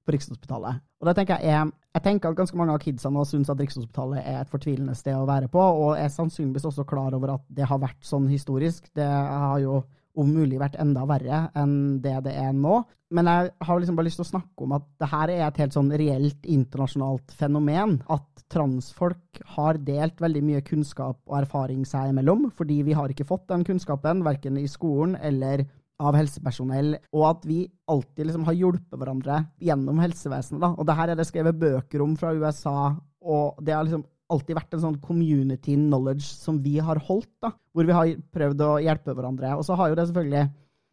på 0.05 0.15
Rikshospitalet. 0.15 0.81
Og 1.01 1.07
det 1.09 1.15
tenker 1.17 1.41
jeg, 1.41 1.55
er, 1.55 1.71
jeg 1.95 2.05
tenker 2.05 2.31
at 2.31 2.39
ganske 2.41 2.57
mange 2.59 2.75
av 2.75 2.83
kidsa 2.83 3.11
nå 3.13 3.23
syns 3.27 3.51
at 3.53 3.61
Rikshospitalet 3.61 4.21
er 4.23 4.41
et 4.41 4.51
fortvilende 4.51 4.95
sted 4.97 5.17
å 5.17 5.29
være 5.29 5.49
på, 5.51 5.61
og 5.61 5.97
er 5.99 6.11
sannsynligvis 6.13 6.67
også 6.71 6.85
klar 6.89 7.17
over 7.17 7.35
at 7.37 7.47
det 7.49 7.67
har 7.69 7.81
vært 7.81 8.01
sånn 8.05 8.29
historisk. 8.31 8.87
Det 8.97 9.07
har 9.07 9.59
jo 9.63 9.81
om 10.19 10.27
mulig 10.27 10.59
vært 10.59 10.75
enda 10.81 11.05
verre 11.07 11.45
enn 11.57 12.01
det 12.03 12.17
det 12.25 12.33
er 12.35 12.51
nå. 12.55 12.81
Men 13.11 13.27
jeg 13.27 13.51
har 13.67 13.79
liksom 13.79 13.97
bare 13.97 14.07
lyst 14.07 14.21
til 14.21 14.25
å 14.25 14.31
snakke 14.31 14.65
om 14.65 14.75
at 14.77 14.85
det 15.01 15.09
her 15.11 15.31
er 15.33 15.41
et 15.45 15.59
helt 15.59 15.75
sånn 15.75 15.91
reelt 15.99 16.47
internasjonalt 16.47 17.33
fenomen. 17.35 17.97
At 18.11 18.45
transfolk 18.51 19.41
har 19.55 19.79
delt 19.83 20.23
veldig 20.23 20.43
mye 20.47 20.63
kunnskap 20.67 21.19
og 21.27 21.37
erfaring 21.41 21.83
seg 21.87 22.11
imellom, 22.11 22.49
fordi 22.55 22.81
vi 22.87 22.95
har 22.95 23.11
ikke 23.11 23.27
fått 23.27 23.49
den 23.51 23.65
kunnskapen, 23.67 24.23
verken 24.27 24.59
i 24.59 24.67
skolen 24.71 25.17
eller 25.19 25.65
av 26.01 26.17
helsepersonell, 26.17 26.95
og 27.13 27.25
at 27.29 27.45
vi 27.47 27.63
alltid 27.91 28.27
liksom 28.27 28.47
har 28.47 28.57
hjulpet 28.57 28.97
hverandre 28.97 29.43
gjennom 29.61 30.01
helsevesenet. 30.01 30.61
Da. 30.63 30.71
Og 30.75 30.87
det 30.87 30.97
her 30.97 31.11
er 31.11 31.19
det 31.19 31.27
skrevet 31.29 31.59
bøker 31.61 32.03
om 32.03 32.15
fra 32.19 32.33
USA, 32.33 32.93
og 33.21 33.61
det 33.61 33.75
har 33.75 33.85
liksom 33.85 34.05
alltid 34.31 34.57
vært 34.57 34.75
en 34.77 34.83
sånn 34.85 34.99
community 35.03 35.75
knowledge 35.75 36.23
som 36.23 36.61
vi 36.63 36.77
har 36.83 37.01
holdt, 37.07 37.31
da, 37.43 37.51
hvor 37.75 37.87
vi 37.87 37.95
har 37.95 38.11
prøvd 38.33 38.65
å 38.65 38.71
hjelpe 38.83 39.15
hverandre. 39.15 39.53
Og 39.59 39.65
så 39.67 39.75
har 39.79 39.91
jo 39.91 39.97
det 39.99 40.07
selvfølgelig 40.09 40.45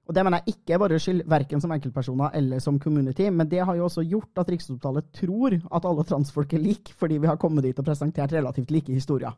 og 0.09 0.15
det 0.17 0.23
mener 0.25 0.41
jeg 0.41 0.55
ikke 0.55 0.73
er 0.73 0.81
bare 0.81 0.99
skyld, 1.03 1.19
verken 1.29 1.61
som 1.61 1.73
enkeltpersoner 1.75 2.33
eller 2.39 2.63
som 2.65 2.79
community, 2.81 3.27
men 3.29 3.49
det 3.51 3.61
har 3.61 3.77
jo 3.77 3.85
også 3.85 4.07
gjort 4.09 4.41
at 4.41 4.49
Rikshospitalet 4.49 5.11
tror 5.13 5.59
at 5.61 5.89
alle 5.91 6.05
transfolk 6.09 6.55
er 6.57 6.63
like, 6.65 6.95
fordi 6.97 7.19
vi 7.21 7.29
har 7.29 7.37
kommet 7.37 7.67
dit 7.67 7.77
og 7.77 7.85
presentert 7.85 8.33
relativt 8.33 8.73
like 8.73 8.93
historier. 8.93 9.37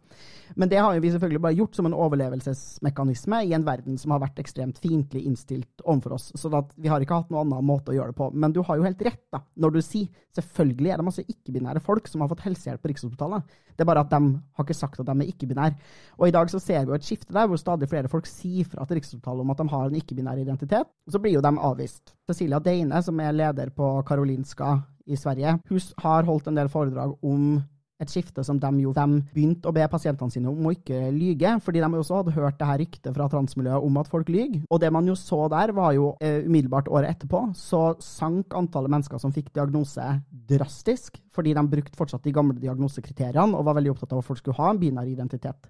Men 0.54 0.70
det 0.70 0.78
har 0.78 0.94
jo 0.94 1.02
vi 1.02 1.10
selvfølgelig 1.10 1.42
bare 1.42 1.58
gjort 1.58 1.74
som 1.74 1.88
en 1.88 1.96
overlevelsesmekanisme 1.98 3.42
i 3.48 3.54
en 3.56 3.66
verden 3.66 3.98
som 3.98 4.14
har 4.14 4.22
vært 4.22 4.38
ekstremt 4.42 4.78
fiendtlig 4.82 5.24
innstilt 5.26 5.82
overfor 5.82 6.14
oss. 6.14 6.30
Så 6.38 6.50
vi 6.76 6.90
har 6.90 7.02
ikke 7.02 7.18
hatt 7.18 7.34
noen 7.34 7.50
annen 7.50 7.66
måte 7.66 7.90
å 7.90 7.96
gjøre 7.96 8.14
det 8.14 8.18
på. 8.20 8.30
Men 8.30 8.54
du 8.54 8.62
har 8.66 8.78
jo 8.78 8.86
helt 8.86 9.02
rett 9.06 9.24
da, 9.34 9.42
når 9.58 9.74
du 9.74 9.80
sier 9.82 10.06
selvfølgelig 10.38 10.92
er 10.92 11.02
det 11.02 11.06
masse 11.06 11.26
ikke-binære 11.26 11.82
folk 11.82 12.06
som 12.06 12.22
har 12.22 12.30
fått 12.30 12.46
helsehjelp 12.46 12.82
på 12.82 12.92
Rikshospitalet. 12.92 13.58
Det 13.74 13.82
er 13.82 13.88
bare 13.88 14.02
at 14.04 14.10
de 14.12 14.20
har 14.38 14.66
ikke 14.66 14.76
sagt 14.76 15.00
at 15.00 15.08
de 15.08 15.14
er 15.16 15.30
ikke-binære. 15.32 15.74
Og 16.18 16.28
i 16.28 16.34
dag 16.34 16.50
så 16.52 16.60
ser 16.62 16.84
vi 16.84 16.92
jo 16.92 16.98
et 16.98 17.06
skifte 17.06 17.34
der, 17.34 17.48
hvor 17.48 17.58
stadig 17.58 17.88
flere 17.90 18.10
folk 18.12 18.28
sier 18.28 18.68
fra 18.68 18.84
til 18.86 19.00
Rikshospitalet 19.00 19.46
om 19.46 19.54
at 19.54 19.62
de 19.62 19.68
har 19.72 19.88
en 19.88 19.98
ikke-binær 19.98 20.42
identitet 20.42 20.59
identitet, 20.60 20.86
så 21.10 21.18
blir 21.18 21.38
jo 21.38 21.44
de 21.44 21.56
avvist. 21.58 22.14
Cecilia 22.28 22.60
Deine, 22.60 23.02
som 23.02 23.20
er 23.20 23.32
leder 23.32 23.70
på 23.70 24.02
Karolinska 24.06 24.80
i 25.06 25.16
Sverige, 25.16 25.58
hun 25.68 25.80
har 26.02 26.24
holdt 26.24 26.48
en 26.48 26.58
del 26.58 26.68
foredrag 26.68 27.16
om 27.24 27.62
et 28.00 28.08
skifte 28.08 28.40
som 28.44 28.56
de 28.56 28.68
jo 28.80 28.94
de 28.96 29.18
begynte 29.34 29.68
å 29.68 29.74
be 29.76 29.84
pasientene 29.92 30.32
sine 30.32 30.48
om 30.48 30.68
å 30.70 30.72
ikke 30.72 31.10
lyge, 31.12 31.50
fordi 31.60 31.82
de 31.82 31.90
også 31.98 32.22
hadde 32.22 32.32
hørt 32.32 32.56
det 32.56 32.68
her 32.70 32.80
ryktet 32.80 33.16
fra 33.16 33.26
transmiljøet 33.28 33.84
om 33.84 33.98
at 34.00 34.08
folk 34.08 34.30
lyver. 34.32 34.62
Og 34.70 34.80
det 34.80 34.88
man 34.92 35.10
jo 35.10 35.16
så 35.18 35.42
der, 35.52 35.74
var 35.76 35.92
jo 35.92 36.14
eh, 36.24 36.40
umiddelbart 36.46 36.88
året 36.88 37.12
etterpå, 37.12 37.50
så 37.52 37.82
sank 38.00 38.56
antallet 38.56 38.94
mennesker 38.94 39.20
som 39.20 39.34
fikk 39.36 39.52
diagnose 39.52 40.06
drastisk, 40.30 41.20
fordi 41.36 41.52
de 41.52 41.66
brukte 41.74 41.98
fortsatt 41.98 42.24
de 42.24 42.32
gamle 42.32 42.56
diagnosekriteriene 42.56 43.52
og 43.58 43.68
var 43.68 43.76
veldig 43.76 43.92
opptatt 43.92 44.16
av 44.16 44.24
at 44.24 44.30
folk 44.30 44.40
skulle 44.40 44.56
ha 44.62 44.72
en 44.72 44.80
binær 44.80 45.10
identitet. 45.10 45.68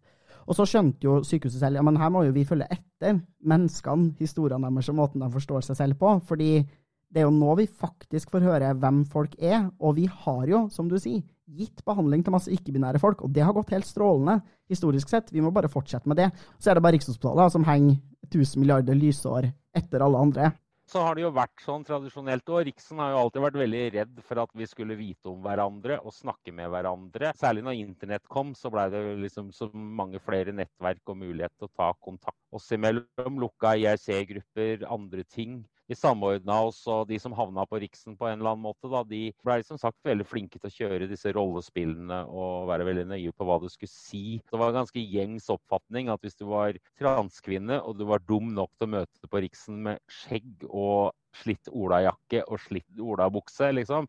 Og 0.51 0.59
så 0.59 0.67
skjønte 0.67 1.07
jo 1.07 1.21
sykehuset 1.23 1.63
selv 1.63 1.79
ja, 1.79 1.83
men 1.87 1.99
her 2.01 2.11
må 2.11 2.25
jo 2.27 2.35
vi 2.35 2.43
følge 2.47 2.67
etter 2.75 3.21
menneskene, 3.47 4.17
historiene 4.19 4.67
deres 4.67 4.91
og 4.91 4.99
måten 4.99 5.23
de 5.23 5.31
forstår 5.31 5.63
seg 5.63 5.79
selv 5.79 5.99
på. 6.01 6.17
fordi 6.27 6.67
det 7.11 7.23
er 7.23 7.27
jo 7.27 7.35
nå 7.35 7.55
vi 7.59 7.67
faktisk 7.67 8.31
får 8.31 8.47
høre 8.47 8.75
hvem 8.79 9.03
folk 9.11 9.35
er. 9.39 9.65
Og 9.83 9.97
vi 9.99 10.07
har 10.07 10.45
jo, 10.47 10.65
som 10.71 10.89
du 10.91 10.97
sier, 10.99 11.23
gitt 11.51 11.83
behandling 11.87 12.23
til 12.23 12.35
masse 12.35 12.51
ikke-binære 12.55 13.01
folk, 13.03 13.25
og 13.27 13.33
det 13.35 13.43
har 13.43 13.55
gått 13.57 13.73
helt 13.75 13.89
strålende 13.89 14.37
historisk 14.71 15.11
sett. 15.11 15.33
Vi 15.35 15.43
må 15.43 15.51
bare 15.51 15.71
fortsette 15.71 16.07
med 16.07 16.21
det. 16.21 16.29
Så 16.63 16.71
er 16.71 16.79
det 16.79 16.85
bare 16.85 16.95
Rikshospitalet 16.95 17.55
som 17.55 17.67
henger 17.67 17.99
1000 18.31 18.63
milliarder 18.63 18.95
lysår 18.95 19.51
etter 19.75 20.05
alle 20.07 20.23
andre 20.23 20.53
så 20.91 21.05
har 21.07 21.15
det 21.15 21.23
jo 21.23 21.31
vært 21.35 21.63
sånn 21.63 21.85
tradisjonelt. 21.87 22.49
Og 22.51 22.65
Riksen 22.67 22.99
har 23.03 23.13
jo 23.15 23.21
alltid 23.23 23.45
vært 23.45 23.59
veldig 23.63 23.83
redd 23.95 24.23
for 24.27 24.43
at 24.43 24.55
vi 24.59 24.67
skulle 24.69 24.99
vite 24.99 25.31
om 25.31 25.43
hverandre 25.45 26.01
og 26.03 26.15
snakke 26.17 26.55
med 26.57 26.71
hverandre. 26.73 27.33
Særlig 27.39 27.65
når 27.67 27.79
internett 27.79 28.27
kom, 28.31 28.53
så 28.59 28.73
blei 28.75 28.89
det 28.93 29.03
liksom 29.23 29.53
så 29.55 29.71
mange 29.75 30.23
flere 30.25 30.55
nettverk 30.57 31.13
og 31.13 31.21
mulighet 31.23 31.55
til 31.57 31.71
å 31.71 31.75
ta 31.79 31.91
kontakt 32.03 32.41
oss 32.57 32.67
imellom. 32.75 33.39
Lukka 33.41 33.77
IRC-grupper, 33.79 34.87
andre 34.91 35.27
ting 35.31 35.61
vi 35.91 35.97
samordna 35.99 36.61
oss, 36.69 36.85
og 36.87 37.09
de 37.11 37.17
som 37.19 37.35
havna 37.35 37.65
på 37.67 37.81
Riksen 37.83 38.15
på 38.19 38.29
en 38.29 38.39
eller 38.39 38.53
annen 38.53 38.63
måte, 38.63 38.87
da, 38.93 39.03
de 39.03 39.33
ble 39.43 39.57
som 39.67 39.79
sagt 39.81 39.99
veldig 40.07 40.27
flinke 40.29 40.61
til 40.61 40.71
å 40.71 40.75
kjøre 40.77 41.09
disse 41.11 41.33
rollespillene 41.35 42.21
og 42.31 42.69
være 42.71 42.87
veldig 42.87 43.09
nøye 43.11 43.35
på 43.35 43.47
hva 43.49 43.57
du 43.59 43.67
skulle 43.73 43.91
si. 43.91 44.39
Det 44.47 44.61
var 44.61 44.71
en 44.71 44.81
ganske 44.85 45.03
gjengs 45.03 45.51
oppfatning 45.51 46.13
at 46.15 46.23
hvis 46.23 46.39
du 46.39 46.47
var 46.53 46.79
transkvinne 47.01 47.81
og 47.83 47.99
du 47.99 48.07
var 48.07 48.23
dum 48.23 48.53
nok 48.55 48.71
til 48.77 48.87
å 48.87 48.93
møte 49.01 49.33
på 49.33 49.43
Riksen 49.43 49.81
med 49.89 49.99
skjegg 50.21 50.69
og 50.69 51.11
slitt 51.41 51.73
olajakke 51.75 52.45
og 52.47 52.63
slitt 52.63 53.03
olabukse, 53.03 53.73
liksom, 53.75 54.07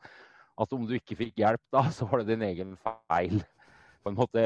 at 0.62 0.78
om 0.78 0.86
du 0.86 0.94
ikke 1.00 1.18
fikk 1.18 1.42
hjelp 1.42 1.66
da, 1.74 1.88
så 1.98 2.06
var 2.12 2.22
det 2.22 2.36
din 2.36 2.46
egen 2.52 2.78
feil 2.86 3.42
på 4.02 4.12
en 4.12 4.18
måte 4.20 4.44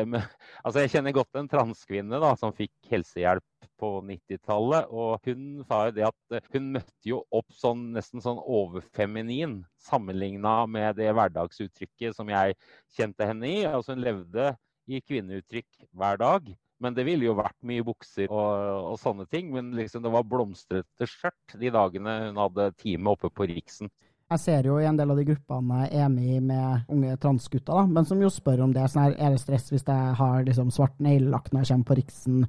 Altså, 0.66 0.82
jeg 0.84 0.92
kjenner 0.96 1.16
godt 1.16 1.40
en 1.40 1.50
transkvinne 1.52 2.20
da, 2.22 2.34
som 2.40 2.54
fikk 2.56 2.74
helsehjelp 2.92 3.70
på 3.82 3.92
90-tallet. 4.08 4.92
Og 4.92 5.30
hun 5.30 5.64
sa 5.68 5.86
jo 5.88 5.96
det 5.98 6.06
at 6.08 6.36
eh, 6.38 6.52
hun 6.56 6.72
møtte 6.78 7.10
jo 7.10 7.22
opp 7.36 7.56
sånn 7.56 7.88
nesten 7.96 8.24
sånn 8.24 8.42
overfeminin 8.42 9.62
sammenligna 9.86 10.62
med 10.72 11.00
det 11.00 11.12
hverdagsuttrykket 11.16 12.18
som 12.18 12.32
jeg 12.32 12.58
kjente 12.98 13.28
henne 13.30 13.50
i. 13.50 13.58
Altså 13.70 13.96
hun 13.96 14.06
levde 14.06 14.54
i 14.88 15.02
kvinneuttrykk 15.02 15.90
hver 15.96 16.22
dag. 16.22 16.54
Men 16.84 16.96
det 16.96 17.06
ville 17.08 17.30
jo 17.30 17.38
vært 17.38 17.56
mye 17.66 17.84
bukser 17.88 18.28
og, 18.28 18.92
og 18.92 18.98
sånne 19.00 19.28
ting. 19.32 19.52
Men 19.54 19.72
liksom 19.78 20.04
det 20.06 20.12
var 20.14 20.28
blomstrete 20.28 21.10
skjørt 21.10 21.56
de 21.60 21.72
dagene 21.74 22.18
hun 22.28 22.42
hadde 22.44 22.72
time 22.82 23.16
oppe 23.16 23.32
på 23.32 23.48
Riksen. 23.52 23.92
Jeg 24.26 24.42
ser 24.42 24.66
jo 24.66 24.80
i 24.82 24.86
en 24.90 24.98
del 24.98 25.12
av 25.14 25.20
de 25.20 25.24
gruppene 25.28 25.84
jeg 25.84 26.02
er 26.02 26.08
med 26.10 26.30
i 26.34 26.40
med 26.42 26.88
unge 26.90 27.18
transgutter, 27.22 27.78
da, 27.78 27.84
men 27.86 28.08
som 28.10 28.22
jo 28.24 28.32
spør 28.34 28.64
om 28.66 28.72
det. 28.74 28.88
Sånn 28.90 29.04
her, 29.04 29.18
er 29.22 29.36
det 29.36 29.42
stress 29.44 29.68
hvis 29.70 29.86
jeg 29.86 30.16
har 30.18 30.48
liksom 30.48 30.72
svart 30.74 30.96
neglelakk 31.04 31.52
når 31.52 31.62
jeg 31.62 31.70
kommer 31.70 31.90
på 31.92 31.98
Riksen? 32.00 32.40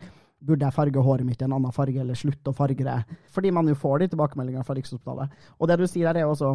Burde 0.46 0.64
jeg 0.64 0.76
farge 0.76 1.04
håret 1.04 1.28
mitt 1.28 1.42
i 1.42 1.44
en 1.44 1.56
annen 1.56 1.74
farge, 1.76 2.00
eller 2.00 2.16
slutte 2.16 2.52
å 2.52 2.56
farge 2.56 2.86
det? 2.86 2.96
Fordi 3.34 3.52
man 3.52 3.68
jo 3.68 3.76
får 3.76 4.00
de 4.00 4.08
tilbakemeldingene 4.14 4.64
fra 4.64 4.78
Rikshospitalet. 4.78 5.36
Og 5.60 5.68
det 5.68 5.76
du 5.82 5.84
sier 5.84 6.08
her, 6.08 6.22
er 6.22 6.32
også 6.32 6.54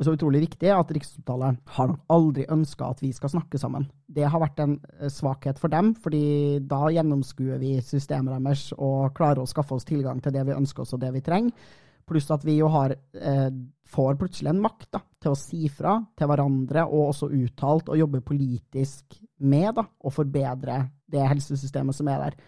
så 0.00 0.14
utrolig 0.14 0.44
viktig 0.46 0.70
at 0.72 0.94
Rikshospitalet 0.94 1.58
har 1.74 1.98
aldri 2.14 2.46
ønska 2.54 2.92
at 2.94 3.02
vi 3.02 3.10
skal 3.16 3.34
snakke 3.34 3.58
sammen. 3.60 3.88
Det 4.06 4.30
har 4.30 4.40
vært 4.40 4.62
en 4.62 4.78
eh, 5.00 5.10
svakhet 5.10 5.58
for 5.58 5.72
dem, 5.72 5.96
fordi 5.98 6.62
da 6.70 6.86
gjennomskuer 6.94 7.58
vi 7.60 7.74
systemet 7.84 8.38
deres 8.38 8.70
og 8.78 9.10
klarer 9.18 9.42
å 9.42 9.50
skaffe 9.50 9.74
oss 9.76 9.88
tilgang 9.88 10.22
til 10.22 10.38
det 10.38 10.46
vi 10.46 10.56
ønsker 10.56 10.86
oss 10.86 10.94
og 10.94 11.02
det 11.02 11.10
vi 11.18 11.26
trenger. 11.26 11.70
Pluss 12.10 12.30
at 12.34 12.44
vi 12.46 12.58
jo 12.58 12.68
har, 12.72 12.96
eh, 13.14 13.50
får 13.90 14.16
plutselig 14.18 14.50
en 14.50 14.62
makt 14.62 14.88
da, 14.98 15.00
til 15.22 15.32
å 15.32 15.38
si 15.38 15.68
fra 15.70 15.98
til 16.18 16.30
hverandre, 16.30 16.86
og 16.86 17.12
også 17.12 17.30
uttalt, 17.30 17.90
og 17.90 17.98
jobbe 17.98 18.22
politisk 18.26 19.20
med 19.38 19.74
da, 19.78 19.86
å 20.04 20.12
forbedre 20.14 20.82
det 21.10 21.28
helsesystemet 21.30 21.94
som 21.94 22.10
er 22.10 22.24
der. 22.26 22.40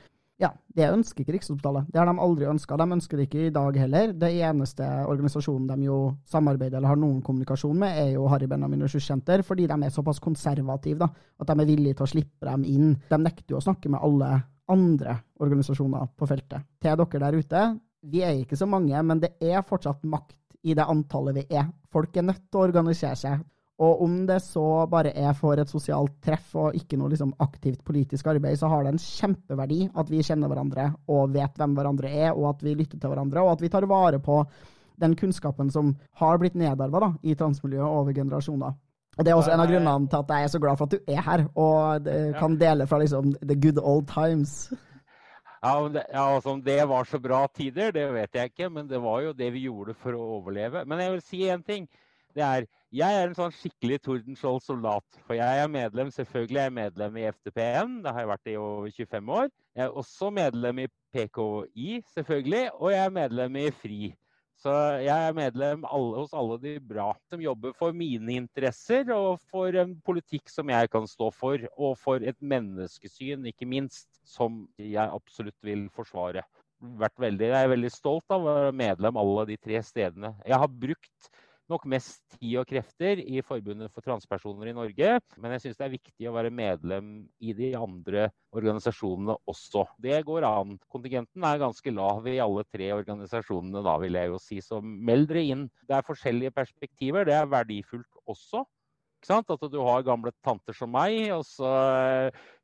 Ja, 0.43 0.49
det 0.75 0.89
ønsker 0.91 1.23
ikke 1.23 1.37
Rikshospitalet. 1.37 1.91
Det 1.93 2.01
har 2.01 2.09
de 2.09 2.19
aldri 2.19 2.49
ønska. 2.51 2.77
De 2.81 2.87
ønsker 2.97 3.21
det 3.21 3.29
ikke 3.29 3.45
i 3.47 3.53
dag 3.55 3.77
heller. 3.79 4.15
Det 4.19 4.31
eneste 4.43 4.87
organisasjonen 5.07 5.69
de 5.71 5.87
jo 5.87 5.99
samarbeider 6.33 6.81
eller 6.81 6.91
har 6.91 6.99
noen 6.99 7.21
kommunikasjon 7.23 7.79
med, 7.79 7.95
er 8.01 8.17
jo 8.17 8.27
Harry 8.33 8.49
Benjamin 8.51 8.83
Ressurssenter, 8.83 9.45
fordi 9.47 9.69
de 9.71 9.77
er 9.79 9.95
såpass 9.95 10.19
konservative 10.23 11.05
da, 11.05 11.11
at 11.39 11.53
de 11.53 11.63
er 11.63 11.69
villige 11.69 12.01
til 12.01 12.09
å 12.09 12.11
slippe 12.15 12.49
dem 12.49 12.67
inn. 12.67 12.97
De 13.11 13.21
nekter 13.23 13.55
jo 13.55 13.61
å 13.61 13.67
snakke 13.69 13.93
med 13.93 14.03
alle 14.03 14.33
andre 14.73 15.17
organisasjoner 15.43 16.11
på 16.19 16.27
feltet. 16.31 16.67
Til 16.83 16.99
dere 16.99 17.23
der 17.27 17.39
ute, 17.39 17.65
vi 18.03 18.23
er 18.23 18.41
ikke 18.41 18.59
så 18.59 18.67
mange, 18.67 18.99
men 19.07 19.23
det 19.23 19.37
er 19.41 19.65
fortsatt 19.67 20.03
makt 20.05 20.37
i 20.63 20.75
det 20.79 20.87
antallet 20.87 21.41
vi 21.41 21.47
er. 21.59 21.71
Folk 21.93 22.17
er 22.17 22.27
nødt 22.27 22.45
til 22.49 22.61
å 22.61 22.67
organisere 22.69 23.19
seg. 23.19 23.43
Og 23.83 24.03
om 24.05 24.19
det 24.29 24.39
så 24.45 24.85
bare 24.91 25.15
er 25.19 25.33
for 25.35 25.59
et 25.59 25.71
sosialt 25.71 26.19
treff 26.23 26.53
og 26.61 26.77
ikke 26.79 26.99
noe 27.01 27.11
liksom 27.11 27.33
aktivt 27.43 27.81
politisk 27.87 28.29
arbeid, 28.31 28.59
så 28.61 28.69
har 28.71 28.85
det 28.85 28.93
en 28.93 29.03
kjempeverdi 29.03 29.81
at 29.99 30.13
vi 30.13 30.23
kjenner 30.23 30.53
hverandre 30.53 30.91
og 31.11 31.33
vet 31.35 31.59
hvem 31.59 31.75
hverandre 31.79 32.13
er, 32.13 32.31
og 32.37 32.53
at 32.53 32.63
vi 32.63 32.77
lytter 32.79 33.01
til 33.01 33.11
hverandre, 33.11 33.43
og 33.43 33.57
at 33.57 33.65
vi 33.65 33.73
tar 33.73 33.89
vare 33.91 34.21
på 34.23 34.43
den 35.03 35.17
kunnskapen 35.19 35.73
som 35.73 35.97
har 36.21 36.39
blitt 36.39 36.55
nedarva 36.59 37.15
i 37.27 37.35
transmiljøet 37.35 37.89
over 37.89 38.15
generasjoner. 38.15 38.77
Og 39.19 39.25
Det 39.25 39.33
er 39.33 39.37
også 39.37 39.53
en 39.53 39.61
av 39.61 39.69
grunnene 39.69 40.09
til 40.09 40.23
at 40.23 40.31
jeg 40.31 40.45
er 40.45 40.53
så 40.53 40.61
glad 40.63 40.79
for 40.79 40.89
at 40.89 40.95
du 40.95 41.11
er 41.13 41.27
her 41.27 41.43
og 41.59 42.07
kan 42.39 42.55
dele 42.61 42.87
fra 42.87 43.01
liksom 43.03 43.35
the 43.43 43.57
good 43.57 43.81
old 43.83 44.07
times. 44.09 44.71
Ja, 45.63 45.89
det, 45.95 46.07
ja, 46.11 46.23
altså, 46.35 46.51
Om 46.57 46.63
det 46.63 46.89
var 46.91 47.05
så 47.07 47.19
bra 47.23 47.45
tider, 47.55 47.93
det 47.95 48.09
vet 48.15 48.35
jeg 48.35 48.51
ikke, 48.51 48.71
men 48.71 48.89
det 48.91 48.99
var 49.03 49.21
jo 49.23 49.33
det 49.33 49.53
vi 49.55 49.67
gjorde 49.69 49.95
for 49.95 50.17
å 50.19 50.25
overleve. 50.41 50.83
Men 50.85 50.99
jeg 50.99 51.13
vil 51.13 51.23
si 51.23 51.43
én 51.47 51.63
ting. 51.67 51.87
Det 52.35 52.43
er 52.43 52.67
jeg 52.93 53.17
er 53.17 53.31
en 53.31 53.37
sånn 53.37 53.55
skikkelig 53.57 54.03
Tordenskjold-soldat. 54.05 55.21
For 55.25 55.33
jeg 55.39 55.61
er 55.63 55.71
medlem 55.73 56.11
selvfølgelig 56.13 56.59
jeg 56.59 56.69
er 56.69 56.75
medlem 56.77 57.15
i 57.17 57.29
FTPN, 57.31 57.95
det 58.05 58.13
har 58.13 58.21
jeg 58.21 58.31
vært 58.33 58.51
i 58.53 58.57
over 58.61 58.91
25 58.91 59.31
år. 59.39 59.47
Jeg 59.73 59.85
er 59.87 60.01
også 60.03 60.29
medlem 60.35 60.83
i 60.83 60.89
PKI, 61.15 62.03
selvfølgelig, 62.13 62.67
og 62.75 62.93
jeg 62.93 63.05
er 63.07 63.15
medlem 63.17 63.57
i 63.63 63.65
FRI. 63.79 64.01
Så 64.63 64.73
jeg 65.03 65.11
er 65.11 65.35
medlem 65.35 65.83
alle, 65.91 66.21
hos 66.21 66.35
alle 66.39 66.57
de 66.63 66.77
bra, 66.87 67.09
som 67.27 67.41
jobber 67.43 67.73
for 67.75 67.95
mine 67.97 68.37
interesser 68.37 69.09
og 69.11 69.41
for 69.51 69.75
en 69.81 69.97
politikk 70.07 70.53
som 70.53 70.71
jeg 70.71 70.91
kan 70.93 71.09
stå 71.11 71.33
for. 71.35 71.65
Og 71.75 71.97
for 71.99 72.23
et 72.23 72.39
menneskesyn, 72.39 73.49
ikke 73.51 73.67
minst, 73.67 74.07
som 74.23 74.63
jeg 74.79 75.03
absolutt 75.03 75.59
vil 75.67 75.89
forsvare. 75.97 76.45
Veldig, 76.83 77.49
jeg 77.51 77.59
er 77.59 77.73
veldig 77.75 77.91
stolt 77.95 78.35
av 78.35 78.43
å 78.43 78.55
være 78.61 78.77
medlem 78.79 79.19
alle 79.19 79.49
de 79.51 79.59
tre 79.59 79.83
stedene. 79.87 80.33
Jeg 80.47 80.63
har 80.63 80.71
brukt 80.87 81.33
nok 81.71 81.87
mest 81.91 82.23
tid 82.37 82.59
og 82.61 82.67
krefter 82.69 83.21
i 83.23 83.43
Forbundet 83.47 83.93
for 83.93 84.05
transpersoner 84.05 84.71
i 84.71 84.75
Norge. 84.77 85.15
Men 85.39 85.55
jeg 85.55 85.65
syns 85.65 85.79
det 85.79 85.87
er 85.87 85.95
viktig 85.95 86.29
å 86.29 86.35
være 86.37 86.53
medlem 86.55 87.13
i 87.43 87.55
de 87.57 87.73
andre 87.79 88.29
organisasjonene 88.53 89.37
også. 89.49 89.87
Det 90.03 90.21
går 90.27 90.47
an. 90.49 90.77
Kontingenten 90.93 91.47
er 91.49 91.63
ganske 91.63 91.95
lav 91.95 92.29
i 92.31 92.39
alle 92.43 92.67
tre 92.69 92.93
organisasjonene, 92.97 93.85
da 93.87 93.97
vil 94.03 94.19
jeg 94.21 94.33
jo 94.33 94.41
si. 94.43 94.61
Så 94.65 94.83
meld 94.83 95.31
dere 95.31 95.47
inn. 95.55 95.67
Det 95.89 95.99
er 95.99 96.09
forskjellige 96.09 96.55
perspektiver. 96.57 97.29
Det 97.29 97.39
er 97.39 97.53
verdifullt 97.53 98.23
også. 98.27 98.65
At 99.23 99.69
du 99.71 99.79
har 99.87 100.03
gamle 100.03 100.33
tanter 100.43 100.75
som 100.75 100.91
meg, 100.91 101.31
og 101.31 101.45
så 101.47 101.71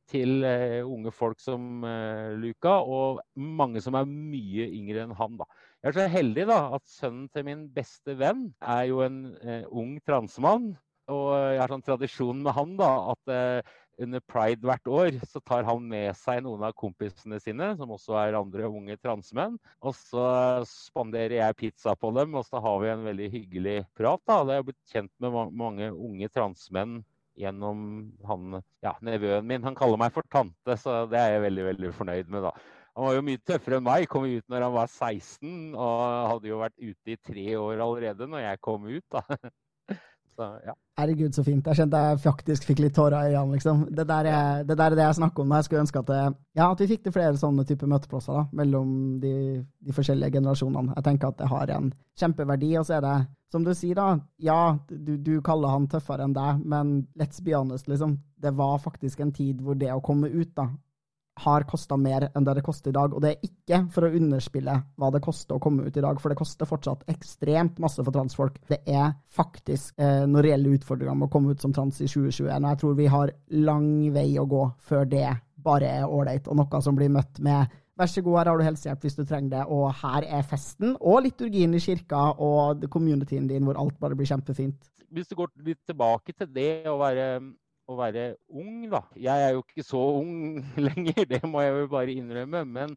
til 0.08 0.42
uh, 0.42 0.82
unge 0.88 1.12
folk 1.14 1.40
som 1.42 1.84
uh, 1.84 2.34
Luca, 2.40 2.78
og 2.80 3.20
mange 3.36 3.82
som 3.84 3.96
er 3.98 4.08
mye 4.08 4.68
yngre 4.72 5.04
enn 5.04 5.14
han. 5.18 5.36
da. 5.38 5.46
Jeg 5.82 5.92
er 5.92 5.94
så 5.94 6.06
heldig 6.10 6.44
da, 6.50 6.58
at 6.74 6.84
sønnen 6.90 7.28
til 7.30 7.44
min 7.46 7.66
beste 7.74 8.16
venn 8.18 8.48
er 8.58 8.88
jo 8.90 9.02
en 9.04 9.20
eh, 9.42 9.66
ung 9.70 9.98
transmann. 10.06 10.72
Og 11.08 11.28
jeg 11.32 11.60
har 11.62 11.72
sånn 11.72 11.84
tradisjon 11.86 12.40
med 12.44 12.52
han 12.52 12.74
da, 12.76 12.88
at 13.14 13.62
under 13.98 14.22
pride 14.30 14.66
hvert 14.66 14.90
år 14.90 15.18
så 15.26 15.40
tar 15.42 15.66
han 15.66 15.86
med 15.90 16.14
seg 16.18 16.42
noen 16.44 16.62
av 16.68 16.74
kompisene 16.78 17.40
sine, 17.42 17.72
som 17.78 17.92
også 17.94 18.16
er 18.20 18.38
andre 18.38 18.68
unge 18.70 18.96
transmenn. 19.02 19.58
Og 19.82 19.96
så 19.98 20.24
spanderer 20.68 21.38
jeg 21.40 21.58
pizza 21.58 21.94
på 21.98 22.12
dem, 22.16 22.36
og 22.38 22.46
så 22.46 22.62
har 22.62 22.80
vi 22.82 22.92
en 22.92 23.06
veldig 23.08 23.30
hyggelig 23.34 23.78
prat. 23.98 24.22
da. 24.28 24.40
Jeg 24.46 24.62
har 24.62 24.68
blitt 24.68 24.92
kjent 24.92 25.12
med 25.22 25.54
mange 25.58 25.90
unge 25.92 26.30
transmenn 26.34 27.00
gjennom 27.38 27.80
han, 28.26 28.62
ja, 28.82 28.96
nevøen 29.04 29.46
min. 29.46 29.64
Han 29.66 29.78
kaller 29.78 30.00
meg 30.00 30.14
for 30.14 30.26
tante, 30.30 30.78
så 30.78 31.04
det 31.10 31.18
er 31.20 31.36
jeg 31.36 31.46
veldig, 31.48 31.66
veldig 31.72 31.94
fornøyd 31.98 32.34
med, 32.34 32.48
da. 32.48 32.54
Han 32.98 33.06
var 33.06 33.14
jo 33.14 33.22
mye 33.28 33.38
tøffere 33.46 33.78
enn 33.78 33.86
meg. 33.86 34.08
Kom 34.10 34.26
ut 34.26 34.44
når 34.50 34.64
han 34.66 34.74
var 34.74 34.90
16 34.90 35.76
og 35.78 36.04
hadde 36.32 36.50
jo 36.50 36.58
vært 36.58 36.74
ute 36.82 37.14
i 37.14 37.20
tre 37.30 37.48
år 37.54 37.82
allerede 37.84 38.26
når 38.26 38.42
jeg 38.42 38.62
kom 38.66 38.88
ut, 38.90 39.04
da. 39.14 39.22
Så, 40.38 40.46
ja. 40.62 40.72
Herregud, 41.00 41.32
så 41.34 41.42
fint. 41.42 41.66
Jeg 41.66 41.80
kjente 41.80 41.98
jeg 41.98 42.18
faktisk 42.22 42.66
fikk 42.68 42.78
litt 42.84 42.94
tårer 42.94 43.26
i 43.26 43.32
øynene, 43.32 43.56
liksom. 43.56 43.80
Det 43.90 44.04
der, 44.06 44.28
er, 44.30 44.60
det 44.68 44.76
der 44.78 44.92
er 44.92 44.94
det 44.94 45.02
jeg 45.02 45.16
snakker 45.18 45.42
om. 45.42 45.54
Jeg 45.56 45.66
skulle 45.66 45.80
ønske 45.82 45.98
at, 45.98 46.12
det, 46.12 46.18
ja, 46.54 46.68
at 46.68 46.82
vi 46.82 46.86
fikk 46.92 47.02
til 47.06 47.14
flere 47.16 47.40
sånne 47.40 47.64
typer 47.66 47.90
møteplasser 47.90 48.36
da, 48.38 48.44
mellom 48.60 48.92
de, 49.22 49.32
de, 49.82 49.94
forskjellige 49.96 50.36
generasjonene. 50.36 50.94
Jeg 50.94 51.06
tenker 51.08 51.32
at 51.32 51.40
det 51.40 51.50
har 51.50 51.72
en 51.74 51.90
kjempeverdi. 52.22 52.70
Og 52.78 52.86
så 52.86 53.00
er 53.00 53.02
det, 53.08 53.16
som 53.50 53.66
du 53.66 53.72
sier, 53.74 53.98
da, 53.98 54.12
ja, 54.46 54.60
du, 54.92 55.16
du 55.18 55.32
kaller 55.42 55.74
han 55.74 55.90
tøffere 55.90 56.28
enn 56.28 56.38
deg, 56.38 56.62
men 56.70 56.94
let's 57.18 57.42
be 57.42 57.56
honest, 57.58 57.90
liksom. 57.90 58.20
Det 58.38 58.54
var 58.54 58.78
faktisk 58.84 59.24
en 59.24 59.34
tid 59.34 59.58
hvor 59.66 59.74
det 59.80 59.90
å 59.90 60.04
komme 60.06 60.30
ut, 60.30 60.54
da, 60.54 60.68
har 61.44 61.66
kosta 61.68 61.96
mer 62.00 62.28
enn 62.28 62.46
det 62.46 62.58
det 62.58 62.64
koster 62.66 62.92
i 62.92 62.96
dag. 62.96 63.14
Og 63.14 63.24
det 63.24 63.32
er 63.32 63.48
ikke 63.48 63.80
for 63.94 64.06
å 64.06 64.12
underspille 64.18 64.76
hva 64.98 65.10
det 65.14 65.22
koster 65.24 65.56
å 65.56 65.62
komme 65.62 65.86
ut 65.86 65.96
i 65.96 66.04
dag, 66.04 66.20
for 66.20 66.32
det 66.32 66.38
koster 66.40 66.68
fortsatt 66.68 67.04
ekstremt 67.10 67.80
masse 67.82 68.02
for 68.02 68.14
transfolk. 68.14 68.60
Det 68.68 68.80
er 68.86 69.12
faktisk 69.34 69.98
eh, 70.00 70.24
noen 70.26 70.44
reelle 70.44 70.76
utfordringer 70.76 71.18
med 71.18 71.28
å 71.28 71.32
komme 71.32 71.54
ut 71.54 71.64
som 71.64 71.74
trans 71.74 72.00
i 72.00 72.08
2021, 72.08 72.54
og 72.58 72.70
jeg 72.72 72.80
tror 72.82 72.96
vi 72.98 73.10
har 73.12 73.34
lang 73.66 73.90
vei 74.14 74.30
å 74.40 74.48
gå 74.48 74.64
før 74.88 75.06
det 75.10 75.28
bare 75.68 75.90
er 76.00 76.08
ålreit, 76.08 76.48
og 76.48 76.58
noe 76.58 76.80
som 76.84 76.96
blir 76.98 77.12
møtt 77.12 77.42
med 77.44 77.76
Vær 77.98 78.06
så 78.06 78.22
god, 78.22 78.36
her 78.38 78.46
har 78.46 78.60
du 78.60 78.62
helsehjelp 78.62 79.02
hvis 79.02 79.16
du 79.18 79.24
trenger 79.26 79.50
det, 79.56 79.62
og 79.74 79.88
her 80.04 80.22
er 80.22 80.44
festen 80.46 80.92
og 81.00 81.24
liturgien 81.24 81.72
i 81.74 81.80
kirka 81.82 82.28
og 82.38 82.84
communityen 82.94 83.48
din 83.50 83.66
hvor 83.66 83.80
alt 83.82 83.96
bare 83.98 84.14
blir 84.14 84.28
kjempefint. 84.30 84.92
Hvis 85.10 85.26
du 85.26 85.34
går 85.34 85.50
litt 85.66 85.80
tilbake 85.88 86.30
til 86.30 86.52
det 86.54 86.86
å 86.86 86.94
være 87.00 87.24
å 87.88 87.96
være 87.98 88.24
ung, 88.52 88.84
da. 88.92 89.02
Jeg 89.16 89.46
er 89.46 89.54
jo 89.56 89.64
ikke 89.64 89.84
så 89.86 90.00
ung 90.20 90.60
lenger, 90.88 91.24
det 91.30 91.42
må 91.48 91.64
jeg 91.64 91.74
jo 91.74 91.90
bare 91.94 92.14
innrømme. 92.14 92.62
Men 92.68 92.94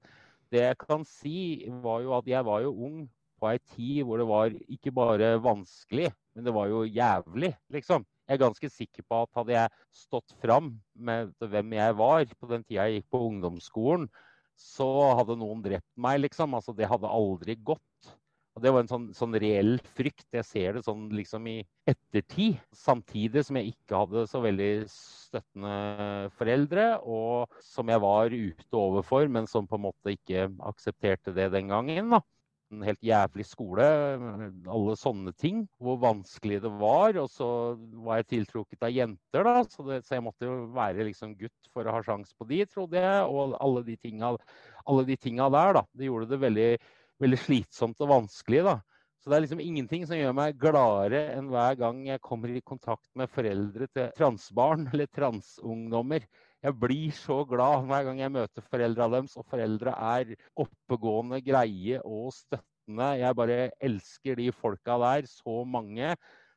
det 0.51 0.65
jeg 0.65 0.79
kan 0.83 1.05
si, 1.07 1.35
var 1.83 2.03
jo 2.03 2.15
at 2.17 2.27
jeg 2.29 2.47
var 2.47 2.63
jo 2.65 2.75
ung 2.87 3.03
på 3.41 3.49
ei 3.49 3.59
tid 3.73 4.03
hvor 4.05 4.21
det 4.21 4.27
var 4.29 4.53
ikke 4.69 4.93
bare 4.93 5.31
vanskelig, 5.41 6.11
men 6.35 6.45
det 6.45 6.53
var 6.53 6.67
jo 6.69 6.83
jævlig, 6.85 7.53
liksom. 7.73 8.05
Jeg 8.29 8.37
er 8.37 8.43
ganske 8.45 8.69
sikker 8.71 9.03
på 9.09 9.23
at 9.25 9.31
hadde 9.35 9.55
jeg 9.55 9.79
stått 9.97 10.35
fram 10.39 10.69
med 10.95 11.33
hvem 11.41 11.73
jeg 11.75 11.95
var 11.99 12.29
på 12.39 12.47
den 12.51 12.61
tida 12.63 12.85
jeg 12.87 13.01
gikk 13.01 13.09
på 13.11 13.23
ungdomsskolen, 13.27 14.05
så 14.55 14.87
hadde 15.17 15.39
noen 15.41 15.63
drept 15.65 15.89
meg, 15.99 16.21
liksom. 16.27 16.53
Altså, 16.55 16.75
det 16.77 16.87
hadde 16.87 17.09
aldri 17.09 17.57
gått. 17.57 18.11
Og 18.51 18.63
Det 18.65 18.71
var 18.73 18.83
en 18.83 18.89
sånn, 18.89 19.05
sånn, 19.15 19.35
reell 19.39 19.77
frykt. 19.95 20.27
Jeg 20.35 20.47
ser 20.47 20.75
det 20.75 20.83
sånn 20.83 21.05
liksom 21.15 21.45
i 21.47 21.61
ettertid. 21.87 22.59
Samtidig 22.75 23.45
som 23.47 23.59
jeg 23.59 23.71
ikke 23.71 24.01
hadde 24.03 24.25
så 24.27 24.41
veldig 24.43 24.71
støttende 24.91 26.27
foreldre, 26.35 26.89
og 27.07 27.61
som 27.63 27.91
jeg 27.91 28.03
var 28.03 28.35
ute 28.35 28.81
overfor, 28.81 29.31
men 29.31 29.47
som 29.47 29.69
på 29.69 29.79
en 29.79 29.87
måte 29.87 30.17
ikke 30.17 30.49
aksepterte 30.67 31.35
det 31.37 31.47
den 31.55 31.71
gangen. 31.71 32.11
da. 32.17 32.21
En 32.71 32.83
helt 32.87 33.01
jævlig 33.03 33.43
skole, 33.47 33.85
alle 34.71 34.93
sånne 34.99 35.31
ting. 35.39 35.65
Hvor 35.79 35.97
vanskelig 36.03 36.61
det 36.63 36.75
var. 36.75 37.15
Og 37.23 37.31
så 37.31 37.47
var 38.03 38.19
jeg 38.19 38.31
tiltrukket 38.35 38.83
av 38.83 38.91
jenter, 38.91 39.47
da, 39.47 39.57
så, 39.63 39.87
det, 39.87 40.03
så 40.07 40.19
jeg 40.19 40.27
måtte 40.27 40.47
jo 40.47 40.63
være 40.75 41.07
liksom 41.07 41.37
gutt 41.39 41.71
for 41.71 41.87
å 41.87 41.95
ha 41.95 42.03
sjanse 42.03 42.35
på 42.35 42.51
de, 42.51 42.65
trodde 42.67 42.99
jeg. 42.99 43.27
Og 43.31 43.55
alle 43.63 43.87
de 43.87 43.95
tinga, 43.95 44.35
de 45.07 45.55
der, 45.55 45.77
da. 45.79 45.87
Det 45.95 46.11
gjorde 46.11 46.35
det 46.35 46.47
veldig 46.49 46.73
veldig 47.21 47.39
slitsomt 47.39 48.01
og 48.01 48.09
vanskelig. 48.15 48.63
da. 48.67 48.79
Så 49.21 49.29
det 49.29 49.37
er 49.37 49.43
liksom 49.43 49.59
ingenting 49.61 50.05
som 50.09 50.17
gjør 50.17 50.33
meg 50.33 50.57
gladere 50.57 51.27
enn 51.35 51.51
hver 51.53 51.75
gang 51.77 51.99
jeg 52.07 52.23
kommer 52.25 52.49
i 52.49 52.63
kontakt 52.65 53.05
med 53.17 53.29
foreldre 53.29 53.85
til 53.93 54.09
transbarn 54.17 54.87
eller 54.89 55.09
transungdommer. 55.13 56.25
Jeg 56.61 56.77
blir 56.77 57.13
så 57.13 57.39
glad 57.49 57.85
hver 57.89 58.07
gang 58.07 58.21
jeg 58.21 58.33
møter 58.33 58.65
foreldra 58.65 59.07
deres, 59.13 59.37
og 59.37 59.45
foreldre 59.49 59.93
er 59.93 60.33
oppegående, 60.61 61.41
greie 61.45 62.01
og 62.01 62.33
støttende. 62.33 63.09
Jeg 63.21 63.37
bare 63.37 63.59
elsker 63.81 64.41
de 64.41 64.51
folka 64.53 64.97
der, 65.01 65.29
så 65.29 65.61
mange. 65.65 66.15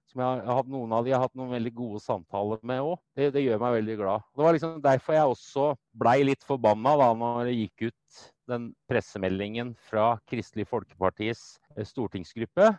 Som 0.09 0.21
jeg 0.21 0.45
har 0.45 0.59
hatt 0.61 0.69
Noen 0.69 0.93
av 0.93 1.05
de 1.05 1.13
jeg 1.13 1.17
har 1.17 1.25
hatt 1.25 1.37
noen 1.37 1.53
veldig 1.57 1.73
gode 1.77 2.01
samtaler 2.05 2.61
med 2.65 2.81
òg. 2.85 2.97
Det, 3.17 3.31
det, 3.33 3.45
gjør 3.45 3.61
meg 3.61 3.77
veldig 3.79 3.97
glad. 4.01 4.25
Det 4.37 4.45
var 4.45 4.57
liksom 4.57 4.81
derfor 4.85 5.17
jeg 5.17 5.33
også 5.37 5.69
blei 6.05 6.19
litt 6.29 6.45
forbanna 6.45 6.97
da 7.01 7.09
når 7.17 7.49
det 7.49 7.57
gikk 7.57 7.91
ut 7.91 8.25
den 8.51 8.73
pressemeldingen 8.91 9.75
fra 9.89 10.15
Kristelig 10.31 10.69
Folkepartis 10.71 11.47
eh, 11.77 11.87
stortingsgruppe 11.89 12.75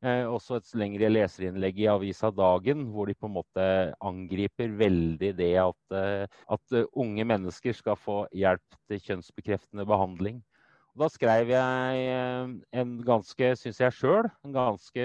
Eh, 0.00 0.24
også 0.24 0.56
et 0.56 0.70
lengre 0.80 1.10
leserinnlegg 1.12 1.82
i 1.82 1.88
avisa 1.92 2.30
Dagen, 2.32 2.86
hvor 2.88 3.10
de 3.10 3.14
på 3.20 3.28
en 3.28 3.34
måte 3.34 3.64
angriper 4.00 4.72
veldig 4.80 5.34
det 5.36 5.50
at, 5.60 5.96
at 6.56 6.76
unge 6.96 7.26
mennesker 7.28 7.76
skal 7.76 7.98
få 8.00 8.22
hjelp 8.32 8.78
til 8.88 9.02
kjønnsbekreftende 9.10 9.84
behandling. 9.84 10.40
Da 11.00 11.06
skrev 11.08 11.48
jeg 11.48 12.00
eh, 12.12 12.50
en 12.76 12.90
ganske, 13.06 13.46
syns 13.56 13.78
jeg 13.80 13.94
sjøl, 13.96 14.26
en 14.44 14.52
ganske 14.52 15.04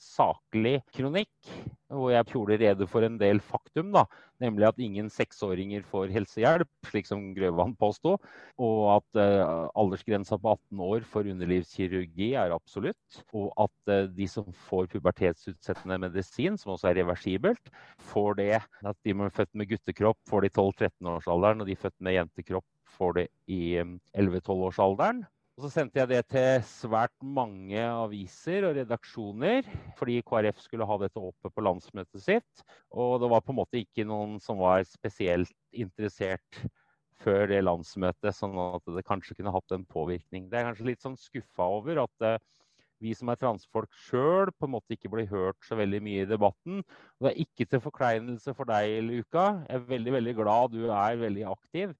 saklig 0.00 0.78
kronikk. 0.96 1.50
Hvor 1.92 2.08
jeg 2.14 2.26
gjorde 2.30 2.56
rede 2.62 2.86
for 2.88 3.04
en 3.04 3.18
del 3.20 3.42
faktum, 3.44 3.90
da. 3.92 4.06
Nemlig 4.40 4.66
at 4.70 4.80
ingen 4.80 5.10
seksåringer 5.12 5.84
får 5.90 6.14
helsehjelp, 6.14 6.70
slik 6.88 7.06
som 7.06 7.26
Grøvan 7.36 7.74
påsto. 7.76 8.14
Og 8.56 8.78
at 8.94 9.20
uh, 9.20 9.68
aldersgrensa 9.78 10.38
på 10.40 10.54
18 10.56 10.80
år 10.88 11.04
for 11.12 11.28
underlivskirurgi 11.28 12.30
er 12.40 12.56
absolutt. 12.56 13.20
Og 13.36 13.52
at 13.66 13.92
uh, 13.92 14.08
de 14.16 14.26
som 14.32 14.48
får 14.70 14.88
pubertetsutsettende 14.96 16.00
medisin, 16.06 16.56
som 16.58 16.72
også 16.74 16.90
er 16.90 17.02
reversibelt, 17.02 17.70
får 18.14 18.40
det. 18.40 18.54
At 18.80 18.96
de 19.04 19.12
som 19.12 19.26
er 19.28 19.36
født 19.36 19.52
med 19.52 19.70
guttekropp, 19.74 20.18
får 20.30 20.48
det 20.48 20.54
i 20.54 20.56
12-13-årsalderen, 20.56 21.62
og 21.62 21.70
de 21.70 21.78
født 21.84 22.00
med 22.00 22.16
jentekropp 22.16 22.66
får 22.96 23.16
det 23.20 23.28
i 23.50 23.62
11-12-årsalderen. 24.16 25.24
Og 25.54 25.62
så 25.62 25.68
sendte 25.70 26.00
jeg 26.00 26.10
det 26.10 26.22
til 26.32 26.64
svært 26.66 27.14
mange 27.22 27.78
aviser 27.78 28.64
og 28.66 28.72
redaksjoner, 28.74 29.68
fordi 29.94 30.16
KrF 30.26 30.58
skulle 30.64 30.86
ha 30.90 30.96
dette 30.98 31.20
oppe 31.22 31.50
på 31.52 31.62
landsmøtet 31.62 32.24
sitt. 32.24 32.64
Og 32.90 33.20
det 33.22 33.28
var 33.30 33.44
på 33.44 33.54
en 33.54 33.60
måte 33.60 33.78
ikke 33.78 34.06
noen 34.08 34.40
som 34.42 34.58
var 34.58 34.82
spesielt 34.88 35.54
interessert 35.70 36.64
før 37.22 37.46
det 37.52 37.60
landsmøtet, 37.62 38.34
sånn 38.34 38.58
at 38.58 38.90
det 38.96 39.06
kanskje 39.06 39.36
kunne 39.38 39.54
hatt 39.54 39.76
en 39.76 39.86
påvirkning. 39.86 40.48
Det 40.50 40.58
er 40.58 40.66
kanskje 40.72 40.88
litt 40.90 41.06
sånn 41.06 41.14
skuffa 41.22 41.70
over 41.76 42.02
at 42.02 42.26
uh, 42.26 42.34
vi 43.04 43.14
som 43.14 43.30
er 43.30 43.38
transfolk 43.38 43.94
sjøl, 44.08 44.50
på 44.58 44.66
en 44.66 44.74
måte 44.74 44.96
ikke 44.96 45.12
blir 45.12 45.30
hørt 45.30 45.62
så 45.66 45.78
veldig 45.78 46.02
mye 46.02 46.24
i 46.24 46.28
debatten. 46.34 46.82
Og 46.82 47.28
det 47.28 47.30
er 47.30 47.46
ikke 47.46 47.68
til 47.70 47.82
forkleinelse 47.84 48.54
for 48.58 48.74
deg, 48.74 48.98
Luka. 49.06 49.46
Jeg 49.68 49.78
er 49.78 49.88
veldig, 49.94 50.18
veldig 50.18 50.36
glad 50.42 50.74
du 50.74 50.84
er 50.88 51.22
veldig 51.22 51.46
aktiv. 51.54 51.94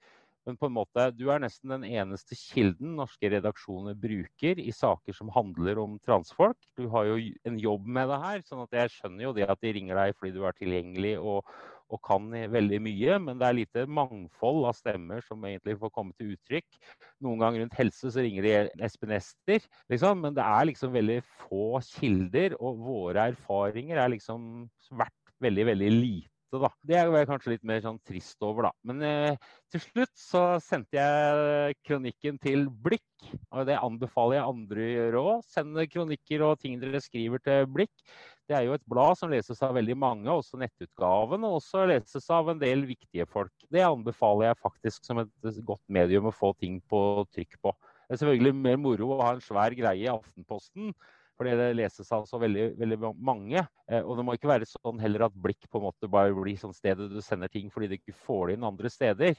Men 0.45 0.59
på 0.61 0.69
en 0.69 0.75
måte, 0.77 1.07
du 1.17 1.29
er 1.33 1.41
nesten 1.41 1.73
den 1.73 1.85
eneste 1.89 2.37
kilden 2.37 2.99
norske 2.99 3.31
redaksjoner 3.33 3.97
bruker 3.97 4.59
i 4.61 4.73
saker 4.77 5.17
som 5.17 5.31
handler 5.33 5.81
om 5.81 5.95
transfolk. 6.05 6.59
Du 6.77 6.85
har 6.93 7.09
jo 7.09 7.17
en 7.49 7.57
jobb 7.61 7.87
med 7.97 8.11
det 8.13 8.19
her, 8.25 8.43
sånn 8.49 8.65
at 8.67 8.77
jeg 8.77 8.93
skjønner 8.93 9.25
jo 9.25 9.33
det 9.39 9.47
at 9.49 9.63
de 9.65 9.73
ringer 9.73 9.97
deg 9.97 10.19
fordi 10.19 10.35
du 10.35 10.43
er 10.45 10.59
tilgjengelig 10.59 11.15
og, 11.23 11.49
og 11.89 12.03
kan 12.05 12.29
veldig 12.53 12.83
mye. 12.85 13.17
Men 13.25 13.41
det 13.41 13.49
er 13.49 13.59
lite 13.63 13.87
mangfold 13.89 14.69
av 14.69 14.77
stemmer 14.77 15.25
som 15.25 15.49
egentlig 15.49 15.79
får 15.81 15.95
komme 15.97 16.13
til 16.19 16.35
uttrykk. 16.37 16.69
Noen 17.25 17.41
ganger 17.41 17.65
rundt 17.65 17.81
helse 17.81 18.13
så 18.13 18.27
ringer 18.27 18.45
de 18.45 18.85
Espen 18.85 19.17
Ester, 19.17 19.65
liksom. 19.93 20.21
Men 20.27 20.37
det 20.37 20.45
er 20.45 20.69
liksom 20.69 20.93
veldig 20.93 21.19
få 21.47 21.81
kilder, 21.89 22.59
og 22.61 22.85
våre 22.85 23.31
erfaringer 23.33 24.05
er 24.05 24.13
liksom 24.13 24.69
verdt 24.93 25.37
veldig, 25.45 25.69
veldig 25.73 25.93
lite 25.97 26.34
da. 26.63 26.71
Det 26.87 26.97
er 26.99 27.11
jeg 27.13 27.29
kanskje 27.31 27.53
litt 27.55 27.65
mer 27.67 27.81
sånn 27.85 27.99
trist 28.07 28.45
over, 28.47 28.69
da. 28.69 28.73
Men 28.87 29.03
eh, 29.07 29.49
til 29.73 29.83
slutt 29.83 30.13
så 30.19 30.43
sendte 30.63 30.99
jeg 30.99 31.77
kronikken 31.87 32.39
til 32.43 32.69
Blikk. 32.85 33.03
Og 33.55 33.65
det 33.69 33.79
anbefaler 33.81 34.39
jeg 34.39 34.53
andre 34.53 34.85
å 34.85 34.93
gjøre 34.93 35.25
òg. 35.25 35.49
Send 35.49 35.81
kronikker 35.93 36.45
og 36.47 36.61
ting 36.63 36.77
dere 36.83 37.01
skriver 37.03 37.43
til 37.45 37.69
Blikk. 37.73 37.95
Det 38.45 38.59
er 38.59 38.67
jo 38.67 38.77
et 38.77 38.85
blad 38.91 39.17
som 39.17 39.33
leses 39.33 39.63
av 39.65 39.73
veldig 39.79 39.97
mange, 39.97 40.29
også 40.29 40.59
nettutgaven, 40.61 41.47
og 41.49 41.59
også 41.63 41.87
leses 41.89 42.27
av 42.35 42.51
en 42.53 42.61
del 42.61 42.85
viktige 42.85 43.25
folk. 43.31 43.55
Det 43.73 43.85
anbefaler 43.87 44.51
jeg 44.51 44.61
faktisk 44.61 45.09
som 45.09 45.23
et 45.23 45.61
godt 45.65 45.85
medium 45.89 46.29
å 46.29 46.35
få 46.35 46.53
ting 46.61 46.77
på 46.91 47.25
trykk 47.33 47.57
på. 47.65 47.73
Det 48.05 48.19
er 48.19 48.21
selvfølgelig 48.21 48.57
mer 48.67 48.81
moro 48.83 49.15
å 49.15 49.23
ha 49.23 49.31
en 49.33 49.45
svær 49.45 49.73
greie 49.79 50.05
i 50.05 50.13
Aftenposten 50.13 50.93
fordi 51.39 51.55
det 51.59 51.69
leses 51.79 52.11
av 52.15 52.27
så 52.31 52.39
veldig, 52.43 52.69
veldig 52.79 52.99
mange. 53.19 53.65
Eh, 53.91 54.03
og 54.03 54.19
det 54.19 54.25
må 54.27 54.37
ikke 54.37 54.51
være 54.53 54.69
sånn 54.71 55.03
heller 55.03 55.27
at 55.27 55.37
blikk 55.47 55.67
på 55.71 55.81
en 55.81 55.89
måte 55.89 56.11
bare 56.11 56.35
blir 56.37 56.59
sånn 56.61 56.77
stedet 56.77 57.11
du 57.11 57.21
sender 57.25 57.51
ting 57.53 57.73
fordi 57.75 57.91
du 57.91 57.97
ikke 57.99 58.17
får 58.27 58.49
det 58.49 58.59
inn 58.59 58.69
andre 58.71 58.93
steder. 58.93 59.39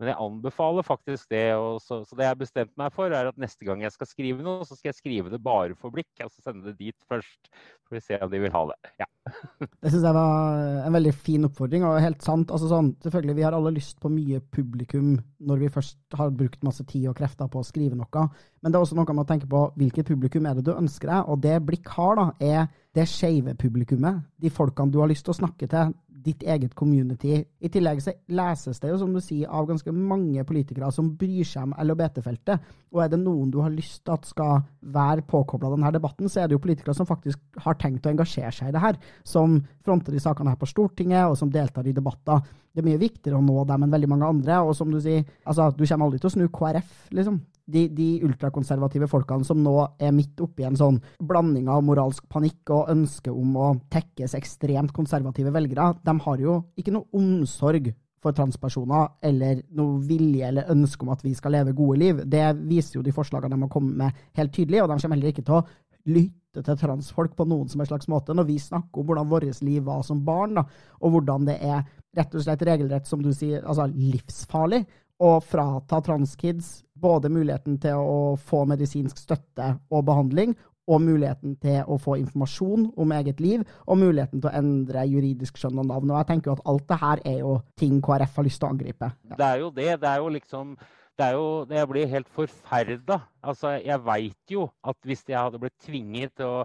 Men 0.00 0.10
jeg 0.10 0.18
anbefaler 0.24 0.82
faktisk 0.86 1.30
det. 1.30 1.44
Så, 1.84 2.00
så, 2.02 2.16
det 2.16 2.26
jeg 2.26 2.32
har 2.32 2.38
bestemt 2.40 2.72
meg 2.80 2.94
for, 2.94 3.14
er 3.14 3.30
at 3.30 3.38
neste 3.40 3.66
gang 3.66 3.84
jeg 3.84 3.94
skal 3.94 4.08
skrive 4.10 4.42
noe, 4.42 4.66
så 4.66 4.74
skal 4.74 4.90
jeg 4.90 4.98
skrive 4.98 5.30
det 5.30 5.38
bare 5.42 5.76
for 5.78 5.94
blikk. 5.94 6.10
Og 6.24 6.32
så 6.32 6.42
sende 6.42 6.66
det 6.66 6.80
dit 6.80 7.06
først. 7.10 7.50
Så 7.50 7.90
får 7.92 7.98
vi 7.98 8.02
se 8.08 8.18
om 8.18 8.32
de 8.32 8.40
vil 8.42 8.54
ha 8.54 8.64
det. 8.72 8.94
Ja. 9.04 9.08
det 9.84 9.92
syns 9.92 10.02
jeg 10.02 10.16
var 10.16 10.58
en 10.84 10.96
veldig 10.96 11.14
fin 11.14 11.46
oppfordring, 11.46 11.86
og 11.86 12.00
helt 12.02 12.26
sant. 12.26 12.50
Altså 12.50 12.70
sånn, 12.72 12.90
selvfølgelig, 13.04 13.38
vi 13.38 13.46
har 13.46 13.56
alle 13.56 13.74
lyst 13.76 14.02
på 14.02 14.10
mye 14.12 14.42
publikum 14.54 15.14
når 15.44 15.62
vi 15.62 15.72
først 15.72 16.18
har 16.18 16.34
brukt 16.34 16.66
masse 16.66 16.84
tid 16.90 17.06
og 17.12 17.18
krefter 17.20 17.50
på 17.52 17.62
å 17.62 17.66
skrive 17.66 17.98
noe. 17.98 18.28
Men 18.64 18.72
det 18.72 18.80
er 18.80 18.86
også 18.86 18.98
noe 18.98 19.14
med 19.14 19.26
å 19.26 19.28
tenke 19.28 19.50
på 19.50 19.66
hvilket 19.78 20.08
publikum 20.10 20.48
er 20.48 20.58
det 20.58 20.66
du 20.66 20.74
ønsker 20.74 21.12
deg. 21.12 21.30
Og 21.30 21.38
det 21.44 21.60
Blikk 21.68 21.94
har, 21.94 22.18
da, 22.18 22.26
er 22.42 22.66
det 22.94 23.06
skeive 23.10 23.54
publikummet. 23.58 24.24
De 24.42 24.50
folkene 24.50 24.90
du 24.90 24.98
har 25.02 25.10
lyst 25.10 25.26
til 25.26 25.34
å 25.34 25.38
snakke 25.38 25.68
til 25.70 25.94
ditt 26.24 26.42
eget 26.42 26.74
community. 26.74 27.36
I 27.60 27.70
tillegg 27.72 28.00
så 28.02 28.14
leses 28.32 28.80
det 28.80 28.90
jo, 28.90 28.98
som 29.02 29.12
du 29.14 29.20
sier, 29.22 29.50
av 29.52 29.68
ganske 29.68 29.92
mange 29.94 30.44
politikere 30.48 30.90
som 30.94 31.12
bryr 31.18 31.46
seg 31.48 31.68
om 31.68 31.74
LHBT-feltet. 31.84 32.72
Og 32.94 33.02
er 33.04 33.12
det 33.12 33.20
noen 33.20 33.52
du 33.52 33.60
har 33.62 33.72
lyst 33.74 34.02
til 34.04 34.14
at 34.16 34.28
skal 34.28 34.64
være 34.94 35.26
påkobla 35.28 35.72
denne 35.74 35.92
debatten, 35.94 36.30
så 36.30 36.42
er 36.42 36.48
det 36.48 36.58
jo 36.58 36.64
politikere 36.64 36.96
som 36.96 37.08
faktisk 37.08 37.62
har 37.64 37.78
tenkt 37.80 38.06
å 38.06 38.12
engasjere 38.12 38.52
seg 38.54 38.70
i 38.70 38.76
det 38.76 38.84
her. 38.84 39.00
Som 39.26 39.60
fronter 39.84 40.14
de 40.14 40.22
sakene 40.22 40.54
her 40.54 40.60
på 40.60 40.70
Stortinget, 40.70 41.28
og 41.28 41.38
som 41.40 41.52
deltar 41.52 41.86
i 41.88 41.96
debatter. 41.96 42.44
Det 42.74 42.82
er 42.82 42.88
mye 42.88 43.02
viktigere 43.02 43.38
å 43.38 43.44
nå 43.44 43.64
dem 43.68 43.86
enn 43.86 43.94
veldig 43.94 44.12
mange 44.14 44.30
andre. 44.36 44.62
Og 44.64 44.74
som 44.78 44.90
du 44.90 45.00
sier, 45.02 45.26
altså, 45.44 45.70
du 45.76 45.84
kommer 45.84 46.08
aldri 46.08 46.22
til 46.22 46.32
å 46.32 46.36
snu 46.38 46.48
KrF, 46.48 46.94
liksom 47.14 47.42
de, 47.64 47.86
de, 47.88 48.08
ultrakonservative 48.26 49.08
folkene 49.08 49.46
som 49.46 49.60
nå 49.64 49.74
er 50.02 50.12
midt 50.14 50.40
oppi 50.44 50.66
en 50.68 50.76
sånn 50.78 51.00
blanding 51.24 51.70
av 51.72 51.84
moralsk 51.86 52.26
panikk 52.28 52.72
og 52.74 52.90
ønske 52.92 53.32
om 53.32 53.56
å 53.56 53.68
tekkes 53.92 54.36
ekstremt 54.36 54.92
konservative 54.96 55.52
velgere, 55.54 55.92
de 56.04 56.16
har 56.26 56.42
jo 56.42 56.58
ikke 56.80 56.94
noe 56.94 57.08
omsorg 57.16 57.92
for 58.24 58.36
transpersoner 58.36 59.10
eller 59.28 59.60
noe 59.76 59.98
vilje 60.08 60.46
eller 60.48 60.70
ønske 60.72 61.04
om 61.04 61.12
at 61.12 61.24
vi 61.24 61.34
skal 61.36 61.52
leve 61.58 61.74
gode 61.76 61.98
liv. 62.00 62.22
Det 62.24 62.44
viser 62.64 62.98
jo 62.98 63.04
de 63.04 63.12
forslagene 63.12 63.52
de 63.52 63.66
har 63.66 63.72
kommet 63.72 63.98
med 64.00 64.22
helt 64.38 64.54
tydelig, 64.54 64.80
og 64.82 64.88
de 64.88 64.96
kommer 65.02 65.18
heller 65.18 65.34
ikke 65.34 65.44
til 65.44 65.58
å 65.58 65.66
lytte 66.14 66.62
til 66.64 66.78
transfolk 66.78 67.34
på 67.36 67.46
noen 67.50 67.68
som 67.68 67.82
en 67.82 67.88
slags 67.88 68.08
måte 68.12 68.36
når 68.36 68.48
vi 68.48 68.60
snakker 68.62 69.02
om 69.02 69.08
hvordan 69.08 69.28
vårt 69.28 69.62
liv 69.66 69.84
var 69.84 70.04
som 70.06 70.22
barn, 70.24 70.56
da, 70.60 70.64
og 71.00 71.16
hvordan 71.16 71.48
det 71.48 71.58
er 71.64 71.84
rett 72.14 72.36
og 72.36 72.44
slett 72.44 72.62
regelrett, 72.64 73.08
som 73.10 73.22
du 73.24 73.32
sier, 73.34 73.64
altså 73.66 73.88
livsfarlig 73.90 74.84
å 75.22 75.38
frata 75.44 76.00
transkids 76.04 76.82
både 76.94 77.30
muligheten 77.32 77.78
til 77.82 78.00
å 78.00 78.36
få 78.40 78.64
medisinsk 78.68 79.18
støtte 79.20 79.74
og 79.90 80.06
behandling, 80.08 80.54
og 80.84 81.00
muligheten 81.00 81.54
til 81.62 81.80
å 81.88 81.96
få 82.00 82.18
informasjon 82.20 82.90
om 83.00 83.12
eget 83.16 83.38
liv, 83.40 83.62
og 83.88 84.00
muligheten 84.02 84.42
til 84.42 84.50
å 84.50 84.58
endre 84.58 85.06
juridisk 85.08 85.56
skjønn 85.60 85.80
og 85.80 85.88
navn. 85.88 86.12
Og 86.12 86.18
jeg 86.20 86.28
tenker 86.32 86.50
jo 86.50 86.56
at 86.58 86.66
alt 86.72 86.84
det 86.90 86.98
her 87.00 87.22
er 87.30 87.38
jo 87.40 87.54
ting 87.80 88.02
KrF 88.04 88.36
har 88.40 88.46
lyst 88.48 88.60
til 88.60 88.68
å 88.68 88.74
angripe. 88.74 89.08
Ja. 89.30 89.38
Det 89.38 89.48
er 89.48 89.62
jo 89.62 89.70
det. 89.78 89.88
Det 90.02 90.10
er 90.10 90.20
jo 90.20 90.34
liksom 90.36 90.76
det 91.14 91.28
er 91.28 91.36
jo, 91.38 91.66
Jeg 91.70 91.88
blir 91.88 92.10
helt 92.10 92.28
forferda. 92.34 93.20
Altså, 93.42 93.76
jeg 93.78 94.00
veit 94.02 94.50
jo 94.50 94.66
at 94.82 94.96
hvis 95.06 95.22
jeg 95.28 95.38
hadde 95.38 95.60
blitt 95.62 95.76
tvinget 95.86 96.34
til 96.40 96.50
å 96.50 96.64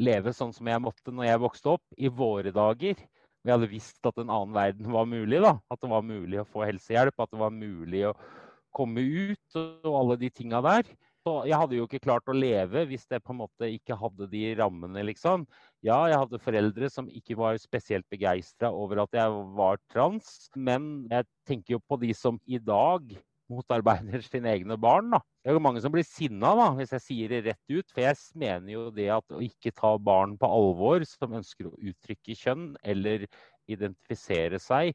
leve 0.00 0.32
sånn 0.32 0.54
som 0.56 0.66
jeg 0.70 0.80
måtte 0.80 1.12
når 1.12 1.28
jeg 1.28 1.42
vokste 1.42 1.74
opp, 1.74 1.84
i 2.00 2.08
våre 2.08 2.52
dager, 2.54 2.96
jeg 3.44 3.54
hadde 3.56 3.70
visst 3.70 4.06
at 4.06 4.18
en 4.20 4.30
annen 4.32 4.56
verden 4.56 4.90
var 4.92 5.06
mulig, 5.08 5.40
da, 5.42 5.54
at 5.72 5.80
det 5.80 5.90
var 5.90 6.04
mulig 6.04 6.42
å 6.42 6.48
få 6.48 6.66
helsehjelp, 6.68 7.16
at 7.16 7.32
det 7.32 7.40
var 7.40 7.54
mulig 7.54 8.04
å 8.10 8.16
komme 8.76 9.02
ut 9.02 9.56
og 9.58 9.94
alle 9.96 10.18
de 10.20 10.30
tinga 10.34 10.60
der. 10.64 10.90
Så 11.20 11.34
jeg 11.44 11.58
hadde 11.60 11.76
jo 11.76 11.84
ikke 11.84 12.00
klart 12.00 12.28
å 12.32 12.36
leve 12.36 12.86
hvis 12.88 13.04
jeg 13.10 13.20
på 13.20 13.34
en 13.34 13.42
måte 13.42 13.68
ikke 13.68 13.96
hadde 14.00 14.28
de 14.32 14.44
rammene, 14.56 15.02
liksom. 15.10 15.44
Ja, 15.84 15.98
jeg 16.08 16.20
hadde 16.22 16.40
foreldre 16.40 16.88
som 16.92 17.10
ikke 17.12 17.36
var 17.36 17.58
spesielt 17.60 18.06
begeistra 18.12 18.70
over 18.72 19.02
at 19.04 19.16
jeg 19.16 19.42
var 19.56 19.80
trans, 19.92 20.48
men 20.56 21.08
jeg 21.12 21.28
tenker 21.48 21.76
jo 21.76 21.82
på 21.84 22.00
de 22.00 22.14
som 22.16 22.40
i 22.48 22.60
dag 22.60 23.12
motarbeider 23.50 24.24
sine 24.30 24.54
egne 24.54 24.78
barn. 24.80 25.12
da. 25.14 25.20
Det 25.42 25.52
er 25.52 25.58
jo 25.58 25.64
mange 25.64 25.82
som 25.84 25.92
blir 25.94 26.06
sinna 26.06 26.54
hvis 26.78 26.94
jeg 26.96 27.06
sier 27.06 27.34
det 27.34 27.44
rett 27.48 27.76
ut. 27.76 27.92
For 27.92 28.04
jeg 28.04 28.18
mener 28.38 28.74
jo 28.74 28.88
det 28.94 29.08
at 29.14 29.36
å 29.36 29.42
ikke 29.44 29.74
ta 29.76 29.94
barn 29.98 30.36
på 30.40 30.50
alvor 30.50 31.06
som 31.08 31.38
ønsker 31.40 31.70
å 31.70 31.78
uttrykke 31.78 32.36
kjønn 32.38 32.74
eller 32.82 33.26
identifisere 33.70 34.58
seg 34.62 34.94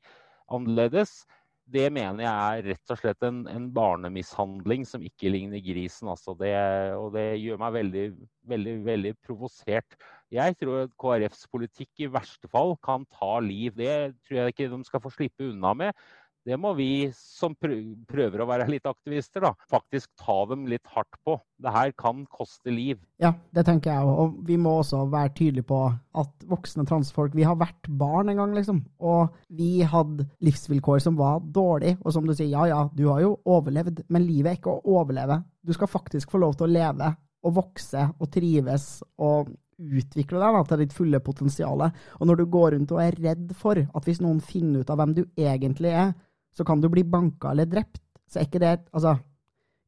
annerledes, 0.51 1.23
det 1.65 1.87
mener 1.89 2.21
jeg 2.21 2.57
er 2.57 2.67
rett 2.69 2.91
og 2.93 2.99
slett 2.99 3.25
en, 3.25 3.39
en 3.49 3.63
barnemishandling 3.73 4.83
som 4.85 5.01
ikke 5.01 5.31
ligner 5.33 5.63
grisen. 5.65 6.11
Altså 6.11 6.35
det, 6.37 6.53
og 6.93 7.15
det 7.15 7.39
gjør 7.41 7.57
meg 7.63 7.73
veldig, 7.79 8.03
veldig, 8.51 8.75
veldig 8.85 9.13
provosert. 9.25 9.97
Jeg 10.33 10.57
tror 10.61 10.83
at 10.83 10.93
KrFs 11.01 11.47
politikk 11.49 12.05
i 12.05 12.11
verste 12.13 12.49
fall 12.51 12.75
kan 12.85 13.07
ta 13.17 13.39
liv. 13.41 13.73
Det 13.73 14.13
tror 14.27 14.39
jeg 14.39 14.53
ikke 14.53 14.69
de 14.75 14.81
skal 14.85 15.01
få 15.01 15.13
slippe 15.15 15.49
unna 15.49 15.73
med 15.79 16.05
det 16.45 16.57
må 16.61 16.75
vi 16.77 17.09
som 17.17 17.55
prøver 17.57 18.41
å 18.41 18.47
være 18.47 18.67
litt 18.69 18.85
aktivister, 18.85 19.41
da, 19.47 19.51
faktisk 19.71 20.11
ta 20.21 20.37
dem 20.51 20.67
litt 20.69 20.85
hardt 20.93 21.17
på. 21.25 21.39
Det 21.57 21.71
her 21.73 21.93
kan 21.97 22.21
koste 22.29 22.69
liv. 22.73 22.99
Ja, 23.21 23.31
det 23.55 23.63
tenker 23.65 23.91
jeg 23.91 24.05
òg. 24.05 24.19
Og 24.21 24.37
vi 24.45 24.57
må 24.61 24.75
også 24.81 25.05
være 25.09 25.33
tydelige 25.37 25.65
på 25.71 25.79
at 25.89 26.45
voksne 26.49 26.85
transfolk 26.87 27.33
Vi 27.35 27.47
har 27.47 27.57
vært 27.57 27.89
barn 27.89 28.29
en 28.29 28.41
gang, 28.43 28.53
liksom. 28.57 28.83
Og 29.01 29.33
vi 29.49 29.79
hadde 29.89 30.27
livsvilkår 30.45 31.01
som 31.07 31.17
var 31.17 31.41
dårlige. 31.41 31.97
Og 32.03 32.13
som 32.13 32.27
du 32.27 32.35
sier, 32.35 32.51
ja 32.53 32.67
ja, 32.69 32.83
du 32.93 33.07
har 33.09 33.23
jo 33.23 33.35
overlevd, 33.57 34.05
men 34.13 34.27
livet 34.27 34.51
er 34.51 34.59
ikke 34.59 34.75
å 34.75 34.99
overleve. 34.99 35.41
Du 35.65 35.73
skal 35.73 35.89
faktisk 35.89 36.35
få 36.35 36.43
lov 36.43 36.59
til 36.59 36.69
å 36.69 36.73
leve 36.75 37.13
og 37.45 37.57
vokse 37.57 38.07
og 38.19 38.29
trives 38.33 38.99
og 39.21 39.49
utvikle 39.75 40.39
deg 40.39 40.55
da, 40.55 40.61
til 40.69 40.81
ditt 40.83 40.93
fulle 40.95 41.19
potensial. 41.23 41.87
Og 42.19 42.29
når 42.29 42.39
du 42.39 42.45
går 42.51 42.75
rundt 42.75 42.93
og 42.95 43.01
er 43.03 43.17
redd 43.17 43.51
for 43.57 43.81
at 43.81 44.07
hvis 44.07 44.21
noen 44.23 44.39
finner 44.43 44.85
ut 44.85 44.93
av 44.93 45.01
hvem 45.01 45.17
du 45.17 45.25
egentlig 45.25 45.91
er, 45.91 46.13
så 46.55 46.65
kan 46.67 46.81
du 46.81 46.89
bli 46.91 47.03
banka 47.03 47.51
eller 47.51 47.69
drept, 47.69 48.01
så 48.31 48.39
er 48.39 48.47
ikke 48.47 48.61
det 48.63 48.75
Altså, 48.95 49.17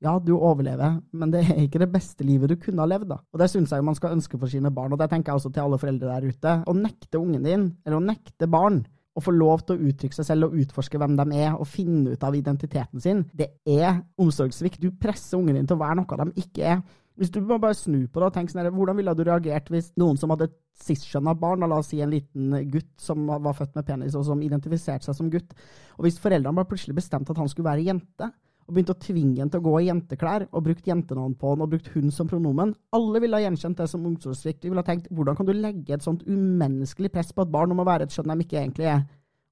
ja, 0.04 0.14
du 0.22 0.36
overlever, 0.38 1.00
men 1.18 1.32
det 1.34 1.42
er 1.42 1.64
ikke 1.64 1.82
det 1.82 1.90
beste 1.94 2.26
livet 2.26 2.52
du 2.52 2.58
kunne 2.62 2.84
ha 2.84 2.90
levd. 2.90 3.08
da. 3.10 3.18
Og 3.34 3.40
Det 3.42 3.50
syns 3.50 3.72
jeg 3.74 3.86
man 3.86 3.98
skal 3.98 4.14
ønske 4.14 4.38
for 4.38 4.52
sine 4.52 4.70
barn, 4.74 4.94
og 4.94 5.00
det 5.00 5.10
tenker 5.10 5.32
jeg 5.32 5.42
også 5.42 5.54
til 5.54 5.64
alle 5.64 5.80
foreldre 5.82 6.12
der 6.12 6.28
ute. 6.28 6.54
Å 6.68 6.76
nekte 6.78 7.18
ungen 7.18 7.48
din, 7.48 7.66
eller 7.86 7.98
å 7.98 8.06
nekte 8.06 8.50
barn, 8.52 8.84
å 9.18 9.24
få 9.24 9.34
lov 9.34 9.64
til 9.66 9.78
å 9.78 9.90
uttrykke 9.90 10.14
seg 10.14 10.28
selv 10.28 10.48
og 10.48 10.60
utforske 10.62 11.00
hvem 11.02 11.16
de 11.18 11.26
er, 11.40 11.56
og 11.58 11.66
finne 11.66 12.14
ut 12.14 12.24
av 12.24 12.38
identiteten 12.38 13.02
sin, 13.02 13.24
det 13.34 13.50
er 13.66 14.04
omsorgssvikt. 14.22 14.78
Du 14.84 14.92
presser 14.94 15.40
ungen 15.40 15.58
din 15.58 15.66
til 15.66 15.80
å 15.80 15.82
være 15.82 15.98
noe 16.04 16.20
de 16.22 16.46
ikke 16.46 16.76
er. 16.76 16.84
Hvis 17.18 17.32
du 17.34 17.40
må 17.42 17.58
bare 17.58 17.74
snu 17.74 18.04
på 18.06 18.22
det 18.22 18.28
og 18.28 18.34
tenke 18.36 18.54
sånn 18.54 18.68
hvordan 18.76 19.00
ville 19.00 19.14
du 19.18 19.24
reagert 19.26 19.72
hvis 19.74 19.90
noen 19.98 20.20
som 20.22 20.30
hadde 20.34 20.52
et 20.52 20.58
cis-skjønna 20.86 21.34
barn, 21.42 21.66
la 21.66 21.80
oss 21.82 21.90
si 21.90 22.02
en 22.06 22.12
liten 22.14 22.54
gutt 22.70 22.92
som 23.02 23.24
var 23.28 23.56
født 23.58 23.74
med 23.80 23.88
penis, 23.88 24.18
og 24.18 24.28
som 24.28 24.44
identifiserte 24.46 25.08
seg 25.08 25.18
som 25.18 25.32
gutt, 25.34 25.56
og 25.98 26.06
hvis 26.06 26.20
foreldrene 26.22 26.60
bare 26.60 26.70
plutselig 26.70 27.00
bestemte 27.00 27.34
at 27.34 27.42
han 27.42 27.50
skulle 27.50 27.72
være 27.72 27.88
jente, 27.88 28.30
og 28.68 28.76
begynte 28.76 28.94
å 28.94 29.00
tvinge 29.00 29.40
henne 29.40 29.52
til 29.52 29.62
å 29.62 29.66
gå 29.66 29.74
i 29.80 29.88
jenteklær, 29.88 30.46
og 30.52 30.66
brukt 30.66 30.88
jentenavn 30.90 31.38
på 31.40 31.54
henne, 31.54 31.66
og 31.66 31.72
brukt 31.72 31.88
hun 31.94 32.12
som 32.12 32.28
pronomen. 32.30 32.74
Alle 32.94 33.22
ville 33.24 33.40
ha 33.40 33.46
gjenkjent 33.46 33.80
det 33.80 33.88
som 33.88 34.04
omsorgssvikt. 34.10 34.66
Vi 34.66 34.72
ville 34.74 34.84
ha 34.84 34.88
tenkt 34.90 35.08
hvordan 35.08 35.38
kan 35.40 35.48
du 35.48 35.54
legge 35.56 35.96
et 35.96 36.04
sånt 36.04 36.26
umenneskelig 36.28 37.14
press 37.14 37.32
på 37.32 37.46
et 37.46 37.54
barn 37.54 37.72
om 37.72 37.80
å 37.80 37.88
være 37.88 38.06
et 38.06 38.14
skjønn 38.14 38.34
de 38.34 38.44
ikke 38.44 38.60
egentlig 38.60 38.90
er? 38.92 39.06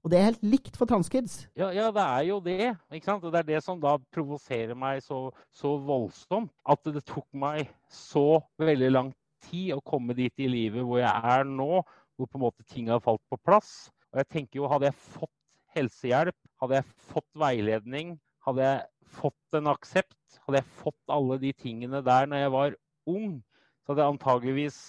Og 0.06 0.12
det 0.14 0.20
er 0.20 0.28
helt 0.28 0.44
likt 0.46 0.76
for 0.78 0.86
transkids. 0.86 1.48
Ja, 1.58 1.72
ja, 1.74 1.88
det 1.90 2.04
er 2.04 2.26
jo 2.28 2.36
det. 2.46 2.76
ikke 2.94 3.08
sant? 3.10 3.24
Og 3.26 3.32
det 3.34 3.40
er 3.40 3.48
det 3.48 3.62
som 3.66 3.80
da 3.82 3.96
provoserer 4.14 4.78
meg 4.78 5.00
så, 5.02 5.32
så, 5.50 5.72
voldsomt. 5.82 6.52
At 6.62 6.86
det 6.86 7.02
tok 7.10 7.26
meg 7.34 7.72
så 7.90 8.38
veldig 8.62 8.92
lang 8.92 9.10
tid 9.48 9.74
å 9.74 9.82
komme 9.82 10.14
dit 10.14 10.46
i 10.46 10.50
livet 10.52 10.86
hvor 10.86 11.02
jeg 11.02 11.10
er 11.10 11.50
nå, 11.50 11.82
hvor 12.16 12.30
på 12.30 12.38
en 12.38 12.46
måte 12.46 12.68
ting 12.70 12.94
har 12.94 13.02
falt 13.02 13.24
på 13.34 13.42
plass. 13.42 13.90
Og 14.14 14.22
jeg 14.22 14.30
tenker 14.36 14.62
jo, 14.62 14.70
hadde 14.70 14.92
jeg 14.92 15.00
fått 15.18 15.34
helsehjelp, 15.74 16.38
hadde 16.62 16.78
jeg 16.78 16.90
fått 17.10 17.42
veiledning, 17.42 18.14
hadde 18.46 18.70
jeg 18.70 18.86
fått 19.18 19.58
en 19.58 19.74
aksept, 19.74 20.38
hadde 20.46 20.62
jeg 20.62 20.74
fått 20.84 21.18
alle 21.18 21.42
de 21.42 21.50
tingene 21.58 22.06
der 22.06 22.30
når 22.30 22.46
jeg 22.46 22.54
var 22.54 22.80
ung, 23.10 23.36
så 23.82 23.94
hadde 23.94 24.06
jeg 24.06 24.14
antageligvis 24.14 24.80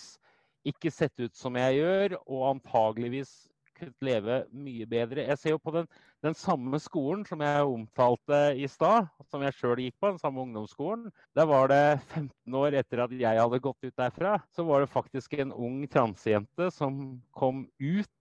ikke 0.66 0.92
sett 0.92 1.16
ut 1.24 1.32
som 1.38 1.56
jeg 1.56 1.80
gjør, 1.80 2.20
og 2.26 2.48
antageligvis 2.52 3.45
kunnet 3.76 4.06
leve 4.08 4.38
mye 4.52 4.86
bedre. 4.90 5.26
Jeg 5.28 5.40
ser 5.40 5.54
jo 5.54 5.60
på 5.62 5.74
den, 5.76 5.88
den 6.24 6.36
samme 6.36 6.80
skolen 6.82 7.24
som 7.28 7.44
jeg 7.44 7.68
omtalte 7.68 8.40
i 8.56 8.68
stad, 8.70 9.08
som 9.30 9.44
jeg 9.44 9.56
sjøl 9.58 9.84
gikk 9.84 9.96
på, 10.00 10.12
den 10.14 10.22
samme 10.22 10.42
ungdomsskolen. 10.46 11.08
Der 11.36 11.48
var 11.50 11.70
det 11.72 11.82
15 12.14 12.60
år 12.62 12.78
etter 12.80 13.04
at 13.06 13.16
jeg 13.16 13.42
hadde 13.42 13.62
gått 13.64 13.88
ut 13.88 13.96
derfra, 14.02 14.36
så 14.56 14.66
var 14.66 14.82
det 14.82 14.92
faktisk 14.92 15.38
en 15.38 15.54
ung 15.54 15.82
transjente 15.92 16.70
som 16.74 17.18
kom 17.36 17.66
ut 17.78 18.12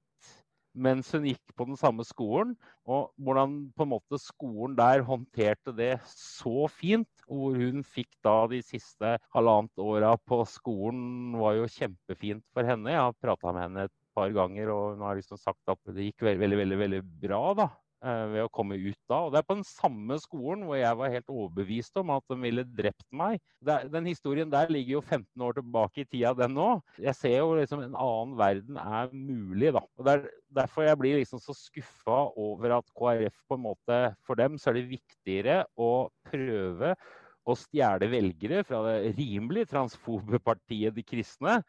mens 0.75 1.09
hun 1.15 1.25
gikk 1.29 1.53
på 1.55 1.67
den 1.69 1.77
samme 1.79 2.03
skolen. 2.07 2.53
Og 2.87 3.09
hvordan 3.23 3.57
på 3.75 3.85
en 3.85 3.93
måte 3.95 4.19
skolen 4.21 4.75
der 4.77 5.03
håndterte 5.07 5.73
det 5.75 5.93
så 6.11 6.67
fint. 6.71 7.09
Hvor 7.25 7.55
hun 7.57 7.83
fikk 7.87 8.11
da 8.25 8.35
de 8.51 8.61
siste 8.65 9.15
halvannet 9.33 9.81
åra 9.81 10.13
på 10.27 10.43
skolen 10.49 11.37
var 11.39 11.55
jo 11.57 11.69
kjempefint 11.71 12.43
for 12.53 12.67
henne. 12.67 12.91
Jeg 12.91 13.01
har 13.07 13.21
prata 13.23 13.53
med 13.55 13.65
henne 13.65 13.87
et 13.87 13.95
par 14.15 14.35
ganger, 14.35 14.71
og 14.73 14.93
hun 14.95 15.07
har 15.07 15.17
liksom 15.19 15.39
sagt 15.41 15.71
at 15.71 15.95
det 15.95 16.11
gikk 16.11 16.29
veldig, 16.29 16.61
veldig, 16.61 16.77
veldig, 16.81 17.01
bra 17.25 17.41
da, 17.57 17.65
eh, 18.05 18.23
ved 18.33 18.45
å 18.45 18.51
komme 18.53 18.77
ut 18.79 18.99
da. 19.11 19.19
Og 19.25 19.33
det 19.33 19.41
er 19.41 19.47
på 19.47 19.57
den 19.57 19.67
samme 19.67 20.17
skolen 20.21 20.63
hvor 20.67 20.79
jeg 20.79 20.99
var 21.01 21.13
helt 21.13 21.33
overbevist 21.33 21.99
om 22.01 22.13
at 22.15 22.25
de 22.31 22.37
ville 22.41 22.65
drept 22.77 23.07
meg. 23.11 23.41
den 23.65 24.05
historien 24.05 24.49
der 24.51 24.71
ligger 24.71 24.99
jo 24.99 25.01
15 25.01 25.45
år 25.47 25.57
tilbake 25.59 26.03
i 26.03 26.07
tida, 26.07 26.33
den 26.37 26.57
òg. 26.61 26.81
Jeg 27.01 27.15
ser 27.17 27.37
jo 27.39 27.55
liksom 27.59 27.83
en 27.83 27.97
annen 27.97 28.37
verden 28.39 28.79
er 28.81 29.11
mulig, 29.11 29.73
da. 29.75 29.83
Og 29.97 30.07
det 30.07 30.15
er 30.15 30.25
derfor 30.61 30.87
jeg 30.87 31.01
blir 31.01 31.19
liksom 31.19 31.43
så 31.43 31.55
skuffa 31.57 32.19
over 32.37 32.79
at 32.79 32.89
KrF 32.95 33.43
på 33.47 33.59
en 33.59 33.67
måte 33.67 34.01
For 34.25 34.35
dem 34.39 34.57
så 34.57 34.71
er 34.71 34.79
det 34.79 34.89
viktigere 34.95 35.63
å 35.75 36.07
prøve 36.29 36.95
å 37.45 37.55
stjele 37.57 38.09
velgere 38.09 38.63
fra 38.65 38.81
det 38.87 39.15
rimelig 39.19 39.67
transfobe 39.69 40.39
partiet 40.41 40.95
De 40.95 41.03
kristne 41.05 41.59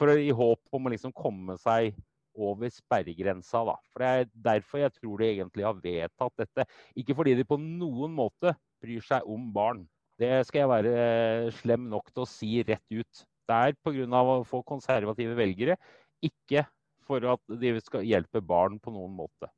for 0.00 0.16
i 0.16 0.32
håp 0.32 0.76
om 0.76 0.88
å 0.88 0.92
liksom 0.94 1.12
komme 1.16 1.58
seg 1.60 1.94
over 2.40 2.72
sperregrensa. 2.72 3.62
Da. 3.68 3.76
For 3.92 4.02
Det 4.02 4.10
er 4.10 4.28
derfor 4.48 4.84
jeg 4.84 4.96
tror 4.96 5.20
de 5.20 5.30
egentlig 5.30 5.66
har 5.66 5.80
vedtatt 5.82 6.40
dette. 6.40 6.66
Ikke 6.96 7.16
fordi 7.18 7.36
de 7.36 7.46
på 7.48 7.58
noen 7.60 8.14
måte 8.16 8.54
bryr 8.80 9.04
seg 9.04 9.26
om 9.28 9.50
barn. 9.52 9.84
Det 10.20 10.42
skal 10.48 10.64
jeg 10.64 10.70
være 10.70 10.90
eh, 11.00 11.52
slem 11.60 11.88
nok 11.92 12.10
til 12.12 12.24
å 12.24 12.28
si 12.28 12.50
rett 12.66 12.84
ut. 12.92 13.24
Det 13.50 13.56
er 13.56 13.78
pga. 13.82 14.20
å 14.20 14.42
få 14.46 14.60
konservative 14.62 15.34
velgere, 15.34 15.76
ikke 16.22 16.66
for 17.02 17.24
at 17.32 17.56
de 17.60 17.72
skal 17.82 18.04
hjelpe 18.06 18.42
barn 18.44 18.78
på 18.78 18.92
noen 18.94 19.16
måte. 19.16 19.48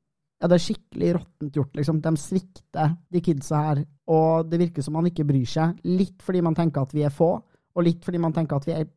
Ja, 0.41 0.49
det 0.49 0.57
er 0.57 0.63
skikkelig 0.65 1.09
råttent 1.19 1.55
gjort, 1.59 1.75
liksom. 1.77 1.99
De 2.03 2.11
svikter, 2.19 2.95
de 3.13 3.21
kidsa 3.23 3.59
her. 3.67 3.83
Og 4.11 4.49
det 4.49 4.59
virker 4.59 4.83
som 4.83 4.97
man 4.97 5.07
ikke 5.07 5.27
bryr 5.27 5.47
seg. 5.47 5.77
Litt 5.87 6.23
fordi 6.25 6.41
man 6.43 6.57
tenker 6.57 6.83
at 6.83 6.95
vi 6.95 7.05
er 7.05 7.13
få, 7.13 7.29
og 7.43 7.85
litt 7.85 8.03
fordi 8.03 8.19
man 8.23 8.35
tenker 8.35 8.59
at 8.59 8.67
vi 8.67 8.75
er 8.75 8.89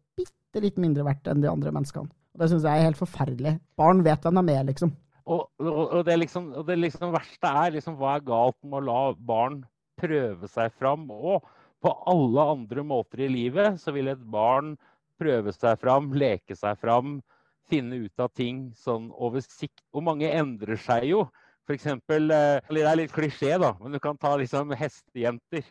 bitte 0.56 0.64
litt 0.64 0.80
mindre 0.80 1.04
verdt 1.04 1.28
enn 1.28 1.42
de 1.42 1.50
andre 1.50 1.72
menneskene. 1.74 2.08
Og 2.08 2.40
Det 2.40 2.48
syns 2.50 2.64
jeg 2.64 2.80
er 2.80 2.88
helt 2.88 3.00
forferdelig. 3.00 3.58
Barn 3.76 4.02
vet 4.04 4.24
hvem 4.24 4.40
de 4.40 4.54
er, 4.54 4.64
liksom. 4.64 4.92
Og, 5.26 5.48
og, 5.60 5.78
og, 5.92 6.02
det, 6.06 6.16
liksom, 6.22 6.52
og 6.54 6.66
det 6.68 6.78
liksom 6.78 7.12
verste 7.12 7.50
er 7.50 7.72
liksom, 7.74 7.96
hva 7.98 8.16
er 8.16 8.26
galt 8.26 8.58
med 8.62 8.78
å 8.80 8.86
la 8.86 9.00
barn 9.18 9.62
prøve 9.98 10.48
seg 10.48 10.72
fram? 10.78 11.08
Og 11.10 11.44
på 11.82 11.92
alle 12.08 12.44
andre 12.56 12.84
måter 12.86 13.24
i 13.26 13.30
livet 13.32 13.80
så 13.82 13.92
vil 13.92 14.12
et 14.12 14.22
barn 14.22 14.76
prøve 15.20 15.52
seg 15.56 15.80
fram, 15.80 16.12
leke 16.14 16.56
seg 16.56 16.78
fram, 16.80 17.18
finne 17.66 18.04
ut 18.04 18.22
av 18.22 18.30
ting 18.36 18.68
sånn 18.78 19.10
over 19.12 19.42
sikt. 19.42 19.82
Og 19.96 20.06
mange 20.06 20.30
endrer 20.30 20.78
seg 20.80 21.08
jo. 21.10 21.26
For 21.66 21.74
eksempel, 21.74 22.30
eh, 22.30 22.60
Det 22.70 22.84
er 22.86 23.00
litt 23.00 23.12
klisjé, 23.12 23.58
da, 23.58 23.74
men 23.80 23.92
du 23.92 23.98
kan 23.98 24.16
ta 24.16 24.36
liksom 24.38 24.70
hestejenter. 24.78 25.64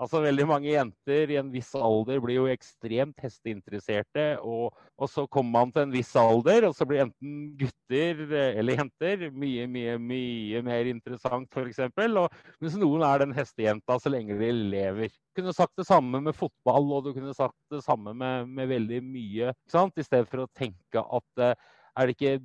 Altså 0.00 0.22
Veldig 0.24 0.46
mange 0.48 0.70
jenter 0.70 1.28
i 1.34 1.36
en 1.36 1.50
viss 1.52 1.74
alder 1.76 2.22
blir 2.24 2.38
jo 2.38 2.46
ekstremt 2.48 3.18
hesteinteresserte. 3.20 4.24
Og, 4.40 4.70
og, 4.96 5.10
så 5.12 5.26
kommer 5.28 5.58
man 5.58 5.74
til 5.74 5.84
en 5.84 5.92
viss 5.92 6.14
alder, 6.16 6.70
og 6.70 6.76
så 6.76 6.86
blir 6.88 7.02
enten 7.04 7.50
gutter 7.60 8.22
eller 8.48 8.80
jenter 8.80 9.26
mye, 9.28 9.66
mye 9.68 9.98
mye 10.00 10.62
mer 10.64 10.88
interessant, 10.88 11.52
f.eks. 11.52 11.82
Mens 12.00 12.78
noen 12.80 13.04
er 13.04 13.26
den 13.26 13.36
hestejenta 13.36 13.98
så 14.00 14.12
lenge 14.12 14.38
de 14.40 14.50
lever. 14.72 15.12
Du 15.12 15.42
kunne 15.42 15.56
sagt 15.56 15.76
det 15.76 15.88
samme 15.88 16.22
med 16.24 16.36
fotball, 16.36 16.88
og 16.96 17.04
du 17.04 17.12
kunne 17.16 17.36
sagt 17.36 17.58
det 17.72 17.82
samme 17.84 18.16
med, 18.16 18.48
med 18.48 18.72
veldig 18.72 19.02
mye. 19.04 19.52
ikke 19.52 19.76
sant? 19.76 20.00
I 20.00 20.06
stedet 20.06 20.30
for 20.32 20.46
å 20.46 20.50
tenke 20.56 21.04
at 21.04 21.44
eh, 21.44 21.68
er 22.00 22.08
det 22.08 22.16
ikke 22.16 22.38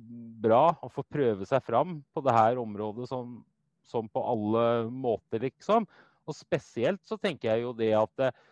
bra 0.44 0.64
å 0.84 0.92
få 0.92 1.06
prøve 1.08 1.48
seg 1.48 1.64
fram 1.64 2.02
på 2.12 2.24
det 2.26 2.36
her 2.36 2.60
området 2.60 3.08
som, 3.08 3.38
som 3.88 4.10
på 4.12 4.20
alle 4.28 4.66
måter, 4.92 5.40
liksom? 5.48 5.88
Og 6.26 6.34
spesielt 6.36 7.02
så 7.06 7.18
tenker 7.20 7.52
jeg 7.52 7.64
jo 7.66 7.72
det 7.76 7.92
at 7.96 8.26
eh, 8.26 8.44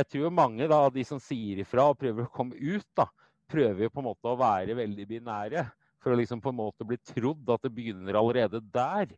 jeg 0.00 0.06
tror 0.12 0.34
mange 0.34 0.68
da, 0.70 0.84
de 0.92 1.04
som 1.06 1.18
sier 1.22 1.62
ifra 1.64 1.88
og 1.90 1.98
prøver 1.98 2.26
å 2.26 2.34
komme 2.34 2.58
ut, 2.58 2.86
da, 2.98 3.08
prøver 3.50 3.86
jo 3.86 3.92
på 3.94 4.02
en 4.02 4.08
måte 4.10 4.30
å 4.30 4.38
være 4.38 4.76
veldig 4.78 5.06
binære. 5.10 5.64
For 6.00 6.14
å 6.14 6.20
liksom 6.20 6.40
på 6.40 6.52
en 6.52 6.60
måte 6.60 6.86
bli 6.86 6.96
trodd 7.02 7.50
at 7.52 7.66
det 7.66 7.72
begynner 7.76 8.16
allerede 8.16 8.62
der. 8.72 9.10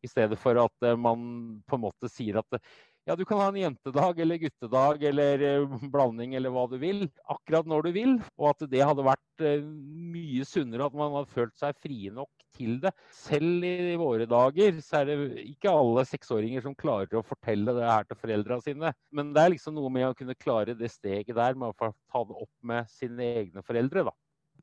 I 0.00 0.08
stedet 0.08 0.38
for 0.40 0.56
at 0.62 0.86
eh, 0.86 0.96
man 0.96 1.62
på 1.68 1.76
en 1.76 1.84
måte 1.88 2.10
sier 2.12 2.40
at 2.40 2.60
ja, 3.10 3.16
du 3.18 3.24
kan 3.26 3.40
ha 3.42 3.48
en 3.50 3.58
jentedag 3.58 4.20
eller 4.22 4.38
guttedag 4.38 5.02
eller 5.10 5.42
eh, 5.42 5.78
blanding 5.90 6.36
eller 6.38 6.52
hva 6.54 6.68
du 6.70 6.76
vil. 6.78 7.08
Akkurat 7.26 7.66
når 7.66 7.88
du 7.88 7.90
vil. 7.96 8.12
Og 8.38 8.52
at 8.52 8.62
det 8.70 8.84
hadde 8.86 9.06
vært 9.06 9.44
mye 10.14 10.44
sunnere 10.46 10.86
at 10.86 10.94
man 10.94 11.16
hadde 11.16 11.34
følt 11.34 11.56
seg 11.58 11.78
frie 11.82 12.12
nok 12.14 12.30
til 12.54 12.78
det. 12.84 12.92
Selv 13.14 13.66
i 13.66 13.98
våre 13.98 14.28
dager 14.30 14.78
så 14.84 15.00
er 15.00 15.10
det 15.10 15.18
ikke 15.42 15.74
alle 15.74 16.06
seksåringer 16.06 16.62
som 16.64 16.76
klarer 16.78 17.18
å 17.18 17.26
fortelle 17.26 17.74
det 17.76 17.88
her 17.88 18.06
til 18.06 18.20
foreldra 18.20 18.60
sine. 18.62 18.94
Men 19.10 19.34
det 19.34 19.42
er 19.42 19.54
liksom 19.56 19.74
noe 19.78 19.90
med 19.92 20.10
å 20.10 20.16
kunne 20.16 20.38
klare 20.38 20.76
det 20.78 20.92
steget 20.94 21.34
der 21.34 21.58
med 21.58 21.72
å 21.72 21.90
ta 21.90 22.24
det 22.26 22.42
opp 22.46 22.52
med 22.62 22.90
sine 22.92 23.32
egne 23.42 23.66
foreldre, 23.66 24.06
da. 24.10 24.14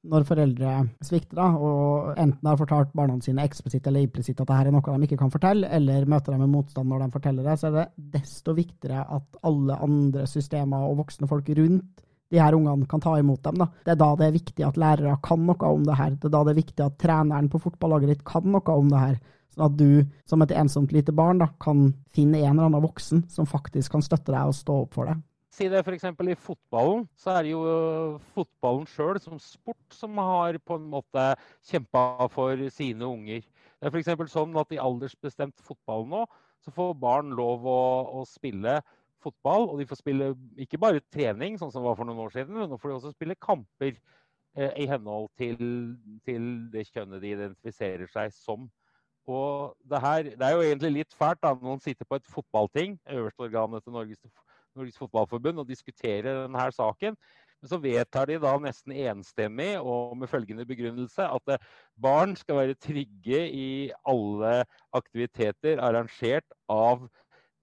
Når 0.08 0.24
foreldre 0.24 0.74
svikter 1.04 1.40
da, 1.40 1.48
og 1.60 2.14
enten 2.16 2.48
har 2.48 2.60
fortalt 2.60 2.94
barna 2.96 3.18
sine 3.24 3.44
eksplisitt 3.44 3.88
eller 3.90 4.06
implisitt 4.06 4.40
at 4.40 4.48
dette 4.48 4.70
er 4.70 4.72
noe 4.72 4.98
de 4.98 5.08
ikke 5.08 5.20
kan 5.20 5.34
fortelle, 5.34 5.68
eller 5.68 6.08
møter 6.08 6.32
dem 6.32 6.46
med 6.46 6.54
motstand 6.54 6.88
når 6.88 7.04
de 7.04 7.14
forteller 7.18 7.48
det, 7.48 7.58
så 7.60 7.68
er 7.68 7.76
det 7.76 7.88
desto 8.16 8.56
viktigere 8.56 9.04
at 9.18 9.42
alle 9.48 9.80
andre 9.84 10.24
systemer 10.32 10.88
og 10.88 11.02
voksne 11.02 11.28
folk 11.28 11.52
rundt 11.60 12.06
de 12.32 12.40
her 12.42 12.56
ungene 12.56 12.88
kan 12.90 13.02
ta 13.04 13.16
imot 13.20 13.44
dem. 13.44 13.62
Da. 13.62 13.70
Det 13.86 13.94
er 13.94 14.00
da 14.02 14.10
det 14.20 14.28
er 14.28 14.36
viktig 14.36 14.66
at 14.68 14.80
lærere 14.80 15.16
kan 15.24 15.46
noe 15.48 15.72
om 15.72 15.86
det 15.88 15.96
her. 15.96 16.16
Det 16.16 16.28
er 16.28 16.36
da 16.36 16.44
det 16.44 16.54
er 16.54 16.62
viktig 16.62 16.86
at 16.86 16.98
treneren 17.00 17.50
på 17.52 17.62
fotballaget 17.64 18.14
ditt 18.14 18.26
kan 18.28 18.48
noe 18.52 18.76
om 18.76 18.92
det 18.92 19.04
her. 19.04 19.18
Sånn 19.54 19.66
at 19.70 19.78
du 19.80 19.90
som 20.28 20.44
et 20.44 20.54
ensomt 20.54 20.92
lite 20.94 21.16
barn 21.16 21.40
da, 21.42 21.50
kan 21.64 21.88
finne 22.16 22.42
en 22.44 22.52
eller 22.58 22.68
annen 22.68 22.84
voksen 22.84 23.26
som 23.32 23.48
faktisk 23.50 23.96
kan 23.96 24.04
støtte 24.06 24.34
deg 24.34 24.52
og 24.52 24.58
stå 24.58 24.84
opp 24.84 25.00
for 25.00 25.10
deg. 25.10 25.24
Si 25.58 25.66
det 25.74 25.80
f.eks. 25.82 26.04
i 26.06 26.36
fotballen, 26.38 27.08
så 27.18 27.32
er 27.34 27.46
det 27.48 27.52
jo 27.56 27.62
øh, 27.66 28.18
fotballen 28.36 28.84
sjøl 28.92 29.18
som 29.24 29.40
sport 29.42 29.96
som 29.96 30.20
har 30.22 30.60
på 30.62 30.78
en 30.78 30.86
måte 30.92 31.24
kjempa 31.66 32.28
for 32.30 32.62
sine 32.76 33.08
unger. 33.08 33.42
Det 33.42 33.90
er 33.90 33.96
f.eks. 33.96 34.30
sånn 34.30 34.54
at 34.62 34.76
i 34.76 34.82
aldersbestemt 34.82 35.58
fotball 35.66 36.06
nå, 36.12 36.22
så 36.62 36.74
får 36.76 36.94
barn 37.02 37.34
lov 37.38 37.66
å, 37.66 37.82
å 38.20 38.26
spille 38.30 38.76
fotball. 39.24 39.66
Og 39.72 39.82
de 39.82 39.88
får 39.90 40.02
spille 40.04 40.32
ikke 40.62 40.82
bare 40.82 41.02
trening, 41.14 41.58
sånn 41.58 41.74
som 41.74 41.82
det 41.82 41.90
var 41.90 41.98
for 41.98 42.10
noen 42.10 42.22
år 42.28 42.36
siden, 42.38 42.54
men 42.54 42.70
nå 42.70 42.78
får 42.78 42.94
de 42.94 42.98
også 43.00 43.16
spille 43.16 43.38
kamper 43.42 43.96
eh, 43.96 44.74
i 44.84 44.86
henhold 44.92 45.32
til, 45.42 45.58
til, 46.28 46.52
det 46.74 46.86
kjønnet 46.92 47.24
de 47.24 47.34
identifiserer 47.34 48.14
seg 48.14 48.36
som. 48.36 48.70
Og 49.28 49.74
det, 49.90 50.06
her, 50.06 50.30
det 50.38 50.46
er 50.46 50.54
jo 50.54 50.68
egentlig 50.70 50.94
litt 51.02 51.18
fælt 51.18 51.42
da, 51.42 51.58
noen 51.66 51.82
sitter 51.84 52.06
på 52.06 52.22
et 52.22 52.30
fotballting, 52.30 53.00
øverste 53.10 53.50
organet 53.50 53.84
til 53.84 53.98
Norges, 53.98 54.22
Norges 54.78 54.98
Fotballforbund, 55.02 55.60
og 55.62 55.70
diskuterer 55.70 56.44
denne 56.46 56.70
saken. 56.76 57.18
Men 57.58 57.72
så 57.72 57.80
vedtar 57.82 58.30
de 58.30 58.38
da 58.42 58.54
nesten 58.62 58.94
enstemmig 58.94 59.72
og 59.82 60.14
med 60.22 60.30
følgende 60.30 60.66
begrunnelse 60.70 61.26
at 61.26 61.54
eh, 61.56 61.70
barn 61.98 62.36
skal 62.38 62.62
være 62.62 62.78
trygge 62.78 63.40
i 63.50 63.70
alle 64.06 64.60
aktiviteter 64.98 65.82
arrangert 65.82 66.46
av 66.70 67.08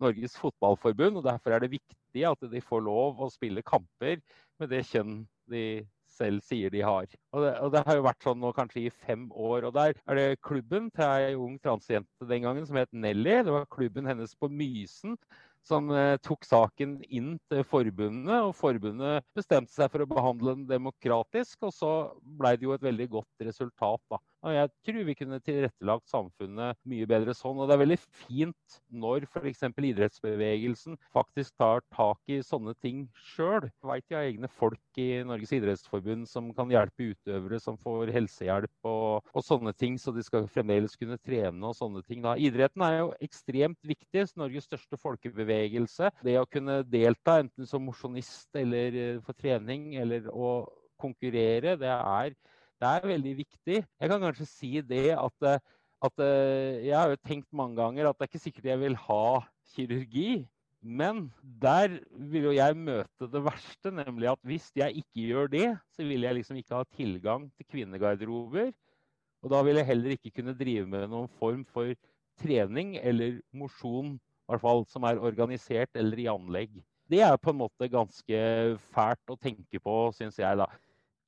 Norges 0.03 0.35
Fotballforbund. 0.41 1.21
og 1.21 1.29
Derfor 1.29 1.55
er 1.55 1.63
det 1.63 1.77
viktig 1.77 2.27
at 2.27 2.51
de 2.51 2.63
får 2.63 2.83
lov 2.89 3.23
å 3.23 3.31
spille 3.31 3.63
kamper 3.67 4.19
med 4.59 4.73
det 4.75 4.83
kjønn 4.91 5.23
de 5.51 5.85
selv 6.15 6.43
sier 6.47 6.71
de 6.71 6.83
har. 6.85 7.07
Og 7.35 7.43
det, 7.43 7.55
og 7.63 7.73
det, 7.75 7.83
har 7.87 7.99
jo 7.99 8.07
vært 8.07 8.27
sånn 8.27 8.41
nå 8.43 8.53
kanskje 8.55 8.85
i 8.85 8.93
fem 9.07 9.27
år. 9.31 9.69
og 9.69 9.75
Der 9.75 9.95
er 10.07 10.19
det 10.19 10.43
klubben 10.47 10.91
til 10.95 11.07
ei 11.07 11.35
ung 11.35 11.57
transjente 11.63 12.29
den 12.31 12.47
gangen 12.47 12.67
som 12.67 12.79
het 12.79 12.93
Nelly. 12.95 13.41
Det 13.47 13.55
var 13.55 13.71
klubben 13.71 14.07
hennes 14.11 14.35
på 14.39 14.51
Mysen 14.51 15.19
som 15.65 15.89
eh, 15.95 16.17
tok 16.25 16.45
saken 16.47 16.99
inn 17.09 17.35
til 17.51 17.65
forbundet. 17.69 18.37
og 18.37 18.55
Forbundet 18.59 19.25
bestemte 19.37 19.73
seg 19.73 19.91
for 19.93 20.05
å 20.05 20.11
behandle 20.11 20.59
den 20.59 20.69
demokratisk, 20.69 21.65
og 21.65 21.75
så 21.75 21.93
ble 22.39 22.55
det 22.59 22.69
jo 22.69 22.77
et 22.77 22.85
veldig 22.85 23.09
godt 23.19 23.49
resultat. 23.49 24.03
da. 24.13 24.21
Og 24.45 24.53
jeg 24.53 24.71
tror 24.85 25.07
vi 25.09 25.15
kunne 25.17 25.39
tilrettelagt 25.41 26.11
samfunnet 26.13 26.77
mye 26.91 27.07
bedre 27.09 27.33
sånn. 27.37 27.63
Og 27.63 27.69
det 27.69 27.77
er 27.77 27.81
veldig 27.81 27.99
fint 28.27 28.77
når 28.93 29.25
f.eks. 29.31 29.65
idrettsbevegelsen 29.73 30.99
faktisk 31.15 31.55
tar 31.61 31.81
tak 31.95 32.21
i 32.29 32.43
sånne 32.45 32.75
ting 32.85 33.07
sjøl. 33.33 33.71
Veit 33.89 34.05
jeg 34.11 34.19
har 34.19 34.29
egne 34.29 34.51
folk 34.53 35.01
i 35.01 35.09
Norges 35.25 35.55
idrettsforbund 35.57 36.29
som 36.29 36.53
kan 36.57 36.73
hjelpe 36.73 37.15
utøvere 37.15 37.61
som 37.63 37.81
får 37.81 38.13
helsehjelp 38.15 38.91
og, 38.91 39.25
og, 39.33 39.43
sånne 39.45 39.73
ting, 39.81 39.97
så 40.01 40.13
de 40.15 40.25
skal 40.25 40.49
fremdeles 40.53 40.99
kunne 41.01 41.19
trene 41.25 41.71
og 41.71 41.77
sånne 41.79 42.05
ting. 42.05 42.21
Da. 42.25 42.37
Idretten 42.37 42.85
er 42.85 42.99
jo 43.01 43.11
ekstremt 43.25 43.81
viktig. 43.81 44.27
Norges 44.39 44.69
største 44.69 44.99
folkebevegelse. 45.01 46.11
Det 46.25 46.37
å 46.41 46.49
kunne 46.49 46.83
delta 46.89 47.39
enten 47.41 47.69
som 47.69 47.85
mosjonist 47.89 48.53
eller 48.61 48.97
eh, 48.99 49.21
for 49.25 49.37
trening 49.41 49.95
eller 50.01 50.29
å 50.33 50.57
konkurrere, 51.01 51.75
det 51.81 51.91
er 51.91 52.35
det 52.83 52.91
er 52.91 53.09
veldig 53.09 53.35
viktig. 53.39 53.79
Jeg 53.85 54.11
kan 54.11 54.23
kanskje 54.23 54.49
si 54.49 54.73
det 54.85 55.13
at, 55.17 55.47
eh, 55.49 55.61
at 56.05 56.25
eh, 56.25 56.87
jeg 56.89 56.97
har 56.99 57.13
jo 57.13 57.23
tenkt 57.23 57.51
mange 57.53 57.79
ganger 57.79 58.09
at 58.09 58.19
det 58.19 58.27
er 58.27 58.33
ikke 58.33 58.47
sikkert 58.47 58.73
jeg 58.73 58.83
vil 58.83 58.99
ha 59.07 59.25
kirurgi. 59.75 60.31
Men 60.85 61.31
der 61.41 61.95
vil 62.13 62.51
jo 62.51 62.53
jeg 62.53 62.77
møte 62.77 63.29
det 63.33 63.41
verste, 63.41 63.89
nemlig 63.89 64.29
at 64.35 64.41
hvis 64.45 64.67
jeg 64.77 65.01
ikke 65.01 65.29
gjør 65.31 65.47
det, 65.49 65.69
så 65.97 66.05
vil 66.05 66.27
jeg 66.27 66.37
liksom 66.37 66.59
ikke 66.61 66.77
ha 66.77 66.85
tilgang 66.93 67.47
til 67.57 67.69
kvinnegarderober. 67.73 68.69
Og 69.45 69.53
da 69.53 69.63
vil 69.65 69.81
jeg 69.81 69.89
heller 69.89 70.17
ikke 70.17 70.35
kunne 70.41 70.57
drive 70.57 70.85
med 70.89 71.09
noen 71.09 71.31
form 71.41 71.65
for 71.73 71.95
trening 72.41 72.99
eller 73.01 73.39
mosjon, 73.57 74.19
i 74.19 74.53
hvert 74.53 74.61
fall 74.61 74.85
som 74.91 75.07
er 75.09 75.23
organisert 75.25 75.97
eller 75.97 76.21
i 76.21 76.29
anlegg. 76.29 76.77
Det 77.09 77.21
er 77.25 77.37
på 77.41 77.53
en 77.53 77.61
måte 77.63 77.89
ganske 77.93 78.39
fælt 78.93 79.33
å 79.33 79.41
tenke 79.41 79.81
på, 79.81 79.97
syns 80.17 80.37
jeg, 80.41 80.61
da. 80.61 80.69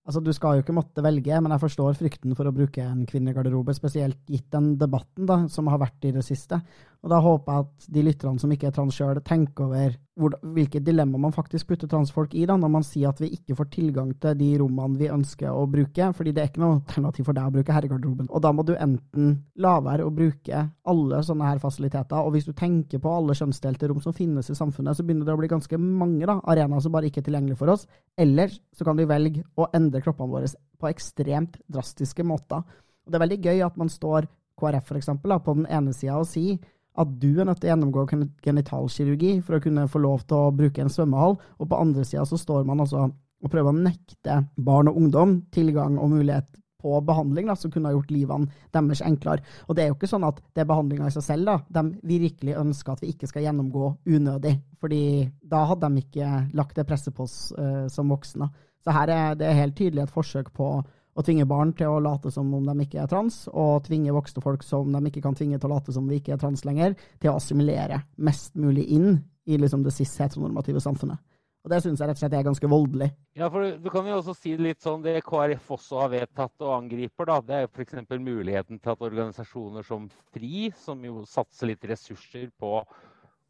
Altså, 0.06 0.22
Du 0.22 0.30
skal 0.32 0.56
jo 0.56 0.62
ikke 0.62 0.76
måtte 0.76 1.02
velge, 1.02 1.40
men 1.42 1.50
jeg 1.50 1.62
forstår 1.64 1.96
frykten 1.98 2.34
for 2.38 2.46
å 2.46 2.54
bruke 2.54 2.82
en 2.84 3.02
kvinnegarderobe, 3.10 3.74
spesielt 3.74 4.20
gitt 4.30 4.46
den 4.54 4.76
debatten 4.78 5.26
da, 5.26 5.40
som 5.50 5.66
har 5.72 5.82
vært 5.82 6.06
i 6.06 6.12
det 6.14 6.22
siste. 6.22 6.60
Og 7.06 7.12
Da 7.12 7.20
håper 7.22 7.52
jeg 7.52 7.62
at 7.62 7.84
de 7.94 8.02
lytterne 8.02 8.42
som 8.42 8.50
ikke 8.50 8.66
er 8.66 8.72
trans 8.74 8.96
sjøl, 8.98 9.20
tenker 9.22 9.68
over 9.68 9.92
hvor, 10.18 10.32
hvilke 10.56 10.80
dilemmaer 10.82 11.20
man 11.22 11.34
faktisk 11.34 11.68
putter 11.68 11.86
transfolk 11.86 12.32
i, 12.34 12.42
da, 12.48 12.56
når 12.58 12.70
man 12.72 12.86
sier 12.86 13.12
at 13.12 13.20
vi 13.22 13.28
ikke 13.36 13.54
får 13.54 13.68
tilgang 13.76 14.08
til 14.18 14.34
de 14.40 14.48
rommene 14.58 14.98
vi 14.98 15.10
ønsker 15.12 15.52
å 15.52 15.68
bruke. 15.70 16.08
fordi 16.16 16.32
det 16.34 16.42
er 16.42 16.48
ikke 16.50 16.62
noe 16.64 16.80
alternativ 16.80 17.28
for 17.28 17.38
deg 17.38 17.46
å 17.46 17.54
bruke 17.54 17.76
herregarderoben. 17.76 18.26
Og 18.26 18.42
da 18.42 18.50
må 18.50 18.64
du 18.66 18.72
enten 18.74 19.28
la 19.62 19.76
være 19.84 20.02
å 20.02 20.10
bruke 20.16 20.64
alle 20.90 21.20
sånne 21.28 21.46
her 21.46 21.60
fasiliteter, 21.62 22.18
og 22.18 22.34
hvis 22.34 22.48
du 22.48 22.54
tenker 22.58 22.98
på 22.98 23.12
alle 23.12 23.36
kjønnsdelte 23.38 23.92
rom 23.92 24.02
som 24.02 24.16
finnes 24.16 24.50
i 24.50 24.58
samfunnet, 24.58 24.98
så 24.98 25.06
begynner 25.06 25.28
det 25.28 25.36
å 25.36 25.40
bli 25.44 25.52
ganske 25.52 25.78
mange 25.78 26.26
da, 26.26 26.40
arenaer 26.42 26.82
som 26.82 26.96
bare 26.96 27.06
ikke 27.06 27.22
er 27.22 27.28
tilgjengelige 27.28 27.60
for 27.60 27.70
oss. 27.76 27.86
Eller 28.18 28.50
så 28.74 28.88
kan 28.88 28.98
vi 28.98 29.06
velge 29.06 29.44
å 29.54 29.68
endre 29.76 30.02
kroppene 30.02 30.32
våre 30.32 30.50
på 30.50 30.90
ekstremt 30.90 31.60
drastiske 31.70 32.26
måter. 32.26 32.66
Og 33.06 33.14
Det 33.14 33.20
er 33.20 33.28
veldig 33.28 33.44
gøy 33.44 33.62
at 33.68 33.78
man 33.78 33.92
står 33.92 34.26
KrF 34.58 34.88
for 34.88 34.98
eksempel, 34.98 35.30
da, 35.30 35.38
på 35.38 35.54
den 35.54 35.68
ene 35.70 35.92
sida 35.94 36.16
og 36.18 36.26
sier 36.26 36.56
at 36.96 37.14
du 37.20 37.30
er 37.34 37.48
nødt 37.48 37.60
til 37.60 37.68
å 37.68 37.74
gjennomgå 37.74 38.06
genitalkirurgi 38.44 39.36
for 39.44 39.58
å 39.58 39.62
kunne 39.62 39.86
få 39.90 40.02
lov 40.02 40.24
til 40.26 40.38
å 40.38 40.54
bruke 40.56 40.82
en 40.82 40.92
svømmehall, 40.92 41.36
og 41.36 41.70
på 41.70 41.80
andre 41.80 42.04
sida 42.08 42.24
så 42.28 42.38
står 42.40 42.66
man 42.68 42.84
altså 42.84 43.08
og 43.44 43.52
prøver 43.52 43.68
å 43.68 43.78
nekte 43.84 44.38
barn 44.64 44.88
og 44.90 44.96
ungdom 44.96 45.40
tilgang 45.54 45.98
og 46.00 46.14
mulighet 46.14 46.48
på 46.82 47.00
behandling 47.04 47.48
da, 47.50 47.56
som 47.58 47.72
kunne 47.72 47.90
ha 47.90 47.96
gjort 47.96 48.12
livene 48.12 48.66
deres 48.74 49.02
enklere. 49.04 49.44
Og 49.66 49.76
det 49.76 49.84
er 49.84 49.90
jo 49.90 49.96
ikke 49.96 50.10
sånn 50.10 50.26
at 50.28 50.40
det 50.54 50.62
er 50.62 50.68
behandlinga 50.70 51.08
i 51.08 51.14
seg 51.14 51.24
selv 51.24 51.50
da, 51.50 51.56
de 51.80 52.18
virkelig 52.20 52.56
ønsker 52.60 52.94
at 52.94 53.04
vi 53.04 53.12
ikke 53.14 53.28
skal 53.30 53.46
gjennomgå 53.46 53.90
unødig. 54.06 54.56
fordi 54.80 55.28
da 55.42 55.64
hadde 55.66 55.88
de 55.88 56.04
ikke 56.04 56.28
lagt 56.54 56.76
det 56.76 56.86
presset 56.86 57.14
på 57.16 57.24
oss 57.24 57.52
uh, 57.58 57.88
som 57.92 58.12
voksne. 58.12 58.48
Så 58.84 58.94
her 58.94 59.10
er 59.10 59.34
det 59.34 59.56
helt 59.56 59.76
tydelig 59.76 60.04
et 60.04 60.14
forsøk 60.14 60.52
på 60.54 60.68
å 61.16 61.24
tvinge 61.24 61.46
barn 61.48 61.72
til 61.76 61.88
å 61.88 62.00
late 62.04 62.30
som 62.32 62.50
om 62.54 62.66
de 62.68 62.84
ikke 62.84 63.00
er 63.02 63.08
trans, 63.10 63.46
og 63.48 63.86
tvinge 63.88 64.14
voksne 64.14 64.42
folk 64.44 64.66
som 64.66 64.92
de 64.92 65.00
ikke 65.08 65.24
kan 65.24 65.36
tvinge 65.36 65.58
til 65.58 65.70
å 65.70 65.76
late 65.76 65.94
som 65.96 66.08
de 66.08 66.18
ikke 66.18 66.34
er 66.36 66.42
trans 66.42 66.66
lenger, 66.68 66.96
til 67.22 67.32
å 67.32 67.38
assimilere 67.40 68.02
mest 68.16 68.54
mulig 68.60 68.84
inn 68.92 69.16
i 69.46 69.56
liksom 69.60 69.84
det 69.86 69.94
sist 69.96 70.20
heteronormative 70.20 70.82
samfunnet. 70.82 71.22
Og 71.66 71.72
Det 71.72 71.80
syns 71.82 71.98
jeg 71.98 72.06
rett 72.06 72.14
og 72.14 72.20
slett 72.20 72.34
er 72.38 72.44
ganske 72.46 72.68
voldelig. 72.70 73.08
Ja, 73.34 73.48
for 73.50 73.66
Du 73.82 73.88
kan 73.90 74.06
jo 74.06 74.20
også 74.20 74.36
si 74.38 74.52
litt 74.56 74.84
sånn 74.84 75.02
det 75.02 75.16
KrF 75.26 75.72
også 75.74 75.98
har 75.98 76.12
vedtatt 76.12 76.62
og 76.62 76.76
angriper. 76.76 77.26
da, 77.26 77.40
Det 77.40 77.56
er 77.56 77.66
f.eks. 77.66 78.06
muligheten 78.22 78.78
til 78.78 78.92
at 78.92 79.02
organisasjoner 79.02 79.82
som 79.82 80.08
FRI, 80.30 80.70
som 80.78 81.02
jo 81.02 81.24
satser 81.26 81.72
litt 81.72 81.82
ressurser 81.82 82.52
på 82.54 82.84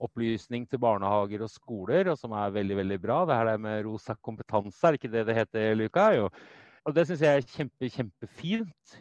opplysning 0.00 0.64
til 0.68 0.80
barnehager 0.80 1.44
og 1.44 1.50
skoler, 1.52 2.08
og 2.08 2.16
som 2.18 2.32
er 2.32 2.56
veldig 2.56 2.76
veldig 2.76 2.98
bra. 3.02 3.24
Det 3.26 3.36
her 3.36 3.58
med 3.58 3.84
rosa 3.84 4.16
kompetanse, 4.16 4.80
er 4.84 4.96
ikke 4.96 5.12
det 5.12 5.26
det 5.26 5.36
heter, 5.36 5.76
Luka? 5.76 6.08
Jo. 6.16 6.30
Og 6.86 6.94
det 6.94 7.08
syns 7.08 7.22
jeg 7.24 7.40
er 7.40 7.50
kjempe, 7.50 7.90
kjempefint. 7.90 8.96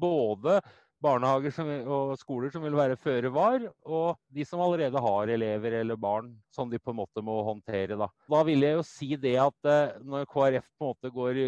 Både 0.00 0.60
barnehager 1.04 1.52
som, 1.52 1.68
og 1.92 2.14
skoler 2.16 2.52
som 2.52 2.62
vil 2.64 2.76
være 2.76 2.96
føre 2.96 3.28
var, 3.32 3.66
og 3.84 4.16
de 4.32 4.46
som 4.48 4.62
allerede 4.64 5.00
har 5.04 5.32
elever 5.34 5.76
eller 5.82 5.98
barn 6.00 6.30
som 6.54 6.70
de 6.72 6.80
på 6.80 6.94
en 6.94 6.98
måte 7.02 7.24
må 7.24 7.36
håndtere. 7.44 7.98
Da, 8.00 8.08
da 8.32 8.40
vil 8.48 8.64
jeg 8.64 8.78
jo 8.78 8.86
si 8.88 9.10
det 9.20 9.34
at 9.42 9.68
eh, 9.68 9.98
når 10.00 10.24
KrF 10.32 10.64
på 10.64 10.86
en 10.86 10.88
måte 10.88 11.12
går, 11.12 11.42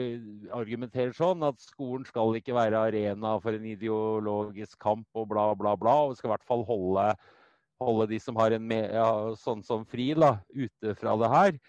argumenterer 0.59 1.16
sånn 1.16 1.47
at 1.49 1.64
skolen 1.64 2.05
skal 2.09 2.36
ikke 2.36 2.57
være 2.59 2.84
arena 2.91 3.39
for 3.41 3.57
en 3.57 3.66
ideologisk 3.72 4.76
kamp 4.84 5.09
og 5.16 5.30
bla, 5.32 5.49
bla, 5.59 5.74
bla, 5.80 5.97
og 6.11 6.20
skal 6.20 6.28
i 6.28 6.34
hvert 6.34 6.49
fall 6.53 6.66
holde, 6.68 7.09
holde 7.80 8.11
de 8.12 8.20
som 8.20 8.36
har 8.36 8.53
en 8.53 8.76
ja, 8.76 9.11
sånn 9.41 9.64
som 9.64 9.89
fri, 9.89 10.12
da, 10.18 10.36
ute 10.53 10.97
fra 11.01 11.16
det 11.24 11.32
her 11.32 11.61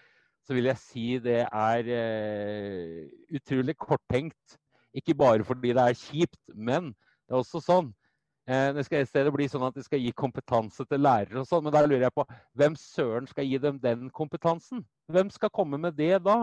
så 0.50 0.56
vil 0.58 0.66
jeg 0.66 0.82
si 0.82 1.02
det 1.22 1.44
er 1.46 1.88
uh, 1.94 3.04
utrolig 3.38 3.76
korttenkt. 3.78 4.56
Ikke 4.90 5.14
bare 5.14 5.44
fordi 5.46 5.70
det 5.70 5.82
er 5.84 5.94
kjipt, 5.94 6.40
men 6.58 6.88
det 6.90 7.30
er 7.30 7.38
også 7.38 7.60
sånn 7.62 7.92
uh, 8.50 8.70
Det 8.74 8.82
skal 8.88 9.04
i 9.04 9.06
stedet 9.06 9.30
bli 9.30 9.46
sånn 9.46 9.68
at 9.68 9.76
de 9.78 9.84
skal 9.86 10.02
gi 10.02 10.10
kompetanse 10.10 10.82
til 10.90 11.04
lærere 11.06 11.38
og 11.38 11.46
sånn, 11.46 11.62
men 11.68 11.76
da 11.76 11.84
lurer 11.84 12.08
jeg 12.08 12.16
på 12.16 12.24
hvem 12.58 12.74
søren 12.74 13.30
skal 13.30 13.46
gi 13.46 13.60
dem 13.62 13.78
den 13.78 14.08
kompetansen? 14.10 14.82
Hvem 15.14 15.30
skal 15.30 15.54
komme 15.54 15.78
med 15.78 15.94
det 16.00 16.16
da? 16.26 16.40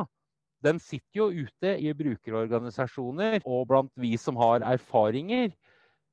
Den 0.64 0.80
sitter 0.80 1.26
jo 1.26 1.44
ute 1.44 1.74
i 1.76 1.92
brukerorganisasjoner 2.00 3.42
og 3.44 3.66
blant 3.68 3.92
vi 4.00 4.14
som 4.16 4.40
har 4.40 4.64
erfaringer. 4.64 5.52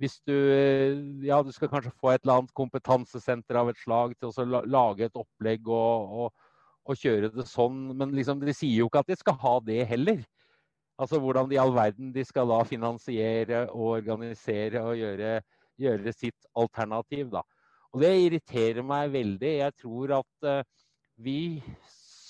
Hvis 0.02 0.18
du, 0.26 0.34
ja, 1.22 1.38
du 1.46 1.54
skal 1.54 1.70
kanskje 1.70 1.94
få 1.94 2.10
et 2.10 2.26
eller 2.26 2.40
annet 2.40 2.58
kompetansesenter 2.58 3.60
av 3.62 3.70
et 3.70 3.78
slag 3.78 4.18
til 4.18 4.34
å 4.34 4.64
lage 4.66 5.06
et 5.06 5.22
opplegg 5.22 5.70
og, 5.70 6.18
og 6.26 6.43
å 6.84 6.96
kjøre 6.98 7.30
det 7.34 7.46
sånn. 7.48 7.90
Men 7.96 8.14
liksom, 8.16 8.42
de 8.44 8.54
sier 8.56 8.82
jo 8.82 8.90
ikke 8.90 9.04
at 9.04 9.10
de 9.12 9.18
skal 9.20 9.38
ha 9.42 9.56
det 9.64 9.80
heller. 9.90 10.22
Altså 11.00 11.18
hvordan 11.18 11.50
i 11.50 11.58
all 11.58 11.74
verden 11.74 12.12
de 12.14 12.22
skal 12.26 12.48
da 12.52 12.60
finansiere 12.68 13.64
og 13.72 13.96
organisere 13.96 14.84
og 14.86 14.98
gjøre, 15.00 15.34
gjøre 15.80 16.14
sitt 16.14 16.48
alternativ, 16.54 17.32
da. 17.34 17.42
Og 17.94 18.02
det 18.02 18.12
irriterer 18.24 18.86
meg 18.86 19.12
veldig. 19.14 19.50
Jeg 19.60 19.74
tror 19.78 20.16
at 20.20 20.48
uh, 20.50 20.86
vi 21.22 21.62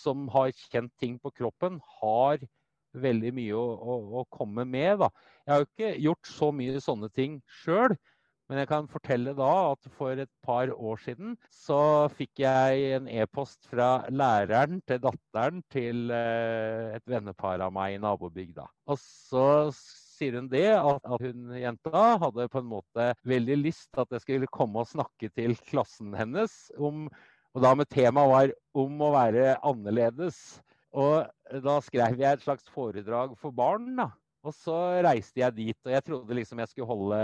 som 0.04 0.26
har 0.32 0.52
kjent 0.68 0.92
ting 1.00 1.16
på 1.20 1.32
kroppen, 1.32 1.78
har 2.00 2.42
veldig 2.94 3.32
mye 3.34 3.54
å, 3.56 3.64
å, 3.74 3.94
å 4.20 4.24
komme 4.32 4.66
med. 4.68 5.00
Da. 5.00 5.08
Jeg 5.44 5.52
har 5.52 5.62
jo 5.62 5.68
ikke 5.70 5.92
gjort 6.06 6.30
så 6.30 6.50
mye 6.54 6.82
sånne 6.84 7.10
ting 7.16 7.38
sjøl. 7.62 7.96
Men 8.50 8.60
jeg 8.60 8.68
kan 8.68 8.88
fortelle 8.92 9.32
da 9.36 9.50
at 9.70 9.86
for 9.96 10.20
et 10.20 10.30
par 10.44 10.68
år 10.72 11.00
siden 11.00 11.36
så 11.52 11.78
fikk 12.12 12.42
jeg 12.44 12.96
en 12.98 13.06
e-post 13.08 13.64
fra 13.70 14.04
læreren 14.12 14.82
til 14.84 15.00
datteren 15.00 15.62
til 15.72 16.12
eh, 16.12 16.92
et 16.98 17.04
vennepar 17.08 17.64
av 17.64 17.72
meg 17.72 17.94
i 17.94 18.00
nabobygda. 18.02 18.66
Og 18.92 19.00
så 19.00 19.46
sier 19.74 20.36
hun 20.36 20.50
det, 20.52 20.66
at 20.76 21.24
hun 21.24 21.54
jenta 21.56 22.02
hadde 22.20 22.50
på 22.52 22.60
en 22.60 22.68
måte 22.74 23.08
veldig 23.24 23.56
lyst 23.62 23.96
at 24.00 24.12
jeg 24.12 24.26
skulle 24.26 24.52
komme 24.52 24.84
og 24.84 24.92
snakke 24.92 25.32
til 25.32 25.56
klassen 25.70 26.12
hennes 26.16 26.68
om 26.76 27.08
Og 27.54 27.62
da 27.62 27.70
med 27.78 27.86
temaet 27.86 28.30
var 28.32 28.52
om 28.82 29.02
å 29.06 29.12
være 29.14 29.52
annerledes. 29.62 30.58
Og 30.90 31.22
da 31.62 31.76
skrev 31.86 32.18
jeg 32.18 32.34
et 32.34 32.42
slags 32.42 32.66
foredrag 32.74 33.36
for 33.38 33.54
barn. 33.54 33.92
da 33.94 34.08
Og 34.44 34.52
så 34.52 34.74
reiste 35.04 35.40
jeg 35.40 35.56
dit, 35.56 35.76
og 35.86 35.92
jeg 35.94 36.04
trodde 36.04 36.36
liksom 36.36 36.58
jeg 36.60 36.68
skulle 36.68 36.88
holde 36.90 37.20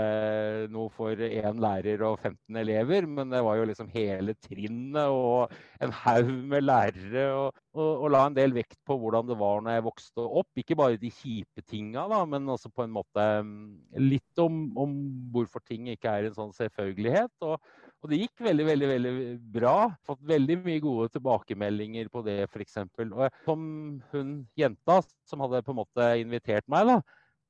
noe 0.73 0.89
for 0.89 1.19
én 1.21 1.59
lærer 1.61 2.01
og 2.07 2.15
15 2.17 2.57
elever, 2.63 3.05
men 3.05 3.29
det 3.29 3.43
var 3.45 3.59
jo 3.59 3.67
liksom 3.69 3.91
hele 3.93 4.33
trinnet 4.41 5.13
og 5.13 5.53
en 5.85 5.93
haug 6.01 6.31
med 6.49 6.65
lærere. 6.65 7.27
Og, 7.35 7.59
og, 7.77 7.91
og, 7.91 8.07
la 8.15 8.23
en 8.25 8.37
del 8.39 8.55
vekt 8.57 8.79
på 8.89 8.97
hvordan 8.97 9.29
det 9.29 9.37
var 9.37 9.61
når 9.61 9.77
jeg 9.77 9.85
vokste 9.85 10.25
opp. 10.41 10.49
Ikke 10.57 10.79
bare 10.79 10.97
de 11.01 11.13
kjipe 11.13 11.61
tinga, 11.69 12.07
men 12.25 12.49
også 12.49 12.73
på 12.73 12.87
en 12.87 12.95
måte 12.97 13.27
mm, 13.45 13.61
litt 14.01 14.41
om, 14.41 14.63
om 14.81 14.97
hvorfor 15.35 15.61
ting 15.61 15.91
ikke 15.93 16.09
er 16.09 16.31
en 16.31 16.37
sånn 16.39 16.57
selvfølgelighet. 16.57 17.35
Og, 17.45 17.61
og 18.01 18.09
det 18.09 18.17
gikk 18.23 18.41
veldig, 18.41 18.65
veldig 18.65 18.87
veldig 18.89 19.13
bra. 19.53 19.75
Fått 20.07 20.21
veldig 20.25 20.57
mye 20.63 20.81
gode 20.81 21.11
tilbakemeldinger 21.13 22.09
på 22.09 22.23
det, 22.25 22.37
f.eks. 22.49 22.79
Og 23.05 23.25
som 23.45 23.65
hun 24.13 24.31
jenta 24.57 25.01
som 25.29 25.43
hadde 25.45 25.61
på 25.65 25.75
en 25.75 25.81
måte 25.83 26.07
invitert 26.23 26.65
meg, 26.71 26.89
da, 26.89 26.97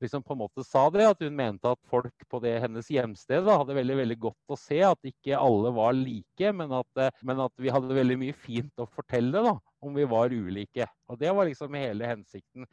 liksom 0.04 0.26
på 0.26 0.36
en 0.36 0.42
måte 0.42 0.66
sa 0.68 0.90
det, 0.92 1.06
at 1.08 1.24
hun 1.24 1.38
mente 1.38 1.72
at 1.72 1.80
folk 1.90 2.28
på 2.30 2.42
det 2.44 2.58
hennes 2.66 2.90
hjemsted 2.92 3.46
da, 3.48 3.58
hadde 3.62 3.78
veldig 3.78 3.98
veldig 4.02 4.20
godt 4.28 4.54
å 4.54 4.60
se 4.60 4.82
at 4.86 5.08
ikke 5.08 5.40
alle 5.40 5.72
var 5.76 5.96
like, 5.96 6.54
men 6.58 6.76
at, 6.82 6.92
eh, 7.00 7.24
men 7.28 7.44
at, 7.46 7.56
vi 7.62 7.72
hadde 7.72 7.98
veldig 8.02 8.20
mye 8.20 8.36
fint 8.36 8.82
å 8.82 8.90
fortelle 8.90 9.46
da, 9.48 9.56
om 9.82 9.96
vi 9.96 10.08
var 10.10 10.34
ulike. 10.34 10.90
Og 11.08 11.22
Det 11.22 11.32
var 11.32 11.48
liksom 11.48 11.80
hele 11.80 12.12
hensikten. 12.12 12.68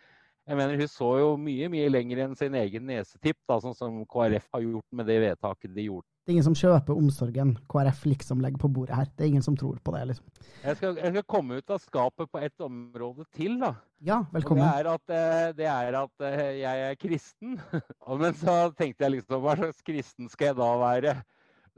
Jeg 0.49 0.57
mener 0.57 0.81
Hun 0.81 0.89
så 0.89 1.09
jo 1.21 1.33
mye 1.37 1.67
mye 1.69 1.89
lenger 1.93 2.23
enn 2.25 2.37
sin 2.39 2.55
egen 2.57 2.87
nesetipp, 2.89 3.37
da, 3.49 3.59
sånn 3.61 3.77
som 3.77 3.99
KrF 4.09 4.47
har 4.55 4.63
gjort 4.65 4.97
med 4.97 5.09
det 5.11 5.19
vedtaket 5.27 5.75
de 5.75 5.85
gjorde. 5.91 6.09
Det 6.25 6.33
er 6.33 6.37
ingen 6.39 6.47
som 6.47 6.57
kjøper 6.57 6.97
omsorgen 6.97 7.55
KrF 7.73 8.01
liksom 8.09 8.41
legger 8.45 8.61
på 8.61 8.71
bordet 8.73 8.97
her. 8.97 9.11
Det 9.17 9.25
er 9.25 9.31
ingen 9.33 9.45
som 9.45 9.57
tror 9.57 9.77
på 9.85 9.93
det. 9.95 10.03
liksom. 10.11 10.27
Jeg 10.65 10.77
skal, 10.81 10.99
jeg 11.01 11.13
skal 11.15 11.27
komme 11.35 11.61
ut 11.61 11.73
av 11.73 11.81
skapet 11.81 12.33
på 12.33 12.43
et 12.45 12.65
område 12.65 13.25
til. 13.37 13.59
da. 13.61 13.75
Ja, 14.05 14.19
velkommen. 14.33 14.65
Det 14.65 14.73
er 14.73 14.91
at, 14.93 15.15
eh, 15.19 15.47
det 15.57 15.69
er 15.73 15.99
at 16.01 16.27
eh, 16.29 16.43
jeg 16.63 16.85
er 16.89 17.01
kristen. 17.01 17.57
Men 18.25 18.37
så 18.37 18.59
tenkte 18.77 19.05
jeg 19.05 19.19
liksom, 19.19 19.41
hva 19.45 19.57
slags 19.57 19.85
kristen 19.85 20.33
skal 20.33 20.53
jeg 20.53 20.61
da 20.61 20.71
være? 20.85 21.15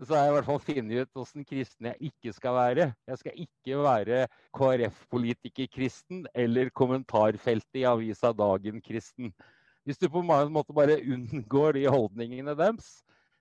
Så 0.07 0.17
har 0.17 0.23
jeg 0.25 0.33
i 0.33 0.35
hvert 0.39 0.49
fall 0.49 0.61
funnet 0.65 1.05
ut 1.05 1.21
åssen 1.21 1.45
kristen 1.45 1.91
jeg 1.91 2.11
ikke 2.11 2.33
skal 2.33 2.57
være. 2.57 2.87
Jeg 3.11 3.21
skal 3.21 3.43
ikke 3.45 3.81
være 3.85 4.21
KrF-politiker-kristen 4.57 6.25
eller 6.35 6.73
kommentarfeltet 6.73 7.83
i 7.83 7.87
avisa 7.89 8.33
Dagen-kristen. 8.37 9.35
Hvis 9.85 10.01
du 10.01 10.09
på 10.13 10.23
en 10.23 10.53
måte 10.55 10.77
bare 10.77 11.01
unngår 11.05 11.77
de 11.77 11.87
holdningene 11.93 12.57
deres, 12.57 13.01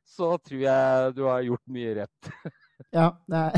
så 0.09 0.33
tror 0.41 0.61
jeg 0.63 1.15
du 1.15 1.25
har 1.27 1.45
gjort 1.45 1.65
mye 1.71 1.95
rett. 2.01 2.31
ja, 2.97 3.09
er, 3.29 3.57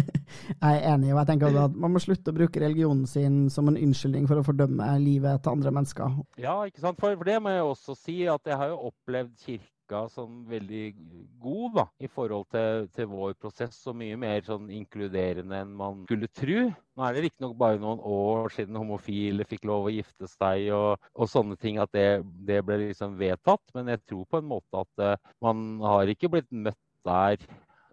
jeg 0.62 0.70
er 0.70 0.86
enig. 0.94 1.12
og 1.12 1.20
jeg 1.20 1.28
tenker 1.28 1.58
at 1.60 1.76
Man 1.76 1.94
må 1.94 2.02
slutte 2.02 2.32
å 2.32 2.36
bruke 2.36 2.62
religionen 2.62 3.06
sin 3.08 3.44
som 3.52 3.68
en 3.70 3.78
unnskyldning 3.78 4.26
for 4.28 4.40
å 4.40 4.46
fordømme 4.46 4.88
livet 5.02 5.44
til 5.44 5.54
andre 5.54 5.74
mennesker. 5.78 6.18
Ja, 6.40 6.58
ikke 6.66 6.82
sant? 6.82 7.00
For, 7.00 7.14
for 7.16 7.28
det 7.28 7.38
må 7.44 7.54
jeg 7.54 7.68
også 7.68 7.96
si, 7.98 8.24
at 8.28 8.50
jeg 8.50 8.58
har 8.60 8.74
jo 8.74 8.90
opplevd 8.90 9.36
kirke 9.46 9.73
virka 9.84 10.08
som 10.08 10.44
veldig 10.48 10.94
god 11.40 11.74
da, 11.74 11.84
i 12.00 12.08
forhold 12.08 12.46
til, 12.50 12.88
til, 12.94 13.06
vår 13.06 13.34
prosess, 13.34 13.86
og 13.86 13.96
mye 13.96 14.16
mer 14.16 14.42
sånn 14.44 14.70
inkluderende 14.70 15.60
enn 15.60 15.74
man 15.76 16.04
skulle 16.06 16.28
tro. 16.28 16.70
Nå 16.96 17.04
er 17.04 17.14
det 17.14 17.24
riktignok 17.26 17.56
bare 17.56 17.78
noen 17.78 18.00
år 18.00 18.50
siden 18.54 18.76
homofile 18.76 19.44
fikk 19.44 19.64
lov 19.64 19.88
å 19.88 19.92
gifte 19.92 20.26
seg 20.28 20.70
og, 20.72 21.04
og 21.14 21.28
sånne 21.28 21.56
ting, 21.56 21.78
at 21.78 21.92
det, 21.92 22.24
det, 22.46 22.62
ble 22.64 22.80
liksom 22.88 23.18
vedtatt. 23.18 23.62
Men 23.74 23.92
jeg 23.92 24.04
tror 24.08 24.24
på 24.30 24.40
en 24.40 24.48
måte 24.48 24.80
at 24.80 25.04
uh, 25.04 25.32
man 25.44 25.80
har 25.84 26.08
ikke 26.08 26.32
blitt 26.32 26.50
møtt 26.50 26.80
der 27.04 27.38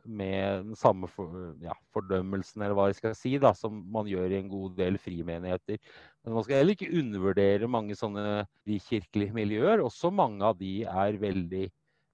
med 0.02 0.64
den 0.66 0.78
samme 0.80 1.06
for, 1.12 1.52
ja, 1.62 1.76
fordømmelsen 1.94 2.64
eller 2.64 2.74
hva 2.78 2.88
jeg 2.90 2.98
skal 2.98 3.14
si, 3.18 3.36
da, 3.42 3.52
som 3.58 3.84
man 3.94 4.08
gjør 4.10 4.32
i 4.32 4.40
en 4.40 4.50
god 4.50 4.74
del 4.80 4.98
frimenigheter. 5.02 5.78
Men 6.24 6.38
man 6.38 6.46
skal 6.46 6.62
heller 6.62 6.78
ikke 6.78 6.90
undervurdere 7.02 7.70
mange 7.70 7.98
sånne 7.98 8.48
kirkelige 8.88 9.36
miljøer. 9.36 9.84
Også 9.86 10.10
mange 10.14 10.46
av 10.48 10.58
de 10.58 10.82
er 10.90 11.20
veldig 11.22 11.68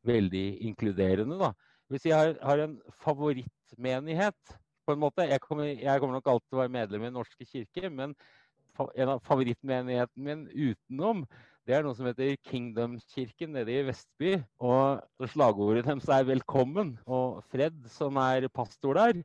veldig 0.07 0.45
inkluderende. 0.69 1.37
da. 1.39 1.51
Hvis 1.91 2.07
jeg 2.09 2.17
har, 2.17 2.33
har 2.43 2.63
en 2.63 2.79
favorittmenighet 3.03 4.57
på 4.87 4.95
en 4.95 5.03
måte, 5.03 5.27
jeg 5.27 5.43
kommer, 5.43 5.67
jeg 5.67 5.99
kommer, 5.99 6.17
nok 6.17 6.31
alltid 6.31 6.49
til 6.49 6.59
å 6.59 6.63
være 6.63 6.75
medlem 6.77 7.03
i 7.03 7.09
Den 7.09 7.17
norske 7.19 7.47
kirke, 7.47 7.91
men 7.91 8.15
en 8.95 9.13
av 9.15 9.21
favorittmenighetene 9.25 10.25
min 10.25 10.43
utenom, 10.53 11.23
det 11.67 11.75
er 11.75 11.83
noe 11.83 11.97
som 11.97 12.07
heter 12.07 12.37
Kingdomskirken 12.47 13.51
nede 13.57 13.73
i 13.73 13.83
Vestby. 13.83 14.37
Og 14.63 15.27
slagordet 15.33 15.83
deres 15.83 16.07
er 16.07 16.23
'velkommen'. 16.23 16.93
Og 17.05 17.43
Fred, 17.51 17.75
som 17.91 18.15
er 18.15 18.47
pastor 18.47 18.93
der, 18.95 19.19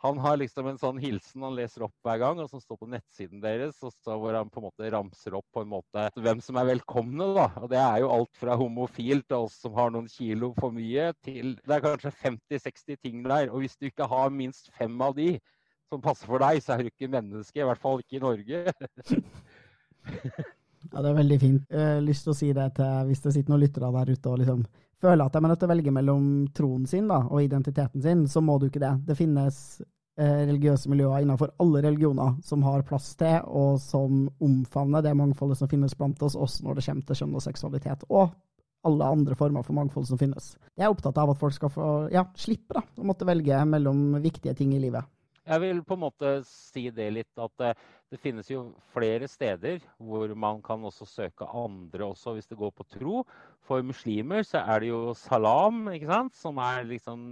han 0.00 0.18
har 0.22 0.36
liksom 0.38 0.68
en 0.70 0.78
sånn 0.78 0.98
hilsen 1.02 1.42
han 1.42 1.56
leser 1.58 1.82
opp 1.88 1.94
hver 2.06 2.20
gang, 2.22 2.38
og 2.38 2.46
som 2.50 2.60
står 2.62 2.78
på 2.78 2.88
nettsiden 2.92 3.40
deres, 3.42 3.80
og 3.82 3.90
så 3.90 4.14
hvor 4.14 4.36
han 4.36 4.50
på 4.52 4.60
en 4.60 4.68
måte 4.68 4.90
ramser 4.94 5.34
opp 5.34 5.46
på 5.54 5.64
en 5.64 5.72
måte 5.72 6.04
hvem 6.14 6.42
som 6.44 6.60
er 6.60 6.68
velkomne. 6.68 7.26
da. 7.34 7.48
Og 7.58 7.66
Det 7.72 7.80
er 7.82 8.04
jo 8.04 8.12
alt 8.14 8.38
fra 8.38 8.54
homofil 8.60 9.24
til 9.26 9.48
oss 9.48 9.58
som 9.64 9.74
har 9.74 9.90
noen 9.90 10.06
kilo 10.12 10.52
for 10.58 10.74
mye, 10.74 11.10
til 11.26 11.56
det 11.64 11.78
er 11.78 11.82
kanskje 11.82 12.14
50-60 12.14 13.00
ting 13.02 13.26
der. 13.26 13.50
Og 13.50 13.64
hvis 13.64 13.74
du 13.74 13.88
ikke 13.90 14.06
har 14.06 14.30
minst 14.30 14.70
fem 14.78 14.94
av 15.02 15.18
de 15.18 15.32
som 15.90 16.04
passer 16.04 16.30
for 16.30 16.46
deg, 16.46 16.62
så 16.62 16.76
er 16.76 16.84
du 16.84 16.92
ikke 16.92 17.10
menneske. 17.10 17.58
I 17.58 17.66
hvert 17.66 17.82
fall 17.82 18.04
ikke 18.04 18.20
i 18.20 18.22
Norge. 18.22 18.64
ja, 20.92 20.98
det 21.02 21.08
er 21.10 21.22
veldig 21.24 21.40
fint. 21.42 21.64
Jeg 21.74 21.94
har 21.96 22.04
lyst 22.06 22.28
til 22.28 22.36
å 22.36 22.38
si 22.38 22.52
det 22.54 22.68
til 22.78 23.08
hvis 23.10 23.24
det 23.24 23.34
sitter 23.34 23.50
noen 23.54 23.66
lyttere 23.66 23.90
der 23.98 24.14
ute 24.14 24.30
og 24.30 24.44
liksom 24.44 24.62
føler 25.02 25.24
at 25.24 25.34
de 25.34 25.40
er 25.42 25.48
nødt 25.50 25.60
til 25.62 25.68
å 25.68 25.74
velge 25.74 25.94
mellom 25.94 26.26
troen 26.56 26.88
sin 26.90 27.08
da, 27.10 27.22
og 27.28 27.44
identiteten 27.44 28.02
sin, 28.02 28.26
så 28.30 28.42
må 28.44 28.58
du 28.58 28.68
ikke 28.68 28.82
det. 28.82 28.94
Det 29.08 29.16
finnes 29.18 29.60
eh, 30.18 30.42
religiøse 30.48 30.90
miljøer 30.90 31.24
innenfor 31.24 31.54
alle 31.62 31.82
religioner 31.86 32.36
som 32.46 32.64
har 32.66 32.86
plass 32.88 33.12
til, 33.20 33.38
og 33.46 33.78
som 33.82 34.26
omfavner 34.44 35.04
det 35.06 35.14
mangfoldet 35.18 35.60
som 35.60 35.70
finnes 35.70 35.96
blant 35.98 36.22
oss, 36.26 36.36
også 36.36 36.66
når 36.66 36.78
det 36.78 36.86
kommer 36.88 37.08
til 37.08 37.22
kjønn 37.22 37.38
og 37.38 37.46
seksualitet. 37.46 38.06
Og 38.08 38.34
alle 38.86 39.04
andre 39.04 39.34
former 39.38 39.64
for 39.66 39.74
mangfold 39.76 40.06
som 40.06 40.18
finnes. 40.20 40.52
Jeg 40.78 40.86
er 40.86 40.92
opptatt 40.92 41.18
av 41.18 41.32
at 41.32 41.40
folk 41.40 41.54
skal 41.56 41.72
få 41.72 41.86
ja, 42.14 42.24
slippe 42.38 42.78
da, 42.78 42.84
å 42.98 43.06
måtte 43.06 43.26
velge 43.28 43.58
mellom 43.66 44.20
viktige 44.22 44.54
ting 44.58 44.74
i 44.76 44.82
livet. 44.82 45.06
Jeg 45.48 45.62
vil 45.62 45.78
på 45.86 45.96
en 45.96 46.02
måte 46.02 46.32
si 46.44 46.88
det 46.92 47.06
litt 47.14 47.40
at 47.40 47.54
det, 47.60 47.70
eh, 47.72 47.86
det 48.08 48.18
finnes 48.22 48.48
jo 48.48 48.62
flere 48.94 49.26
steder 49.28 49.82
hvor 50.00 50.30
man 50.32 50.62
kan 50.64 50.80
også 50.88 51.04
søke 51.04 51.44
andre 51.44 52.06
også 52.06 52.32
hvis 52.36 52.48
det 52.48 52.56
går 52.56 52.72
på 52.72 52.86
tro. 52.88 53.22
For 53.68 53.84
muslimer 53.84 54.44
så 54.48 54.62
er 54.64 54.80
det 54.80 54.88
jo 54.88 55.14
Salam, 55.16 55.82
ikke 55.92 56.08
sant? 56.08 56.36
som 56.36 56.60
er 56.64 56.88
liksom 56.88 57.26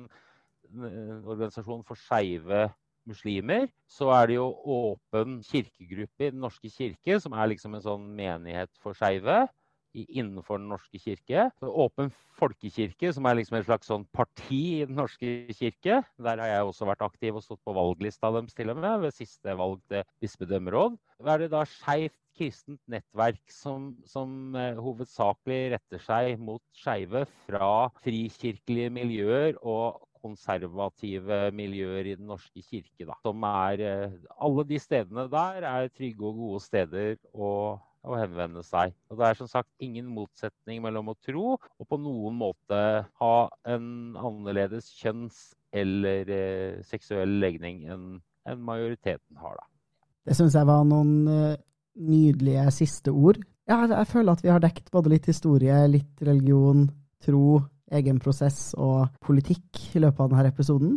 en 0.77 1.25
organisasjon 1.25 1.85
for 1.89 1.97
skeive 1.97 2.67
muslimer. 3.09 3.71
Så 3.89 4.11
er 4.13 4.29
det 4.29 4.37
jo 4.37 4.51
Åpen 4.77 5.41
kirkegruppe 5.47 6.29
i 6.29 6.31
Den 6.35 6.45
norske 6.45 6.69
kirke, 6.73 7.21
som 7.21 7.33
er 7.33 7.53
liksom 7.55 7.77
en 7.77 7.87
sånn 7.87 8.11
menighet 8.19 8.73
for 8.83 8.97
skeive 8.97 9.47
innenfor 10.05 10.61
Den 10.61 10.69
norske 10.75 11.01
kirke. 11.01 11.49
Åpen 11.63 12.13
folkekirke, 12.37 13.13
som 13.17 13.27
er 13.27 13.39
liksom 13.39 13.57
et 13.59 13.67
slags 13.69 13.89
sånn 13.91 14.05
parti 14.13 14.61
i 14.83 14.85
Den 14.89 14.99
norske 15.01 15.55
kirke. 15.57 16.03
Der 16.21 16.43
har 16.43 16.53
jeg 16.53 16.69
også 16.69 16.89
vært 16.91 17.07
aktiv 17.07 17.39
og 17.39 17.45
stått 17.45 17.65
på 17.65 17.77
valglista 17.77 18.31
deres 18.35 18.57
til 18.57 18.73
og 18.75 18.81
med, 18.83 19.07
ved 19.07 19.17
siste 19.17 19.57
valg 19.57 19.81
til 19.91 20.05
bispedømmeråd. 20.23 21.01
Da 21.25 21.35
er 21.35 21.45
det 21.45 21.53
da 21.55 21.65
Skeivt 21.67 22.19
kristent 22.37 22.83
nettverk 22.91 23.41
som, 23.53 23.95
som 24.09 24.57
uh, 24.57 24.77
hovedsakelig 24.83 25.77
retter 25.77 26.03
seg 26.05 26.43
mot 26.43 26.63
skeive 26.77 27.25
fra 27.47 27.89
frikirkelige 28.05 28.93
miljøer 28.93 29.57
og 29.63 30.03
konservative 30.27 31.47
miljøer 31.55 32.11
i 32.11 32.17
Den 32.19 32.29
norske 32.33 32.63
kirke. 32.67 33.07
Da. 33.07 33.17
Som 33.25 33.45
er, 33.49 33.83
uh, 33.83 34.33
alle 34.43 34.67
de 34.69 34.81
stedene 34.83 35.29
der 35.33 35.69
er 35.69 35.93
trygge 35.95 36.29
og 36.29 36.43
gode 36.43 36.65
steder 36.67 37.17
å 37.33 37.51
å 38.07 38.17
henvende 38.19 38.63
seg. 38.67 38.95
Og 39.11 39.21
Det 39.21 39.29
er 39.29 39.39
som 39.39 39.51
sagt 39.51 39.71
ingen 39.83 40.09
motsetning 40.09 40.83
mellom 40.85 41.13
å 41.13 41.19
tro 41.27 41.57
og 41.57 41.89
på 41.91 41.99
noen 42.01 42.39
måte 42.39 42.81
ha 43.21 43.37
en 43.69 44.17
annerledes 44.17 44.93
kjønns- 45.01 45.55
eller 45.77 46.31
eh, 46.33 46.83
seksuell 46.87 47.39
legning 47.43 47.85
enn 47.91 48.07
en 48.47 48.63
majoriteten 48.63 49.41
har. 49.43 49.59
da. 49.59 49.67
Det 50.27 50.37
syns 50.39 50.55
jeg 50.55 50.67
var 50.69 50.85
noen 50.87 51.15
uh, 51.27 51.57
nydelige 51.99 52.67
siste 52.75 53.13
ord. 53.15 53.41
Ja, 53.67 53.81
jeg 53.91 54.09
føler 54.11 54.37
at 54.37 54.45
vi 54.45 54.53
har 54.53 54.63
dekt 54.63 54.93
både 54.95 55.11
litt 55.11 55.27
historie, 55.27 55.75
litt 55.91 56.23
religion, 56.23 56.87
tro, 57.23 57.61
egen 57.95 58.19
prosess 58.23 58.71
og 58.79 59.11
politikk 59.27 59.83
i 59.95 60.03
løpet 60.03 60.23
av 60.23 60.33
denne 60.33 60.53
episoden. 60.53 60.97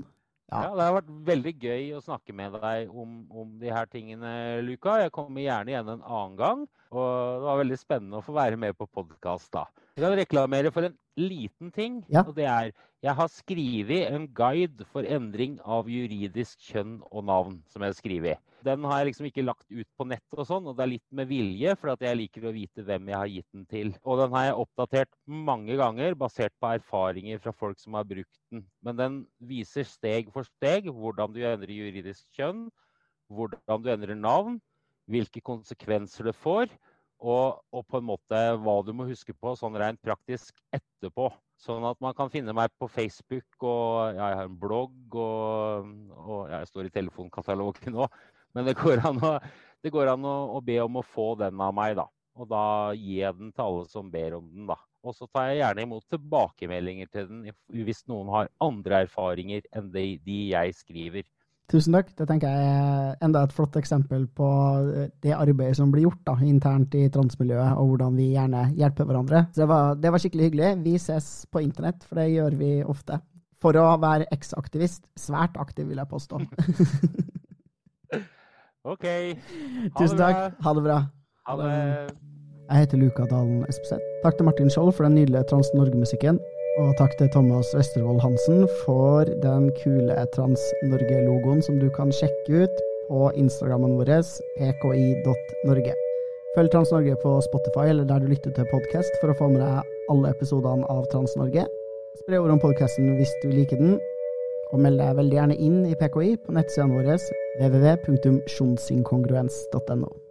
Ja. 0.49 0.63
ja. 0.63 0.69
Det 0.77 0.85
har 0.85 0.95
vært 0.97 1.11
veldig 1.29 1.55
gøy 1.61 1.87
å 1.97 2.03
snakke 2.05 2.35
med 2.37 2.57
deg 2.57 2.93
om, 2.93 3.23
om 3.29 3.57
de 3.61 3.73
her 3.73 3.89
tingene, 3.89 4.31
Luka. 4.65 4.99
Jeg 5.03 5.13
kommer 5.15 5.45
gjerne 5.45 5.73
igjen 5.73 5.91
en 5.93 6.05
annen 6.05 6.37
gang. 6.39 6.63
Og 6.89 7.05
det 7.37 7.45
var 7.45 7.59
veldig 7.61 7.77
spennende 7.77 8.19
å 8.19 8.25
få 8.25 8.33
være 8.33 8.57
med 8.57 8.77
på 8.77 8.87
podkast 8.89 9.51
da. 9.53 9.67
Jeg 9.93 10.05
kan 10.05 10.15
reklamere 10.17 10.71
for 10.73 10.87
en 10.87 10.95
liten 11.19 11.69
ting. 11.75 11.99
Ja. 12.09 12.23
Og 12.25 12.33
det 12.37 12.47
er 12.49 12.71
jeg 12.99 13.15
har 13.15 13.29
skrevet 13.31 14.09
en 14.11 14.25
guide 14.35 14.83
for 14.91 15.07
endring 15.07 15.53
av 15.63 15.87
juridisk 15.87 16.59
kjønn 16.67 16.97
og 17.07 17.23
navn. 17.29 17.61
som 17.71 17.83
jeg 17.83 17.93
har 17.93 17.95
skrevet. 17.95 18.41
Den 18.65 18.83
har 18.83 18.99
jeg 18.99 19.07
liksom 19.07 19.27
ikke 19.29 19.45
lagt 19.45 19.69
ut 19.71 19.87
på 19.95 20.03
nettet, 20.03 20.35
og 20.35 20.47
sånn, 20.49 20.65
og 20.67 20.75
det 20.75 20.83
er 20.83 20.91
litt 20.97 21.15
med 21.15 21.29
vilje, 21.29 21.75
for 21.79 21.95
jeg 21.95 22.19
liker 22.19 22.49
å 22.49 22.51
vite 22.51 22.83
hvem 22.83 23.07
jeg 23.07 23.15
har 23.15 23.31
gitt 23.31 23.47
den 23.55 23.65
til. 23.71 23.93
Og 24.03 24.19
den 24.19 24.35
har 24.35 24.49
jeg 24.49 24.57
oppdatert 24.65 25.11
mange 25.47 25.77
ganger, 25.79 26.17
basert 26.19 26.51
på 26.59 26.73
erfaringer 26.75 27.39
fra 27.39 27.53
folk 27.55 27.79
som 27.79 27.95
har 27.95 28.07
brukt 28.09 28.35
den. 28.51 28.65
Men 28.83 28.99
den 28.99 29.19
viser 29.39 29.87
steg 29.87 30.33
for 30.35 30.43
steg 30.43 30.91
hvordan 30.91 31.31
du 31.31 31.39
endrer 31.39 31.71
juridisk 31.71 32.25
kjønn, 32.35 32.67
hvordan 33.31 33.85
du 33.85 33.93
endrer 33.93 34.19
navn, 34.19 34.59
hvilke 35.09 35.41
konsekvenser 35.45 36.29
det 36.29 36.37
får, 36.37 36.71
Og, 37.19 37.59
og, 37.75 37.83
på 37.91 37.99
en 37.99 38.05
måte 38.07 38.37
hva 38.63 38.77
du 38.87 38.93
må 38.95 39.09
huske 39.09 39.33
på 39.35 39.51
sånn 39.59 39.75
rent 39.75 39.99
praktisk 39.99 40.55
etterpå. 40.71 41.27
Sånn 41.59 41.83
at 41.83 41.99
man 41.99 42.13
kan 42.15 42.29
finne 42.31 42.53
meg 42.55 42.71
på 42.79 42.87
Facebook, 42.87 43.47
og 43.59 44.15
jeg 44.15 44.37
har 44.37 44.45
en 44.47 44.55
blogg, 44.61 44.95
og, 45.19 45.89
og 46.15 46.45
jeg 46.53 46.69
står 46.69 46.87
i 46.87 46.93
telefonkatalogen 46.95 47.97
nå. 47.97 48.07
Men 48.55 48.69
det 48.69 48.77
går 48.79 49.03
an, 49.09 49.19
å, 49.19 49.33
går 49.83 50.13
an 50.13 50.29
å, 50.29 50.37
å, 50.55 50.61
be 50.63 50.77
om 50.85 51.01
å 51.01 51.03
få 51.03 51.33
den 51.41 51.59
av 51.59 51.75
meg, 51.75 51.97
da. 51.99 52.07
Og 52.39 52.47
da 52.47 52.63
gir 52.95 53.25
jeg 53.25 53.35
den 53.41 53.51
til 53.51 53.65
alle 53.65 53.83
som 53.91 54.13
ber 54.13 54.37
om 54.39 54.47
den, 54.47 54.69
da. 54.71 54.79
Og 55.03 55.15
så 55.15 55.27
tar 55.27 55.49
jeg 55.49 55.59
gjerne 55.59 55.83
imot 55.85 56.07
tilbakemeldinger 56.11 57.11
til 57.11 57.27
den 57.27 57.83
hvis 57.85 58.01
noen 58.11 58.31
har 58.31 58.49
andre 58.63 59.03
erfaringer 59.05 59.67
enn 59.75 59.91
de, 59.91 60.05
de 60.23 60.39
jeg 60.53 60.75
skriver. 60.75 61.27
Tusen 61.69 61.93
takk. 61.93 62.07
Det 62.17 62.25
tenker 62.25 62.49
jeg 62.49 62.69
er 62.73 63.25
enda 63.25 63.43
et 63.45 63.53
flott 63.53 63.75
eksempel 63.77 64.23
på 64.37 64.47
eh, 64.89 65.09
det 65.21 65.35
arbeidet 65.37 65.77
som 65.77 65.91
blir 65.93 66.07
gjort 66.07 66.23
da, 66.25 66.33
internt 66.45 66.95
i 66.97 67.03
transmiljøet, 67.13 67.75
og 67.77 67.91
hvordan 67.91 68.17
vi 68.17 68.31
gjerne 68.33 68.63
hjelper 68.79 69.09
hverandre. 69.09 69.43
Så 69.53 69.63
det 69.63 69.69
var, 69.69 69.99
det 70.01 70.13
var 70.13 70.23
skikkelig 70.23 70.47
hyggelig. 70.49 70.71
Vi 70.87 70.95
ses 71.01 71.27
på 71.51 71.61
internett, 71.61 72.01
for 72.07 72.21
det 72.21 72.31
gjør 72.31 72.57
vi 72.57 72.71
ofte. 72.81 73.19
For 73.61 73.77
å 73.77 73.85
være 74.01 74.29
eksaktivist, 74.33 75.03
Svært 75.19 75.59
aktiv, 75.59 75.89
vil 75.91 75.99
jeg 75.99 76.09
påstå. 76.09 76.39
OK. 78.93 79.05
Ha 79.05 79.93
Tusen 79.99 80.17
takk. 80.17 80.55
Ha 80.63 80.73
det 80.77 80.85
bra. 80.85 81.01
Ha 81.49 81.57
det. 81.59 81.73
Jeg 82.69 82.85
heter 82.85 83.01
Luka 83.01 83.25
Dalen 83.29 83.65
Espeseth. 83.69 84.05
Takk 84.23 84.39
til 84.39 84.47
Martin 84.47 84.71
Skjold 84.73 84.95
for 84.95 85.05
den 85.05 85.19
nydelige 85.19 85.43
Trans-Norge-musikken. 85.51 86.39
Og 86.77 86.91
takk 86.99 87.15
til 87.17 87.29
Thomas 87.33 87.71
Westervold 87.73 88.21
Hansen 88.21 88.67
for 88.83 89.25
den 89.41 89.71
kule 89.79 90.13
Trans-Norge-logoen 90.35 91.61
som 91.65 91.79
du 91.81 91.87
kan 91.95 92.11
sjekke 92.13 92.49
ut 92.63 92.75
på 93.07 93.19
Instagrammen 93.41 93.97
vår 93.97 94.11
pki.norge. 94.59 95.93
Følg 96.55 96.69
Trans-Norge 96.71 97.15
på 97.23 97.31
Spotify 97.41 97.85
eller 97.89 98.05
der 98.05 98.19
du 98.21 98.27
lytter 98.29 98.51
til 98.53 98.65
podkast 98.69 99.13
for 99.21 99.29
å 99.33 99.37
få 99.41 99.47
med 99.49 99.61
deg 99.65 99.77
alle 100.13 100.27
episodene 100.37 100.85
av 100.93 101.03
Trans-Norge. 101.09 101.63
Spre 102.21 102.35
ord 102.37 102.53
om 102.53 102.61
podkasten 102.61 103.17
hvis 103.17 103.33
du 103.41 103.49
liker 103.49 103.77
den, 103.81 103.97
og 104.69 104.77
meld 104.85 105.01
deg 105.01 105.17
veldig 105.17 105.37
gjerne 105.39 105.57
inn 105.57 105.89
i 105.89 105.97
PKI 105.97 106.37
på 106.45 106.53
nettsidene 106.53 106.93
våre 106.99 107.17
www.sjonsinkongruens.no. 107.59 110.28